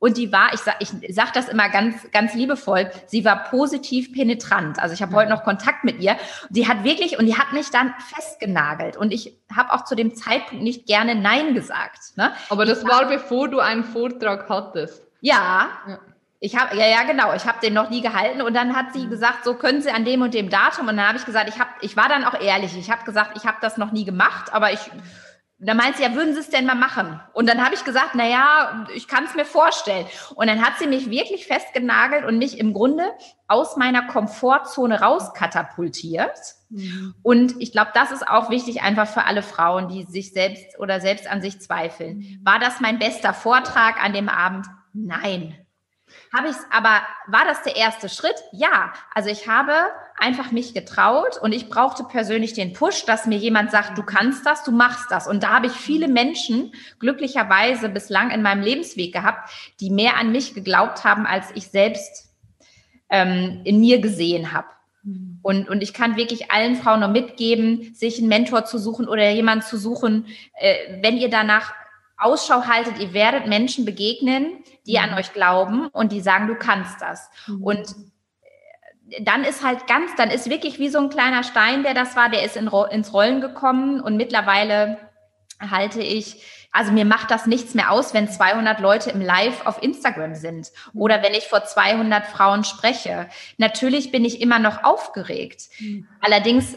Und 0.04 0.18
die 0.18 0.30
war, 0.32 0.52
ich 0.52 0.60
sag, 0.60 0.76
ich 0.80 0.90
sag 1.14 1.32
das 1.32 1.48
immer 1.48 1.70
ganz, 1.70 2.10
ganz 2.10 2.34
liebevoll, 2.34 2.90
sie 3.06 3.24
war 3.24 3.44
positiv 3.44 4.12
penetrant. 4.12 4.78
Also 4.78 4.92
ich 4.92 5.00
habe 5.00 5.16
heute 5.16 5.30
noch 5.30 5.44
Kontakt 5.44 5.82
mit 5.82 5.98
ihr. 5.98 6.18
Sie 6.50 6.68
hat 6.68 6.84
wirklich, 6.84 7.18
und 7.18 7.24
die 7.24 7.38
hat 7.38 7.54
mich 7.54 7.70
dann 7.70 7.94
festgenagelt. 8.14 8.98
Und 8.98 9.14
ich 9.14 9.32
habe 9.56 9.72
auch 9.72 9.86
zu 9.86 9.94
dem 9.94 10.14
Zeitpunkt 10.14 10.62
nicht 10.62 10.84
gerne 10.84 11.14
Nein 11.14 11.54
gesagt. 11.54 12.18
Ne? 12.18 12.34
Aber 12.50 12.66
das 12.66 12.82
ich 12.82 12.86
war, 12.86 13.06
bevor 13.06 13.48
du 13.48 13.60
einen 13.60 13.82
Vortrag 13.82 14.46
hattest. 14.50 15.02
Ja. 15.22 15.68
ja. 15.88 15.98
Ich 16.38 16.54
habe 16.54 16.76
ja 16.76 16.86
ja 16.86 17.04
genau, 17.04 17.32
ich 17.32 17.46
habe 17.46 17.60
den 17.62 17.72
noch 17.72 17.88
nie 17.88 18.02
gehalten 18.02 18.42
und 18.42 18.52
dann 18.52 18.76
hat 18.76 18.92
sie 18.92 19.06
gesagt, 19.06 19.46
so 19.46 19.54
können 19.54 19.80
Sie 19.80 19.90
an 19.90 20.04
dem 20.04 20.20
und 20.20 20.34
dem 20.34 20.50
Datum 20.50 20.88
und 20.88 20.98
dann 20.98 21.08
habe 21.08 21.16
ich 21.16 21.24
gesagt, 21.24 21.48
ich 21.48 21.58
habe 21.58 21.70
ich 21.80 21.96
war 21.96 22.10
dann 22.10 22.24
auch 22.24 22.38
ehrlich, 22.38 22.76
ich 22.76 22.90
habe 22.90 23.06
gesagt, 23.06 23.38
ich 23.38 23.46
habe 23.46 23.56
das 23.62 23.78
noch 23.78 23.90
nie 23.90 24.04
gemacht, 24.04 24.52
aber 24.52 24.70
ich 24.70 24.80
da 25.66 25.74
meint 25.74 25.96
sie, 25.96 26.02
ja, 26.02 26.14
würden 26.14 26.34
Sie 26.34 26.40
es 26.40 26.50
denn 26.50 26.66
mal 26.66 26.74
machen? 26.74 27.20
Und 27.32 27.48
dann 27.48 27.64
habe 27.64 27.74
ich 27.74 27.84
gesagt, 27.84 28.10
na 28.14 28.28
ja, 28.28 28.86
ich 28.94 29.08
kann 29.08 29.24
es 29.24 29.34
mir 29.34 29.44
vorstellen. 29.44 30.06
Und 30.34 30.46
dann 30.48 30.62
hat 30.62 30.78
sie 30.78 30.86
mich 30.86 31.10
wirklich 31.10 31.46
festgenagelt 31.46 32.24
und 32.24 32.38
mich 32.38 32.58
im 32.58 32.74
Grunde 32.74 33.04
aus 33.48 33.76
meiner 33.76 34.06
Komfortzone 34.06 35.00
rauskatapultiert. 35.00 36.38
Mhm. 36.70 37.14
Und 37.22 37.54
ich 37.60 37.72
glaube, 37.72 37.92
das 37.94 38.10
ist 38.10 38.26
auch 38.26 38.50
wichtig 38.50 38.82
einfach 38.82 39.06
für 39.06 39.24
alle 39.24 39.42
Frauen, 39.42 39.88
die 39.88 40.04
sich 40.04 40.32
selbst 40.32 40.78
oder 40.78 41.00
selbst 41.00 41.30
an 41.30 41.40
sich 41.40 41.60
zweifeln. 41.60 42.18
Mhm. 42.18 42.40
War 42.42 42.58
das 42.58 42.80
mein 42.80 42.98
bester 42.98 43.32
Vortrag 43.32 44.02
an 44.02 44.12
dem 44.12 44.28
Abend? 44.28 44.66
Nein. 44.92 45.54
Habe 46.34 46.48
ich 46.48 46.56
aber 46.70 47.02
war 47.28 47.44
das 47.46 47.62
der 47.62 47.76
erste 47.76 48.08
Schritt? 48.08 48.34
Ja. 48.50 48.92
Also 49.14 49.30
ich 49.30 49.46
habe 49.46 49.72
einfach 50.18 50.50
mich 50.50 50.74
getraut 50.74 51.38
und 51.40 51.52
ich 51.52 51.68
brauchte 51.68 52.02
persönlich 52.02 52.54
den 52.54 52.72
Push, 52.72 53.04
dass 53.04 53.26
mir 53.26 53.38
jemand 53.38 53.70
sagt, 53.70 53.96
du 53.96 54.02
kannst 54.02 54.44
das, 54.44 54.64
du 54.64 54.72
machst 54.72 55.10
das. 55.10 55.28
Und 55.28 55.44
da 55.44 55.50
habe 55.50 55.66
ich 55.66 55.72
viele 55.72 56.08
Menschen 56.08 56.72
glücklicherweise 56.98 57.88
bislang 57.88 58.30
in 58.30 58.42
meinem 58.42 58.62
Lebensweg 58.62 59.12
gehabt, 59.12 59.48
die 59.80 59.90
mehr 59.90 60.16
an 60.16 60.32
mich 60.32 60.54
geglaubt 60.54 61.04
haben, 61.04 61.24
als 61.24 61.52
ich 61.54 61.68
selbst 61.68 62.32
ähm, 63.10 63.60
in 63.62 63.78
mir 63.78 64.00
gesehen 64.00 64.52
habe. 64.52 64.66
Mhm. 65.04 65.38
Und, 65.42 65.68
und 65.68 65.82
ich 65.82 65.94
kann 65.94 66.16
wirklich 66.16 66.50
allen 66.50 66.74
Frauen 66.74 67.00
nur 67.00 67.10
mitgeben, 67.10 67.94
sich 67.94 68.18
einen 68.18 68.28
Mentor 68.28 68.64
zu 68.64 68.78
suchen 68.78 69.06
oder 69.06 69.30
jemanden 69.30 69.64
zu 69.64 69.78
suchen, 69.78 70.26
äh, 70.54 71.00
wenn 71.00 71.16
ihr 71.16 71.30
danach 71.30 71.74
Ausschau 72.16 72.66
haltet, 72.66 72.98
ihr 72.98 73.12
werdet 73.12 73.46
Menschen 73.46 73.84
begegnen, 73.84 74.64
die 74.86 74.98
an 74.98 75.10
mhm. 75.10 75.16
euch 75.16 75.32
glauben 75.32 75.88
und 75.88 76.12
die 76.12 76.20
sagen, 76.20 76.46
du 76.46 76.54
kannst 76.54 77.00
das. 77.00 77.30
Mhm. 77.46 77.62
Und 77.62 77.94
äh, 79.10 79.22
dann 79.22 79.44
ist 79.44 79.64
halt 79.64 79.86
ganz, 79.86 80.14
dann 80.16 80.30
ist 80.30 80.50
wirklich 80.50 80.78
wie 80.78 80.88
so 80.88 80.98
ein 80.98 81.10
kleiner 81.10 81.42
Stein, 81.42 81.82
der 81.82 81.94
das 81.94 82.16
war, 82.16 82.28
der 82.28 82.44
ist 82.44 82.56
in, 82.56 82.68
ins 82.90 83.12
Rollen 83.12 83.40
gekommen 83.40 84.00
und 84.00 84.16
mittlerweile 84.16 84.98
halte 85.60 86.02
ich, 86.02 86.42
also 86.72 86.90
mir 86.90 87.04
macht 87.04 87.30
das 87.30 87.46
nichts 87.46 87.74
mehr 87.74 87.92
aus, 87.92 88.12
wenn 88.12 88.28
200 88.28 88.80
Leute 88.80 89.10
im 89.10 89.20
Live 89.20 89.64
auf 89.66 89.82
Instagram 89.82 90.34
sind 90.34 90.70
mhm. 90.92 91.00
oder 91.00 91.22
wenn 91.22 91.34
ich 91.34 91.44
vor 91.44 91.64
200 91.64 92.26
Frauen 92.26 92.64
spreche. 92.64 93.28
Natürlich 93.58 94.10
bin 94.10 94.24
ich 94.24 94.40
immer 94.40 94.58
noch 94.58 94.82
aufgeregt. 94.84 95.68
Allerdings 96.20 96.76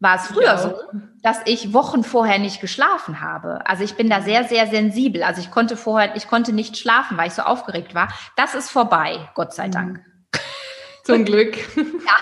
war 0.00 0.16
es 0.16 0.28
früher 0.28 0.56
so, 0.58 0.74
dass 1.22 1.40
ich 1.46 1.72
Wochen 1.72 2.04
vorher 2.04 2.38
nicht 2.38 2.60
geschlafen 2.60 3.20
habe. 3.20 3.66
Also 3.66 3.82
ich 3.82 3.96
bin 3.96 4.08
da 4.08 4.22
sehr, 4.22 4.44
sehr 4.44 4.66
sensibel. 4.68 5.22
Also 5.22 5.40
ich 5.40 5.50
konnte 5.50 5.76
vorher, 5.76 6.14
ich 6.16 6.28
konnte 6.28 6.52
nicht 6.52 6.76
schlafen, 6.76 7.16
weil 7.16 7.28
ich 7.28 7.34
so 7.34 7.42
aufgeregt 7.42 7.94
war. 7.94 8.08
Das 8.36 8.54
ist 8.54 8.70
vorbei, 8.70 9.28
Gott 9.34 9.52
sei 9.52 9.68
Dank. 9.68 10.00
Zum 11.04 11.24
Glück. 11.24 11.56
ja. 11.76 12.16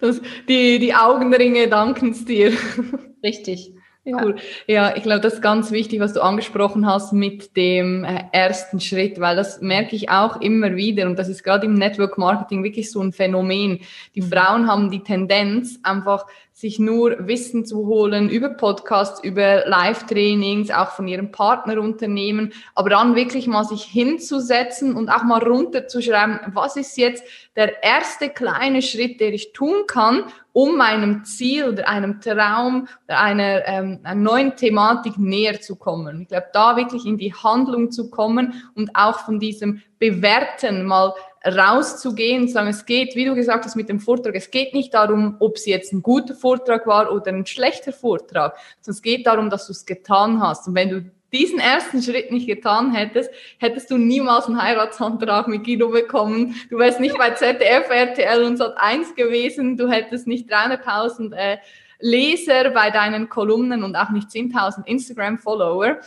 Das, 0.00 0.20
die, 0.48 0.78
die 0.78 0.94
Augenringe 0.94 1.68
danken 1.68 2.10
es 2.10 2.24
dir. 2.24 2.52
Richtig. 3.24 3.72
Ja. 4.08 4.24
Cool. 4.24 4.36
Ja, 4.66 4.96
ich 4.96 5.02
glaube, 5.02 5.20
das 5.20 5.34
ist 5.34 5.42
ganz 5.42 5.70
wichtig, 5.70 6.00
was 6.00 6.14
du 6.14 6.22
angesprochen 6.22 6.86
hast 6.86 7.12
mit 7.12 7.56
dem 7.56 8.04
äh, 8.04 8.24
ersten 8.32 8.80
Schritt, 8.80 9.20
weil 9.20 9.36
das 9.36 9.60
merke 9.60 9.94
ich 9.94 10.08
auch 10.08 10.40
immer 10.40 10.76
wieder 10.76 11.06
und 11.06 11.18
das 11.18 11.28
ist 11.28 11.44
gerade 11.44 11.66
im 11.66 11.74
Network 11.74 12.16
Marketing 12.16 12.64
wirklich 12.64 12.90
so 12.90 13.02
ein 13.02 13.12
Phänomen. 13.12 13.80
Die 14.14 14.22
mhm. 14.22 14.30
Frauen 14.30 14.66
haben 14.66 14.90
die 14.90 15.02
Tendenz, 15.02 15.78
einfach 15.82 16.24
sich 16.58 16.80
nur 16.80 17.28
Wissen 17.28 17.64
zu 17.64 17.86
holen 17.86 18.28
über 18.28 18.48
Podcasts, 18.48 19.22
über 19.22 19.64
Live-Trainings, 19.66 20.72
auch 20.72 20.90
von 20.90 21.06
ihrem 21.06 21.30
Partnerunternehmen, 21.30 22.52
aber 22.74 22.90
dann 22.90 23.14
wirklich 23.14 23.46
mal 23.46 23.62
sich 23.62 23.84
hinzusetzen 23.84 24.96
und 24.96 25.08
auch 25.08 25.22
mal 25.22 25.40
runterzuschreiben, 25.40 26.40
was 26.52 26.74
ist 26.74 26.98
jetzt 26.98 27.22
der 27.54 27.84
erste 27.84 28.28
kleine 28.28 28.82
Schritt, 28.82 29.20
der 29.20 29.32
ich 29.32 29.52
tun 29.52 29.84
kann, 29.86 30.24
um 30.52 30.76
meinem 30.76 31.24
Ziel 31.24 31.68
oder 31.68 31.88
einem 31.88 32.20
Traum 32.20 32.88
oder 33.06 33.20
einer, 33.20 33.64
ähm, 33.68 34.00
einer 34.02 34.20
neuen 34.20 34.56
Thematik 34.56 35.16
näher 35.16 35.60
zu 35.60 35.76
kommen. 35.76 36.22
Ich 36.22 36.28
glaube, 36.28 36.48
da 36.52 36.76
wirklich 36.76 37.06
in 37.06 37.18
die 37.18 37.32
Handlung 37.32 37.92
zu 37.92 38.10
kommen 38.10 38.68
und 38.74 38.90
auch 38.96 39.20
von 39.20 39.38
diesem 39.38 39.80
Bewerten 40.00 40.84
mal 40.84 41.14
rauszugehen 41.56 42.42
und 42.42 42.48
sagen, 42.48 42.68
es 42.68 42.86
geht, 42.86 43.14
wie 43.16 43.24
du 43.24 43.34
gesagt 43.34 43.64
hast 43.64 43.76
mit 43.76 43.88
dem 43.88 44.00
Vortrag, 44.00 44.34
es 44.34 44.50
geht 44.50 44.74
nicht 44.74 44.94
darum, 44.94 45.36
ob 45.40 45.56
es 45.56 45.66
jetzt 45.66 45.92
ein 45.92 46.02
guter 46.02 46.34
Vortrag 46.34 46.86
war 46.86 47.12
oder 47.12 47.32
ein 47.32 47.46
schlechter 47.46 47.92
Vortrag, 47.92 48.56
sondern 48.80 48.96
es 48.96 49.02
geht 49.02 49.26
darum, 49.26 49.50
dass 49.50 49.66
du 49.66 49.72
es 49.72 49.86
getan 49.86 50.40
hast. 50.40 50.68
Und 50.68 50.74
wenn 50.74 50.90
du 50.90 51.10
diesen 51.32 51.58
ersten 51.58 52.02
Schritt 52.02 52.32
nicht 52.32 52.46
getan 52.46 52.92
hättest, 52.92 53.30
hättest 53.58 53.90
du 53.90 53.98
niemals 53.98 54.46
einen 54.46 54.62
Heiratsantrag 54.62 55.48
mit 55.48 55.64
Guido 55.64 55.90
bekommen. 55.90 56.54
Du 56.70 56.78
wärst 56.78 57.00
nicht 57.00 57.18
bei 57.18 57.30
ZDF, 57.30 57.88
RTL 57.90 58.44
und 58.44 58.60
Sat1 58.60 59.14
gewesen. 59.14 59.76
Du 59.76 59.88
hättest 59.88 60.26
nicht 60.26 60.50
300.000 60.50 61.34
äh, 61.34 61.58
Leser 62.00 62.70
bei 62.70 62.90
deinen 62.90 63.28
Kolumnen 63.28 63.82
und 63.82 63.96
auch 63.96 64.10
nicht 64.10 64.28
10.000 64.28 64.86
Instagram-Follower. 64.86 65.98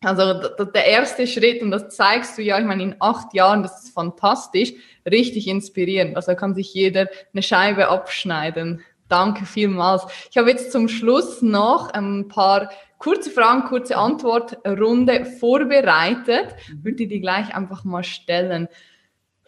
Also 0.00 0.32
der 0.64 0.84
erste 0.86 1.26
Schritt, 1.26 1.60
und 1.60 1.72
das 1.72 1.96
zeigst 1.96 2.38
du 2.38 2.42
ja, 2.42 2.58
ich 2.58 2.64
meine, 2.64 2.84
in 2.84 2.96
acht 3.00 3.34
Jahren, 3.34 3.62
das 3.62 3.84
ist 3.84 3.94
fantastisch, 3.94 4.72
richtig 5.10 5.48
inspirierend. 5.48 6.14
Also 6.14 6.36
kann 6.36 6.54
sich 6.54 6.72
jeder 6.72 7.08
eine 7.32 7.42
Scheibe 7.42 7.88
abschneiden. 7.88 8.84
Danke 9.08 9.44
vielmals. 9.44 10.04
Ich 10.30 10.36
habe 10.36 10.50
jetzt 10.50 10.70
zum 10.70 10.88
Schluss 10.88 11.42
noch 11.42 11.90
ein 11.90 12.28
paar 12.28 12.70
kurze 12.98 13.30
Fragen, 13.30 13.64
kurze 13.64 13.96
Antwortrunde 13.96 15.24
vorbereitet. 15.24 16.54
Würde 16.82 17.06
die 17.06 17.20
gleich 17.20 17.54
einfach 17.54 17.84
mal 17.84 18.04
stellen. 18.04 18.68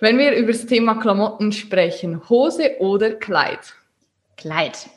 Wenn 0.01 0.18
wir 0.18 0.34
über 0.34 0.53
das 0.53 0.66
Thema 0.66 0.94
Klamotten 0.94 1.53
sprechen, 1.53 2.28
Hose 2.28 2.76
oder 2.80 3.12
Kleid? 3.12 3.74
Kleid. 4.36 4.88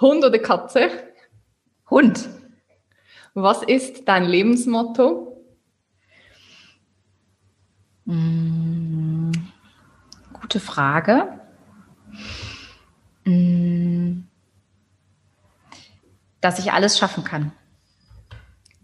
Hund 0.00 0.24
oder 0.24 0.38
Katze? 0.38 0.88
Hund. 1.90 2.30
Was 3.34 3.62
ist 3.62 4.08
dein 4.08 4.24
Lebensmotto? 4.24 5.44
Hm, 8.06 9.30
gute 10.32 10.58
Frage. 10.58 11.40
Hm, 13.24 14.26
dass 16.40 16.58
ich 16.58 16.72
alles 16.72 16.98
schaffen 16.98 17.22
kann. 17.22 17.52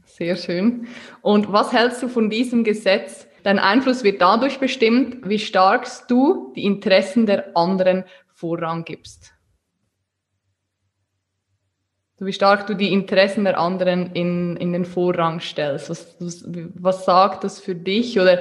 Sehr 0.04 0.36
schön. 0.36 0.86
Und 1.22 1.52
was 1.52 1.72
hältst 1.72 2.02
du 2.02 2.08
von 2.08 2.30
diesem 2.30 2.62
Gesetz? 2.62 3.26
Dein 3.42 3.58
Einfluss 3.58 4.04
wird 4.04 4.20
dadurch 4.20 4.60
bestimmt, 4.60 5.28
wie 5.28 5.38
stark 5.38 5.86
du 6.08 6.52
die 6.54 6.64
Interessen 6.64 7.26
der 7.26 7.56
anderen 7.56 8.04
Vorrang 8.28 8.84
gibst 8.84 9.35
wie 12.18 12.32
stark 12.32 12.66
du 12.66 12.74
die 12.74 12.92
Interessen 12.92 13.44
der 13.44 13.58
anderen 13.58 14.12
in, 14.12 14.56
in 14.56 14.72
den 14.72 14.84
Vorrang 14.84 15.40
stellst. 15.40 15.90
Was, 15.90 16.16
was, 16.18 16.44
was 16.46 17.04
sagt 17.04 17.44
das 17.44 17.60
für 17.60 17.74
dich? 17.74 18.18
Oder 18.18 18.38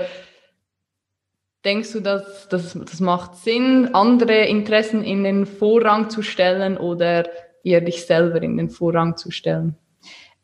denkst 1.66 1.92
du, 1.92 2.00
dass 2.00 2.48
das, 2.48 2.74
das 2.74 3.00
macht 3.02 3.36
Sinn, 3.36 3.90
andere 3.94 4.46
Interessen 4.46 5.04
in 5.04 5.24
den 5.24 5.46
Vorrang 5.46 6.10
zu 6.10 6.22
stellen 6.22 6.78
oder 6.78 7.28
eher 7.64 7.82
dich 7.82 8.06
selber 8.06 8.42
in 8.42 8.56
den 8.56 8.70
Vorrang 8.70 9.18
zu 9.18 9.32
stellen? 9.32 9.76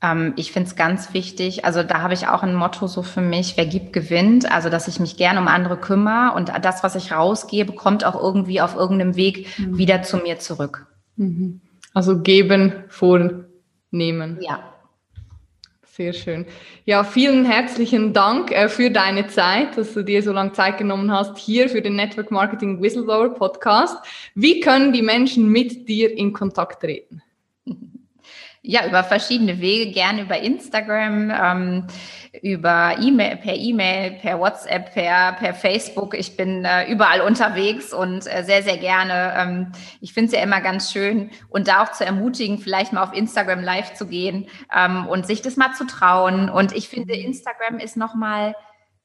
Ähm, 0.01 0.33
ich 0.35 0.51
finde 0.51 0.67
es 0.67 0.75
ganz 0.75 1.13
wichtig, 1.13 1.63
also 1.63 1.83
da 1.83 2.01
habe 2.01 2.13
ich 2.13 2.27
auch 2.27 2.43
ein 2.43 2.55
Motto 2.55 2.87
so 2.87 3.01
für 3.01 3.21
mich, 3.21 3.55
wer 3.55 3.65
gibt, 3.65 3.93
gewinnt. 3.93 4.51
Also 4.51 4.69
dass 4.69 4.89
ich 4.89 4.99
mich 4.99 5.15
gerne 5.15 5.39
um 5.39 5.47
andere 5.47 5.77
kümmere 5.77 6.35
und 6.35 6.51
das, 6.65 6.83
was 6.83 6.95
ich 6.95 7.13
rausgebe, 7.13 7.73
kommt 7.73 8.03
auch 8.03 8.21
irgendwie 8.21 8.59
auf 8.59 8.75
irgendeinem 8.75 9.15
Weg 9.15 9.47
mhm. 9.57 9.77
wieder 9.77 10.01
zu 10.01 10.17
mir 10.17 10.39
zurück. 10.39 10.87
Mhm. 11.15 11.61
Also 11.93 12.21
geben, 12.21 12.83
vornehmen. 12.89 14.37
Ja. 14.41 14.71
Sehr 15.93 16.13
schön. 16.13 16.45
Ja, 16.85 17.03
vielen 17.03 17.43
herzlichen 17.43 18.13
Dank 18.13 18.51
äh, 18.51 18.69
für 18.69 18.89
deine 18.89 19.27
Zeit, 19.27 19.77
dass 19.77 19.93
du 19.93 20.03
dir 20.03 20.23
so 20.23 20.31
lange 20.31 20.53
Zeit 20.53 20.77
genommen 20.77 21.11
hast 21.11 21.37
hier 21.37 21.67
für 21.67 21.81
den 21.81 21.97
Network 21.97 22.31
Marketing 22.31 22.81
Whistleblower 22.81 23.33
Podcast. 23.33 23.97
Wie 24.33 24.61
können 24.61 24.93
die 24.93 25.01
Menschen 25.01 25.49
mit 25.49 25.89
dir 25.89 26.17
in 26.17 26.31
Kontakt 26.31 26.81
treten? 26.81 27.21
Ja, 28.63 28.85
über 28.85 29.03
verschiedene 29.03 29.59
Wege, 29.59 29.91
gerne 29.91 30.21
über 30.21 30.37
Instagram, 30.37 31.31
ähm, 31.31 31.87
über 32.43 32.95
E-Mail, 32.99 33.37
per 33.37 33.55
E-Mail, 33.55 34.19
per 34.19 34.39
WhatsApp, 34.39 34.93
per, 34.93 35.33
per 35.33 35.55
Facebook. 35.55 36.13
Ich 36.13 36.37
bin 36.37 36.63
äh, 36.63 36.85
überall 36.91 37.21
unterwegs 37.21 37.91
und 37.91 38.27
äh, 38.27 38.43
sehr, 38.43 38.61
sehr 38.61 38.77
gerne. 38.77 39.33
Ähm, 39.35 39.71
ich 39.99 40.13
finde 40.13 40.27
es 40.27 40.37
ja 40.37 40.43
immer 40.43 40.61
ganz 40.61 40.91
schön 40.91 41.31
und 41.49 41.67
da 41.67 41.81
auch 41.81 41.91
zu 41.91 42.05
ermutigen, 42.05 42.59
vielleicht 42.59 42.93
mal 42.93 43.01
auf 43.01 43.13
Instagram 43.13 43.63
live 43.63 43.95
zu 43.95 44.05
gehen 44.05 44.47
ähm, 44.75 45.07
und 45.07 45.25
sich 45.25 45.41
das 45.41 45.57
mal 45.57 45.73
zu 45.73 45.87
trauen. 45.87 46.47
Und 46.47 46.71
ich 46.71 46.87
finde, 46.87 47.15
Instagram 47.15 47.79
ist 47.79 47.97
nochmal 47.97 48.53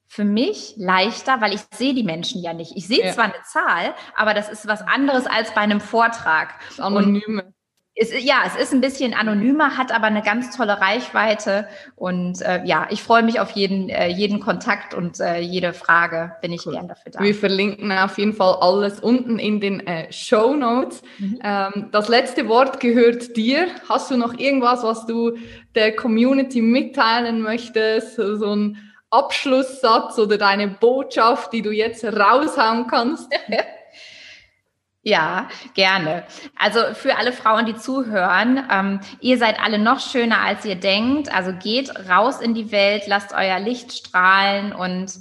für 0.07 0.23
mich 0.23 0.75
leichter, 0.77 1.41
weil 1.41 1.55
ich 1.55 1.61
sehe 1.71 1.95
die 1.95 2.03
Menschen 2.03 2.43
ja 2.43 2.53
nicht. 2.53 2.73
Ich 2.75 2.87
sehe 2.87 3.05
ja. 3.05 3.11
zwar 3.11 3.25
eine 3.25 3.41
Zahl, 3.43 3.95
aber 4.15 4.35
das 4.35 4.49
ist 4.49 4.67
was 4.67 4.81
anderes 4.83 5.25
als 5.25 5.51
bei 5.55 5.61
einem 5.61 5.81
Vortrag. 5.81 6.53
Das 6.69 6.79
Anonyme. 6.79 7.43
Und 7.43 7.56
es, 7.99 8.11
ja, 8.23 8.43
es 8.45 8.55
ist 8.55 8.73
ein 8.73 8.81
bisschen 8.81 9.13
anonymer, 9.13 9.75
hat 9.75 9.93
aber 9.93 10.05
eine 10.05 10.21
ganz 10.21 10.55
tolle 10.55 10.79
Reichweite. 10.79 11.67
Und 11.95 12.41
äh, 12.41 12.63
ja, 12.63 12.87
ich 12.91 13.01
freue 13.01 13.23
mich 13.23 13.39
auf 13.39 13.51
jeden, 13.51 13.89
äh, 13.89 14.07
jeden 14.07 14.39
Kontakt 14.39 14.93
und 14.93 15.19
äh, 15.19 15.39
jede 15.39 15.73
Frage 15.73 16.35
bin 16.41 16.53
ich 16.53 16.65
cool. 16.67 16.73
gern 16.73 16.87
dafür 16.87 17.11
da. 17.11 17.19
Wir 17.19 17.33
verlinken 17.33 17.91
auf 17.91 18.17
jeden 18.19 18.33
Fall 18.33 18.57
alles 18.61 18.99
unten 18.99 19.39
in 19.39 19.59
den 19.59 19.85
äh, 19.87 20.11
Show 20.11 20.53
Notes. 20.55 21.01
Mhm. 21.17 21.39
Ähm, 21.43 21.89
das 21.91 22.07
letzte 22.07 22.47
Wort 22.47 22.79
gehört 22.79 23.35
dir. 23.35 23.67
Hast 23.89 24.11
du 24.11 24.17
noch 24.17 24.37
irgendwas, 24.37 24.83
was 24.83 25.07
du 25.07 25.35
der 25.73 25.95
Community 25.95 26.61
mitteilen 26.61 27.41
möchtest? 27.41 28.15
So 28.15 28.55
ein 28.55 28.77
Abschlusssatz 29.09 30.19
oder 30.19 30.37
deine 30.37 30.67
Botschaft, 30.67 31.51
die 31.51 31.63
du 31.63 31.71
jetzt 31.71 32.03
raushauen 32.03 32.85
kannst? 32.87 33.31
Ja, 35.07 35.47
gerne. 35.73 36.25
Also 36.57 36.81
für 36.93 37.15
alle 37.15 37.31
Frauen, 37.31 37.65
die 37.65 37.77
zuhören, 37.77 38.61
ähm, 38.69 38.99
ihr 39.21 39.37
seid 39.37 39.57
alle 39.57 39.79
noch 39.79 40.01
schöner, 40.01 40.41
als 40.41 40.65
ihr 40.65 40.75
denkt. 40.75 41.33
Also 41.33 41.53
geht 41.53 42.09
raus 42.09 42.41
in 42.41 42.53
die 42.53 42.73
Welt, 42.73 43.03
lasst 43.07 43.31
euer 43.31 43.57
Licht 43.57 43.93
strahlen 43.93 44.73
und 44.73 45.13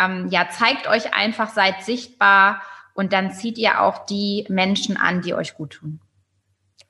ähm, 0.00 0.28
ja, 0.30 0.48
zeigt 0.48 0.88
euch 0.88 1.12
einfach, 1.12 1.50
seid 1.50 1.82
sichtbar 1.82 2.62
und 2.94 3.12
dann 3.12 3.32
zieht 3.32 3.58
ihr 3.58 3.82
auch 3.82 4.06
die 4.06 4.46
Menschen 4.48 4.96
an, 4.96 5.20
die 5.20 5.34
euch 5.34 5.52
gut 5.56 5.74
tun. 5.74 6.00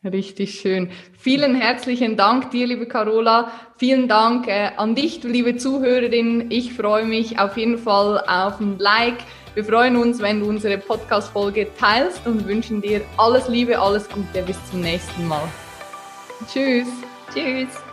Richtig 0.05 0.61
schön. 0.61 0.93
Vielen 1.19 1.57
herzlichen 1.57 2.17
Dank 2.17 2.53
dir, 2.53 2.69
liebe 2.69 2.87
Carola. 2.87 3.51
Vielen 3.79 4.07
Dank 4.07 4.47
äh, 4.47 4.71
an 4.77 4.95
dich, 4.95 5.25
liebe 5.25 5.57
Zuhörerin. 5.57 6.53
Ich 6.53 6.73
freue 6.75 7.05
mich 7.05 7.41
auf 7.41 7.57
jeden 7.57 7.79
Fall 7.79 8.21
auf 8.21 8.61
ein 8.61 8.79
Like. 8.79 9.19
Wir 9.55 9.65
freuen 9.65 9.97
uns, 9.97 10.21
wenn 10.21 10.41
du 10.41 10.49
unsere 10.49 10.79
Podcast-Folge 10.79 11.69
teilst 11.79 12.27
und 12.27 12.47
wünschen 12.49 12.83
dir 12.83 13.03
alles 13.17 13.49
Liebe, 13.49 13.79
alles 13.79 14.09
Gute. 14.09 14.43
Bis 14.43 14.57
zum 14.69 14.81
nächsten 14.81 15.29
Mal. 15.29 15.49
Tschüss. 16.53 16.89
Tschüss. 17.33 17.84